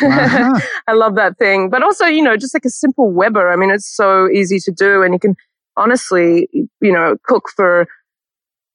Yeah. 0.00 0.08
Uh-huh. 0.08 0.60
I 0.88 0.92
love 0.92 1.14
that 1.16 1.38
thing. 1.38 1.70
But 1.70 1.82
also, 1.82 2.06
you 2.06 2.22
know, 2.22 2.36
just 2.36 2.54
like 2.54 2.64
a 2.64 2.70
simple 2.70 3.12
Weber. 3.12 3.50
I 3.50 3.56
mean, 3.56 3.70
it's 3.70 3.88
so 3.88 4.28
easy 4.28 4.58
to 4.60 4.72
do 4.72 5.02
and 5.02 5.12
you 5.14 5.20
can 5.20 5.36
honestly, 5.76 6.48
you 6.52 6.92
know, 6.92 7.16
cook 7.24 7.48
for 7.54 7.86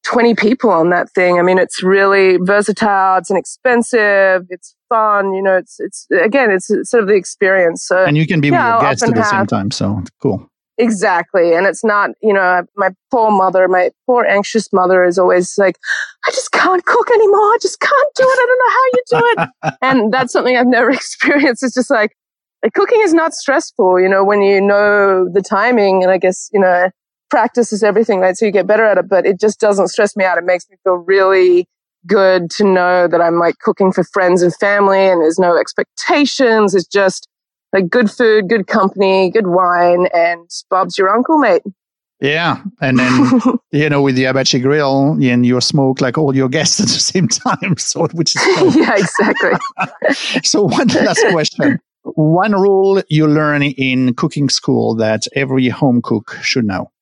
20 0.04 0.36
people 0.36 0.70
on 0.70 0.90
that 0.90 1.10
thing. 1.12 1.40
I 1.40 1.42
mean, 1.42 1.58
it's 1.58 1.82
really 1.82 2.38
versatile. 2.38 3.18
It's 3.18 3.32
inexpensive. 3.32 4.46
It's 4.50 4.76
fun. 4.90 5.34
You 5.34 5.42
know, 5.42 5.58
it's, 5.58 5.80
it's, 5.80 6.08
again, 6.12 6.52
it's 6.52 6.68
sort 6.68 7.04
of 7.04 7.08
the 7.08 7.16
experience. 7.16 7.86
So 7.86 8.04
And 8.04 8.18
you 8.18 8.28
can 8.28 8.42
be 8.42 8.50
Yeah, 8.50 8.76
with 8.76 8.82
your 8.84 8.90
guests 8.90 9.04
at 9.04 9.16
the 9.16 9.24
same 9.24 9.48
time. 9.48 9.72
So 9.72 10.04
cool. 10.22 10.50
Exactly. 10.78 11.54
And 11.54 11.68
it's 11.68 11.84
not, 11.84 12.12
you 12.22 12.34
know, 12.34 12.64
my 12.76 12.90
poor 13.12 13.30
mother, 13.32 13.68
my 13.68 13.92
poor 14.08 14.26
anxious 14.26 14.74
mother 14.74 15.04
is 15.04 15.20
always 15.20 15.54
like, 15.58 15.78
I 16.26 16.32
just 16.32 16.52
can't 16.52 16.84
cook 16.84 17.10
anymore. 17.12 17.40
I 17.40 17.58
just 17.62 17.80
can't 17.80 18.16
do 18.16 18.24
it. 18.24 18.40
I 18.40 18.46
don't 18.48 18.60
know 18.60 18.72
how 18.72 18.86
you 18.94 19.04
do 19.10 19.68
it. 19.70 19.74
and 19.82 20.14
that's 20.14 20.34
something 20.34 20.58
I've 20.58 20.68
never 20.68 20.90
experienced. 20.92 21.64
It's 21.64 21.76
just 21.76 21.92
like, 21.92 22.16
like, 22.64 22.74
cooking 22.74 23.02
is 23.04 23.14
not 23.14 23.34
stressful, 23.34 24.00
you 24.00 24.08
know, 24.08 24.24
when 24.24 24.42
you 24.42 24.62
know 24.62 25.28
the 25.32 25.42
timing 25.42 26.02
and 26.02 26.12
I 26.12 26.18
guess, 26.18 26.50
you 26.54 26.60
know, 26.60 26.90
practice 27.34 27.74
is 27.74 27.82
everything, 27.82 28.20
right? 28.20 28.38
So 28.38 28.46
you 28.46 28.52
get 28.52 28.68
better 28.68 28.86
at 28.86 29.00
it, 29.00 29.10
but 29.10 29.26
it 29.26 29.40
just 29.40 29.60
doesn't 29.60 29.88
stress 29.88 30.16
me 30.16 30.24
out. 30.24 30.38
It 30.38 30.44
makes 30.44 30.70
me 30.70 30.78
feel 30.84 30.98
really 30.98 31.66
good 32.06 32.52
to 32.52 32.64
know 32.64 33.08
that 33.08 33.22
I'm 33.22 33.40
like 33.40 33.58
cooking 33.58 33.92
for 33.92 34.04
friends 34.04 34.44
and 34.44 34.54
family 34.58 35.08
and 35.08 35.20
there's 35.20 35.40
no 35.40 35.58
expectations. 35.58 36.76
It's 36.76 36.86
just 36.86 37.28
like 37.74 37.90
good 37.90 38.12
food, 38.12 38.50
good 38.50 38.68
company, 38.68 39.32
good 39.32 39.48
wine, 39.48 40.10
and 40.14 40.48
Bob's 40.70 40.96
your 40.96 41.10
uncle, 41.10 41.40
mate. 41.40 41.64
Yeah. 42.22 42.62
And 42.82 43.00
then, 43.00 43.42
you 43.72 43.90
know, 43.90 44.04
with 44.04 44.14
the 44.14 44.26
Apache 44.26 44.60
grill 44.60 45.14
and 45.20 45.44
you 45.44 45.60
smoke 45.60 46.02
like 46.02 46.20
all 46.20 46.36
your 46.36 46.50
guests 46.50 46.80
at 46.82 46.86
the 46.86 46.92
same 46.94 47.28
time. 47.28 47.78
So, 47.78 48.06
which 48.10 48.36
is 48.36 48.44
yeah, 48.76 48.96
exactly. 48.96 49.54
so 50.44 50.66
one 50.66 50.88
last 50.90 51.26
question. 51.32 51.80
One 52.04 52.52
rule 52.52 53.02
you 53.10 53.26
learn 53.26 53.64
in 53.64 54.14
cooking 54.14 54.50
school 54.50 54.94
that 54.98 55.24
every 55.36 55.70
home 55.70 56.00
cook 56.04 56.38
should 56.44 56.66
know. 56.66 56.93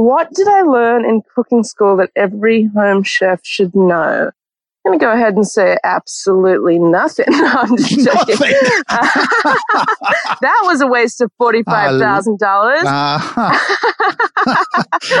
What 0.00 0.32
did 0.32 0.48
I 0.48 0.62
learn 0.62 1.04
in 1.04 1.20
cooking 1.34 1.62
school 1.62 1.98
that 1.98 2.08
every 2.16 2.70
home 2.74 3.02
chef 3.02 3.40
should 3.44 3.76
know? 3.76 4.30
I'm 4.30 4.92
going 4.92 4.98
to 4.98 5.04
go 5.04 5.12
ahead 5.12 5.34
and 5.34 5.46
say 5.46 5.76
absolutely 5.84 6.78
nothing. 6.78 7.26
No, 7.30 7.46
I'm 7.46 7.76
just 7.76 8.06
joking. 8.06 8.36
Nothing. 8.38 8.54
that 10.40 10.60
was 10.62 10.80
a 10.80 10.86
waste 10.86 11.20
of 11.20 11.30
$45,000. 11.38 12.40
Uh-huh. 12.82 13.58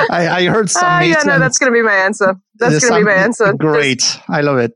I, 0.10 0.28
I 0.28 0.44
heard 0.46 0.70
some. 0.70 0.82
Ah, 0.82 1.02
yeah, 1.02 1.24
no, 1.26 1.38
that's 1.38 1.58
going 1.58 1.70
to 1.70 1.76
be 1.78 1.82
my 1.82 1.96
answer. 1.96 2.36
That's 2.54 2.80
going 2.88 3.04
to 3.04 3.06
be 3.06 3.14
my 3.14 3.22
answer. 3.22 3.52
Great. 3.52 4.18
I 4.28 4.40
love 4.40 4.56
it. 4.56 4.72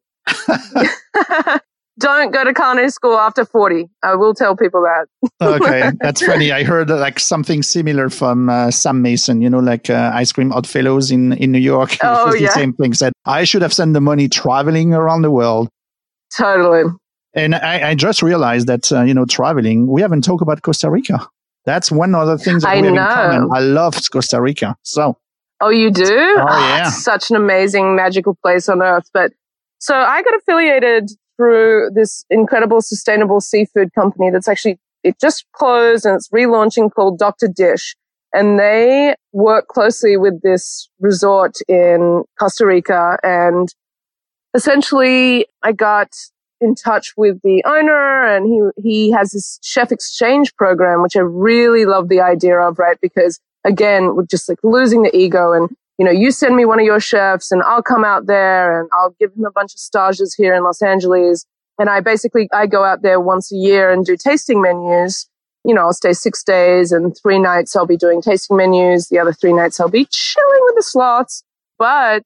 Don't 1.99 2.33
go 2.33 2.43
to 2.43 2.53
culinary 2.53 2.91
school 2.91 3.17
after 3.17 3.45
40. 3.45 3.89
I 4.03 4.17
will 4.17 4.35
tell 4.35 4.57
people 4.57 4.83
that. 4.83 5.07
okay, 5.41 5.93
that's 6.01 6.25
funny. 6.25 6.51
I 6.51 6.65
heard 6.65 6.91
like 6.91 7.21
something 7.21 7.63
similar 7.63 8.11
from 8.11 8.51
uh, 8.51 8.71
Sam 8.73 9.01
Mason. 9.01 9.41
You 9.41 9.49
know, 9.49 9.61
like 9.61 9.89
uh, 9.89 10.11
ice 10.13 10.33
cream 10.33 10.53
odd 10.53 10.67
fellows 10.67 11.11
in 11.11 11.33
in 11.35 11.53
New 11.53 11.61
York. 11.61 11.97
Oh, 12.03 12.27
was 12.27 12.35
the 12.35 12.43
yeah. 12.43 12.51
same 12.51 12.73
thing. 12.73 12.95
Said 12.95 13.13
I 13.25 13.45
should 13.45 13.63
have 13.63 13.73
sent 13.73 13.93
the 13.95 14.01
money 14.01 14.29
traveling 14.29 14.93
around 14.93 15.23
the 15.23 15.31
world. 15.31 15.69
Totally. 16.37 16.85
And 17.35 17.55
I, 17.55 17.91
I 17.91 17.95
just 17.95 18.23
realized 18.23 18.67
that 18.67 18.91
uh, 18.93 19.03
you 19.03 19.15
know 19.15 19.25
traveling. 19.25 19.87
We 19.87 20.03
haven't 20.03 20.23
talked 20.23 20.43
about 20.43 20.63
Costa 20.63 20.91
Rica. 20.91 21.27
That's 21.65 21.91
one 21.91 22.15
other 22.15 22.37
thing 22.37 22.59
that 22.59 22.69
I 22.69 22.81
we 22.81 22.87
have 22.89 22.95
know. 22.95 23.03
in 23.03 23.09
common. 23.09 23.51
I 23.55 23.61
love 23.61 23.95
Costa 24.13 24.41
Rica. 24.41 24.77
So 24.83 25.17
Oh, 25.61 25.71
you 25.71 25.91
do? 25.91 26.05
Oh, 26.05 26.47
yeah. 26.47 26.89
It's 26.89 27.03
such 27.03 27.31
an 27.31 27.37
amazing, 27.37 27.95
magical 27.97 28.35
place 28.43 28.69
on 28.69 28.83
earth. 28.83 29.09
But 29.15 29.33
so 29.79 29.95
I 29.95 30.23
got 30.23 30.35
affiliated 30.37 31.11
through 31.37 31.91
this 31.95 32.25
incredible 32.31 32.81
sustainable 32.81 33.41
seafood 33.41 33.93
company 33.95 34.31
that's 34.31 34.49
actually, 34.49 34.79
it 35.03 35.19
just 35.21 35.45
closed 35.53 36.07
and 36.07 36.15
it's 36.15 36.29
relaunching 36.29 36.91
called 36.93 37.19
Dock 37.19 37.39
to 37.39 37.49
Dish. 37.49 37.97
And 38.33 38.59
they 38.59 39.15
work 39.33 39.69
closely 39.69 40.17
with 40.17 40.43
this 40.43 40.89
resort 40.99 41.59
in 41.69 42.25
Costa 42.39 42.67
Rica. 42.67 43.17
And 43.23 43.69
essentially 44.55 45.47
I 45.63 45.73
got 45.73 46.09
in 46.61 46.75
touch 46.75 47.13
with 47.17 47.41
the 47.43 47.63
owner 47.67 48.27
and 48.27 48.47
he, 48.47 48.83
he 48.83 49.11
has 49.13 49.33
this 49.33 49.59
chef 49.63 49.93
exchange 49.93 50.55
program, 50.57 51.03
which 51.03 51.17
I 51.17 51.21
really 51.21 51.85
love 51.85 52.09
the 52.09 52.21
idea 52.21 52.59
of, 52.59 52.79
right? 52.79 52.97
Because 53.01 53.39
again, 53.65 54.17
with 54.17 54.29
just 54.29 54.49
like 54.49 54.59
losing 54.63 55.03
the 55.03 55.17
ego 55.17 55.53
and, 55.53 55.69
you 55.99 56.05
know, 56.05 56.11
you 56.11 56.31
send 56.31 56.57
me 56.57 56.65
one 56.65 56.81
of 56.81 56.85
your 56.85 57.01
chefs 57.01 57.53
and 57.53 57.63
I'll 57.63 57.83
come 57.83 58.05
out 58.05 58.27
there 58.27 58.81
and 58.81 58.89
I'll 58.93 59.15
give 59.21 59.33
him 59.37 59.45
a 59.45 59.51
bunch 59.51 59.75
of 59.75 59.79
stages 59.79 60.35
here 60.35 60.55
in 60.55 60.65
Los 60.65 60.83
Angeles. 60.83 61.47
And 61.79 61.89
I 61.89 62.01
basically, 62.01 62.49
I 62.53 62.67
go 62.67 62.85
out 62.85 63.03
there 63.03 63.21
once 63.21 63.53
a 63.53 63.57
year 63.57 63.91
and 63.91 64.05
do 64.05 64.17
tasting 64.17 64.61
menus. 64.61 65.29
You 65.65 65.75
know, 65.75 65.83
I'll 65.83 65.93
stay 65.93 66.13
six 66.13 66.43
days 66.43 66.93
and 66.93 67.17
three 67.21 67.39
nights 67.39 67.75
I'll 67.75 67.87
be 67.87 67.97
doing 67.97 68.21
tasting 68.21 68.57
menus. 68.57 69.09
The 69.09 69.19
other 69.19 69.33
three 69.33 69.53
nights 69.53 69.81
I'll 69.81 69.89
be 69.89 70.07
chilling 70.11 70.61
with 70.65 70.77
the 70.77 70.83
slots. 70.83 71.43
But 71.79 72.25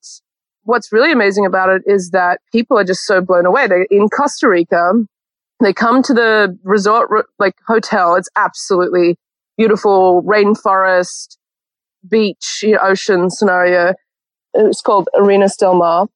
what's 0.65 0.93
really 0.93 1.13
amazing 1.13 1.47
about 1.47 1.71
it 1.71 1.83
is 1.87 2.11
that 2.11 2.41
people 2.53 2.79
are 2.79 2.85
just 2.85 3.07
so 3.07 3.21
blown 3.21 3.47
away. 3.47 3.67
They're 3.67 3.87
in 3.91 4.09
Costa 4.09 4.49
Rica, 4.49 4.93
they 5.61 5.73
come 5.73 6.03
to 6.05 6.15
the 6.15 6.57
resort 6.63 7.27
like 7.39 7.55
hotel. 7.67 8.15
It's 8.15 8.29
absolutely 8.37 9.17
beautiful 9.57 10.23
rainforest, 10.23 11.37
beach, 12.09 12.65
ocean 12.81 13.31
scenario. 13.31 13.95
It's 14.55 14.81
called 14.81 15.09
Arenas 15.15 15.57
Del 15.57 15.75
Mar, 15.75 16.09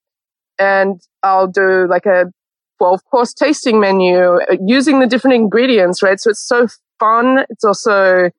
and 0.58 1.00
I'll 1.22 1.46
do 1.46 1.86
like 1.88 2.06
a 2.06 2.32
12 2.78 3.04
course 3.10 3.32
tasting 3.32 3.80
menu 3.80 4.18
uh, 4.18 4.56
using 4.66 5.00
the 5.00 5.06
different 5.06 5.34
ingredients, 5.34 6.02
right? 6.02 6.18
So 6.18 6.30
it's 6.30 6.46
so 6.46 6.66
fun. 6.98 7.44
It's 7.50 7.64
also, 7.64 8.30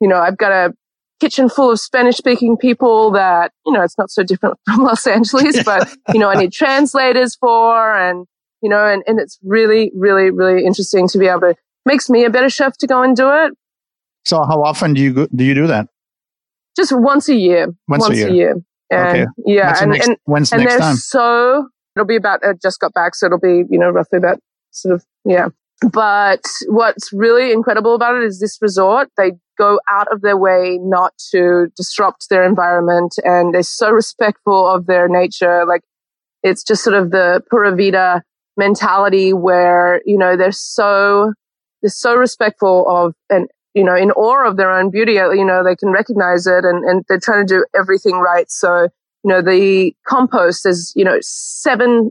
you 0.00 0.08
know, 0.08 0.18
I've 0.18 0.38
got 0.38 0.52
a 0.52 0.74
kitchen 1.20 1.48
full 1.48 1.70
of 1.70 1.78
Spanish 1.78 2.16
speaking 2.16 2.56
people 2.56 3.12
that, 3.12 3.52
you 3.64 3.72
know, 3.72 3.82
it's 3.82 3.96
not 3.96 4.10
so 4.10 4.24
different 4.24 4.58
from 4.66 4.82
Los 4.82 5.06
Angeles, 5.06 5.62
but, 5.62 5.88
you 6.12 6.18
know, 6.18 6.30
I 6.30 6.34
need 6.34 6.52
translators 6.52 7.36
for 7.36 7.94
and, 7.96 8.26
you 8.60 8.68
know, 8.68 8.84
and, 8.84 9.04
and 9.06 9.20
it's 9.20 9.38
really, 9.44 9.92
really, 9.94 10.30
really 10.30 10.64
interesting 10.64 11.06
to 11.08 11.18
be 11.18 11.28
able 11.28 11.40
to, 11.40 11.54
makes 11.86 12.10
me 12.10 12.24
a 12.24 12.30
better 12.30 12.50
chef 12.50 12.76
to 12.78 12.86
go 12.86 13.02
and 13.02 13.14
do 13.16 13.30
it 13.30 13.52
so 14.24 14.44
how 14.44 14.62
often 14.62 14.94
do 14.94 15.02
you 15.02 15.26
do 15.34 15.44
you 15.44 15.54
do 15.54 15.66
that? 15.66 15.88
Just 16.76 16.92
once 16.92 17.28
a 17.28 17.34
year. 17.34 17.68
Once 17.88 18.08
a 18.08 18.32
year. 18.32 18.56
And 18.90 19.08
Okay. 19.08 19.26
yeah. 19.46 19.76
And, 19.80 19.92
next, 19.92 20.08
and, 20.08 20.16
when's 20.24 20.52
and 20.52 20.64
next 20.64 20.78
time? 20.78 20.96
so, 20.96 21.68
it'll 21.96 22.06
be 22.06 22.16
about, 22.16 22.40
I 22.44 22.52
just 22.62 22.80
got 22.80 22.92
back. 22.92 23.14
So 23.14 23.26
it'll 23.26 23.38
be, 23.38 23.64
you 23.70 23.78
know, 23.78 23.90
roughly 23.90 24.18
about 24.18 24.38
sort 24.70 24.94
of, 24.94 25.04
yeah. 25.24 25.48
But 25.92 26.42
what's 26.68 27.12
really 27.12 27.52
incredible 27.52 27.94
about 27.94 28.14
it 28.16 28.22
is 28.22 28.38
this 28.38 28.58
resort, 28.60 29.08
they 29.16 29.32
go 29.58 29.80
out 29.88 30.06
of 30.12 30.20
their 30.20 30.36
way 30.36 30.78
not 30.80 31.12
to 31.32 31.66
disrupt 31.76 32.28
their 32.30 32.44
environment 32.44 33.14
and 33.24 33.52
they're 33.52 33.62
so 33.62 33.90
respectful 33.90 34.68
of 34.68 34.86
their 34.86 35.08
nature. 35.08 35.64
Like 35.66 35.82
It's 36.42 36.62
just 36.62 36.84
sort 36.84 36.96
of 36.96 37.10
the 37.10 37.42
pura 37.50 37.74
vida 37.74 38.22
mentality 38.56 39.32
where, 39.32 40.00
you 40.04 40.16
know, 40.18 40.36
they're 40.36 40.52
so, 40.52 41.32
they're 41.82 41.90
so 41.90 42.14
respectful 42.14 42.88
of 42.88 43.14
and, 43.28 43.48
you 43.74 43.84
know, 43.84 43.96
in 43.96 44.10
awe 44.12 44.46
of 44.46 44.56
their 44.56 44.70
own 44.70 44.90
beauty. 44.90 45.18
Uh, 45.18 45.30
you 45.30 45.44
know, 45.44 45.64
they 45.64 45.76
can 45.76 45.90
recognize 45.90 46.46
it 46.46 46.64
and, 46.64 46.84
and 46.84 47.04
they're 47.08 47.20
trying 47.20 47.46
to 47.46 47.54
do 47.54 47.64
everything 47.78 48.16
right. 48.18 48.50
So, 48.50 48.88
you 49.24 49.28
know, 49.28 49.42
the 49.42 49.94
compost 50.06 50.66
is, 50.66 50.92
you 50.94 51.04
know, 51.04 51.18
seven 51.20 52.10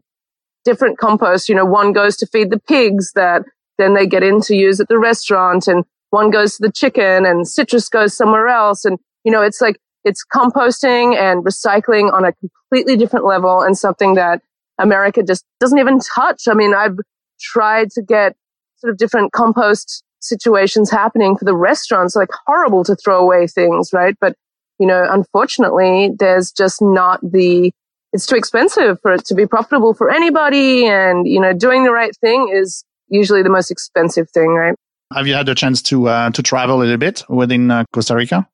different 0.66 0.98
composts. 0.98 1.50
You 1.50 1.56
know, 1.56 1.66
one 1.66 1.94
goes 1.94 2.18
to 2.18 2.26
feed 2.26 2.50
the 2.50 2.60
pigs 2.60 3.12
that 3.14 3.44
then 3.78 3.94
they 3.94 4.08
get 4.08 4.24
in 4.24 4.42
to 4.42 4.56
use 4.56 4.80
at 4.80 4.88
the 4.88 5.00
restaurant 5.00 5.68
and 5.68 5.84
one 6.10 6.30
goes 6.30 6.58
to 6.58 6.64
the 6.64 6.72
chicken 6.72 7.26
and 7.26 7.48
citrus 7.48 7.90
goes 7.90 8.16
somewhere 8.16 8.48
else. 8.48 8.86
And, 8.86 9.00
you 9.24 9.32
know, 9.32 9.42
it's 9.42 9.62
like, 9.62 9.78
it's 10.04 10.26
composting 10.34 11.16
and 11.16 11.46
recycling 11.46 12.12
on 12.12 12.26
a 12.26 12.34
completely 12.34 12.98
different 12.98 13.26
level 13.26 13.62
and 13.62 13.78
something 13.78 14.16
that 14.16 14.42
America 14.80 15.22
just 15.22 15.46
doesn't 15.60 15.78
even 15.78 16.00
touch. 16.00 16.48
I 16.50 16.54
mean, 16.54 16.74
I've 16.74 16.98
tried 17.40 17.92
to 17.92 18.02
get 18.02 18.36
sort 18.78 18.92
of 18.92 18.98
different 18.98 19.32
compost 19.32 20.04
situations 20.22 20.90
happening 20.90 21.36
for 21.36 21.46
the 21.46 21.56
restaurants, 21.56 22.16
like 22.16 22.30
horrible 22.46 22.84
to 22.86 22.96
throw 22.96 23.20
away 23.20 23.48
things, 23.48 23.92
right? 23.92 24.16
But, 24.22 24.36
you 24.80 24.88
know, 24.88 25.06
unfortunately, 25.10 26.12
there's 26.18 26.52
just 26.52 26.82
not 26.82 27.20
the, 27.22 27.72
it's 28.14 28.26
too 28.26 28.36
expensive 28.36 29.00
for 29.02 29.14
it 29.14 29.26
to 29.26 29.36
be 29.36 29.46
profitable 29.46 29.94
for 29.94 30.10
anybody. 30.10 30.86
And, 30.86 31.28
you 31.28 31.40
know, 31.40 31.54
doing 31.54 31.84
the 31.84 31.92
right 31.92 32.16
thing 32.18 32.52
is 32.54 32.84
usually 33.10 33.44
the 33.44 33.50
most 33.50 33.72
expensive 33.72 34.30
thing, 34.30 34.50
right? 34.50 34.76
Have 35.14 35.28
you 35.28 35.34
had 35.34 35.50
a 35.50 35.56
chance 35.56 35.82
to, 35.84 36.08
uh, 36.08 36.30
to 36.32 36.42
travel 36.42 36.78
a 36.78 36.80
little 36.80 36.98
bit 36.98 37.24
within 37.28 37.70
uh, 37.70 37.84
Costa 37.94 38.16
Rica? 38.16 38.48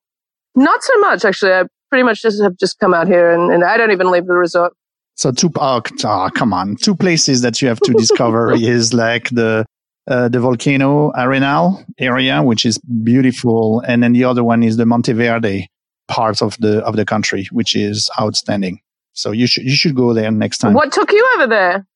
Not 0.56 0.82
so 0.82 0.98
much, 0.98 1.24
actually. 1.24 1.52
I 1.52 1.64
pretty 1.88 2.02
much 2.02 2.22
just 2.22 2.42
have 2.42 2.56
just 2.56 2.78
come 2.80 2.94
out 2.94 3.06
here 3.06 3.30
and, 3.30 3.52
and 3.52 3.62
I 3.62 3.76
don't 3.76 3.92
even 3.92 4.10
leave 4.10 4.26
the 4.26 4.34
resort. 4.34 4.74
So 5.14 5.32
two, 5.32 5.50
oh, 5.56 5.82
oh, 6.04 6.30
come 6.34 6.52
on. 6.52 6.76
Two 6.76 6.94
places 6.94 7.42
that 7.42 7.60
you 7.60 7.68
have 7.68 7.80
to 7.80 7.92
discover 7.92 8.52
is 8.56 8.94
like 8.94 9.30
the, 9.30 9.66
uh, 10.08 10.28
the 10.28 10.40
volcano 10.40 11.12
Arenal 11.12 11.84
area, 11.98 12.42
which 12.42 12.64
is 12.64 12.78
beautiful. 12.78 13.80
And 13.86 14.02
then 14.02 14.12
the 14.12 14.24
other 14.24 14.42
one 14.42 14.62
is 14.62 14.76
the 14.76 14.86
Monteverde 14.86 15.68
part 16.08 16.42
of 16.42 16.56
the, 16.58 16.84
of 16.84 16.96
the 16.96 17.04
country, 17.04 17.46
which 17.52 17.76
is 17.76 18.10
outstanding. 18.20 18.80
So 19.12 19.32
you 19.32 19.46
should, 19.46 19.64
you 19.64 19.76
should 19.76 19.94
go 19.94 20.14
there 20.14 20.30
next 20.30 20.58
time. 20.58 20.74
What 20.74 20.92
took 20.92 21.12
you 21.12 21.28
over 21.34 21.46
there? 21.46 21.86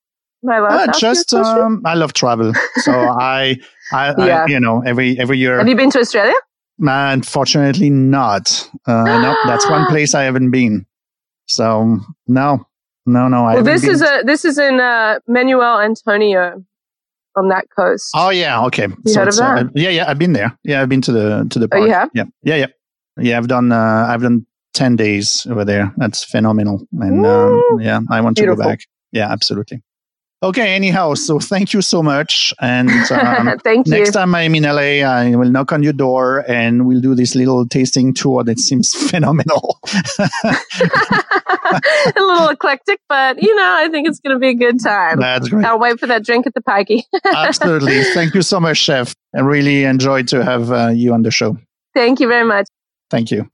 My 0.42 0.58
last 0.58 0.88
uh, 0.88 0.98
just, 0.98 1.32
um, 1.32 1.82
I 1.84 1.94
love 1.94 2.12
travel. 2.12 2.52
So 2.78 2.92
I, 3.20 3.58
I, 3.92 4.14
yeah. 4.26 4.44
I, 4.44 4.46
you 4.46 4.60
know, 4.60 4.82
every, 4.84 5.18
every 5.18 5.38
year. 5.38 5.58
Have 5.58 5.68
you 5.68 5.76
been 5.76 5.90
to 5.90 6.00
Australia? 6.00 6.34
Unfortunately, 6.80 7.90
not. 7.90 8.68
Uh, 8.86 9.04
no, 9.04 9.36
that's 9.46 9.68
one 9.70 9.86
place 9.88 10.14
I 10.14 10.24
haven't 10.24 10.50
been. 10.50 10.84
So 11.46 12.00
no, 12.26 12.66
no, 13.06 13.28
no. 13.28 13.44
I 13.44 13.54
well, 13.54 13.64
this 13.64 13.84
is 13.84 14.00
a 14.00 14.22
this 14.24 14.44
is 14.44 14.58
in 14.58 14.80
uh, 14.80 15.18
Manuel 15.26 15.80
Antonio 15.80 16.64
on 17.36 17.48
that 17.48 17.66
coast. 17.74 18.10
Oh 18.14 18.30
yeah, 18.30 18.64
okay. 18.66 18.88
You 19.04 19.12
so 19.12 19.20
heard 19.20 19.28
of 19.28 19.36
that? 19.36 19.58
Uh, 19.58 19.68
yeah, 19.74 19.90
yeah. 19.90 20.10
I've 20.10 20.18
been 20.18 20.32
there. 20.32 20.56
Yeah, 20.64 20.82
I've 20.82 20.88
been 20.88 21.02
to 21.02 21.12
the 21.12 21.46
to 21.50 21.58
the. 21.58 21.68
Park. 21.68 21.82
Oh, 21.82 21.90
have? 21.90 22.10
Yeah, 22.14 22.24
yeah, 22.42 22.56
yeah. 22.56 22.66
Yeah, 23.18 23.38
I've 23.38 23.48
done. 23.48 23.72
Uh, 23.72 24.06
I've 24.08 24.22
done 24.22 24.46
ten 24.74 24.96
days 24.96 25.46
over 25.50 25.64
there. 25.64 25.92
That's 25.96 26.24
phenomenal, 26.24 26.86
and 27.00 27.24
um, 27.26 27.62
yeah, 27.80 28.00
I 28.10 28.20
want 28.20 28.36
Beautiful. 28.36 28.56
to 28.56 28.62
go 28.62 28.68
back. 28.70 28.80
Yeah, 29.12 29.30
absolutely. 29.30 29.82
Okay, 30.42 30.74
anyhow, 30.74 31.14
so 31.14 31.38
thank 31.38 31.72
you 31.72 31.80
so 31.80 32.02
much. 32.02 32.52
And 32.60 32.90
um, 33.12 33.58
thank 33.62 33.86
you. 33.86 33.92
Next 33.92 34.10
time 34.10 34.34
I'm 34.34 34.56
in 34.56 34.64
LA, 34.64 35.06
I 35.06 35.36
will 35.36 35.50
knock 35.50 35.70
on 35.70 35.84
your 35.84 35.92
door 35.92 36.44
and 36.48 36.84
we'll 36.84 37.00
do 37.00 37.14
this 37.14 37.36
little 37.36 37.64
tasting 37.66 38.12
tour 38.12 38.42
that 38.42 38.58
seems 38.58 38.92
phenomenal. 39.10 39.78
a 40.08 40.50
little 42.16 42.48
eclectic, 42.48 43.00
but 43.08 43.40
you 43.40 43.54
know, 43.54 43.76
I 43.78 43.88
think 43.88 44.08
it's 44.08 44.18
going 44.18 44.34
to 44.34 44.40
be 44.40 44.48
a 44.48 44.54
good 44.54 44.82
time. 44.82 45.20
That's 45.20 45.48
great. 45.48 45.64
I'll 45.64 45.78
wait 45.78 46.00
for 46.00 46.08
that 46.08 46.24
drink 46.24 46.48
at 46.48 46.54
the 46.54 46.62
Pikey. 46.62 47.04
Absolutely. 47.24 48.02
Thank 48.02 48.34
you 48.34 48.42
so 48.42 48.58
much, 48.58 48.78
Chef. 48.78 49.14
I 49.36 49.40
really 49.40 49.84
enjoyed 49.84 50.26
to 50.28 50.44
have 50.44 50.72
uh, 50.72 50.88
you 50.88 51.14
on 51.14 51.22
the 51.22 51.30
show. 51.30 51.56
Thank 51.94 52.18
you 52.18 52.26
very 52.26 52.44
much. 52.44 52.66
Thank 53.10 53.30
you. 53.30 53.48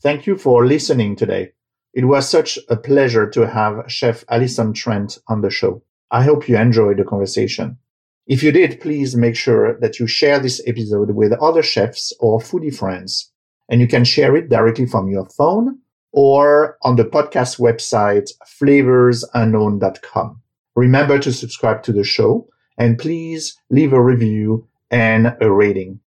Thank 0.00 0.26
you 0.26 0.36
for 0.36 0.64
listening 0.64 1.16
today. 1.16 1.52
It 1.96 2.04
was 2.04 2.28
such 2.28 2.58
a 2.68 2.76
pleasure 2.76 3.26
to 3.30 3.48
have 3.48 3.90
Chef 3.90 4.22
Alison 4.28 4.74
Trent 4.74 5.16
on 5.28 5.40
the 5.40 5.48
show. 5.48 5.82
I 6.10 6.24
hope 6.24 6.46
you 6.46 6.58
enjoyed 6.58 6.98
the 6.98 7.04
conversation. 7.04 7.78
If 8.26 8.42
you 8.42 8.52
did, 8.52 8.82
please 8.82 9.16
make 9.16 9.34
sure 9.34 9.80
that 9.80 9.98
you 9.98 10.06
share 10.06 10.38
this 10.38 10.60
episode 10.66 11.12
with 11.12 11.32
other 11.40 11.62
chefs 11.62 12.12
or 12.20 12.38
foodie 12.38 12.76
friends. 12.76 13.32
And 13.70 13.80
you 13.80 13.88
can 13.88 14.04
share 14.04 14.36
it 14.36 14.50
directly 14.50 14.84
from 14.84 15.08
your 15.08 15.24
phone 15.24 15.78
or 16.12 16.76
on 16.82 16.96
the 16.96 17.04
podcast 17.04 17.58
website 17.58 18.30
flavorsunknown.com. 18.60 20.42
Remember 20.74 21.18
to 21.18 21.32
subscribe 21.32 21.82
to 21.84 21.94
the 21.94 22.04
show 22.04 22.46
and 22.76 22.98
please 22.98 23.56
leave 23.70 23.94
a 23.94 24.02
review 24.02 24.68
and 24.90 25.34
a 25.40 25.50
rating. 25.50 26.00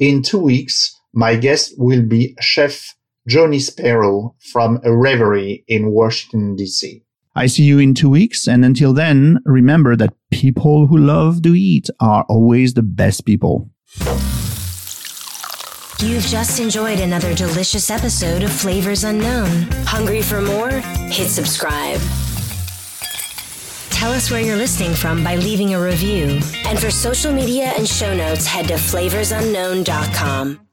In 0.00 0.22
two 0.22 0.40
weeks, 0.40 1.00
my 1.12 1.36
guest 1.36 1.74
will 1.78 2.02
be 2.02 2.34
Chef 2.40 2.95
Johnny 3.28 3.58
Spero 3.58 4.34
from 4.52 4.80
a 4.84 4.96
reverie 4.96 5.64
in 5.66 5.90
Washington, 5.90 6.56
D.C. 6.56 7.02
I 7.34 7.46
see 7.46 7.64
you 7.64 7.78
in 7.78 7.92
two 7.94 8.08
weeks. 8.08 8.48
And 8.48 8.64
until 8.64 8.92
then, 8.92 9.40
remember 9.44 9.94
that 9.96 10.14
people 10.30 10.86
who 10.86 10.96
love 10.96 11.42
to 11.42 11.54
eat 11.54 11.90
are 12.00 12.24
always 12.28 12.74
the 12.74 12.82
best 12.82 13.26
people. 13.26 13.70
You've 15.98 16.26
just 16.26 16.60
enjoyed 16.60 17.00
another 17.00 17.34
delicious 17.34 17.90
episode 17.90 18.42
of 18.42 18.52
Flavors 18.52 19.04
Unknown. 19.04 19.68
Hungry 19.86 20.22
for 20.22 20.40
more? 20.40 20.70
Hit 20.70 21.28
subscribe. 21.28 22.00
Tell 23.90 24.12
us 24.12 24.30
where 24.30 24.42
you're 24.42 24.56
listening 24.56 24.94
from 24.94 25.24
by 25.24 25.36
leaving 25.36 25.74
a 25.74 25.80
review. 25.80 26.38
And 26.66 26.78
for 26.78 26.90
social 26.90 27.32
media 27.32 27.72
and 27.76 27.88
show 27.88 28.14
notes, 28.14 28.46
head 28.46 28.68
to 28.68 28.74
flavorsunknown.com. 28.74 30.65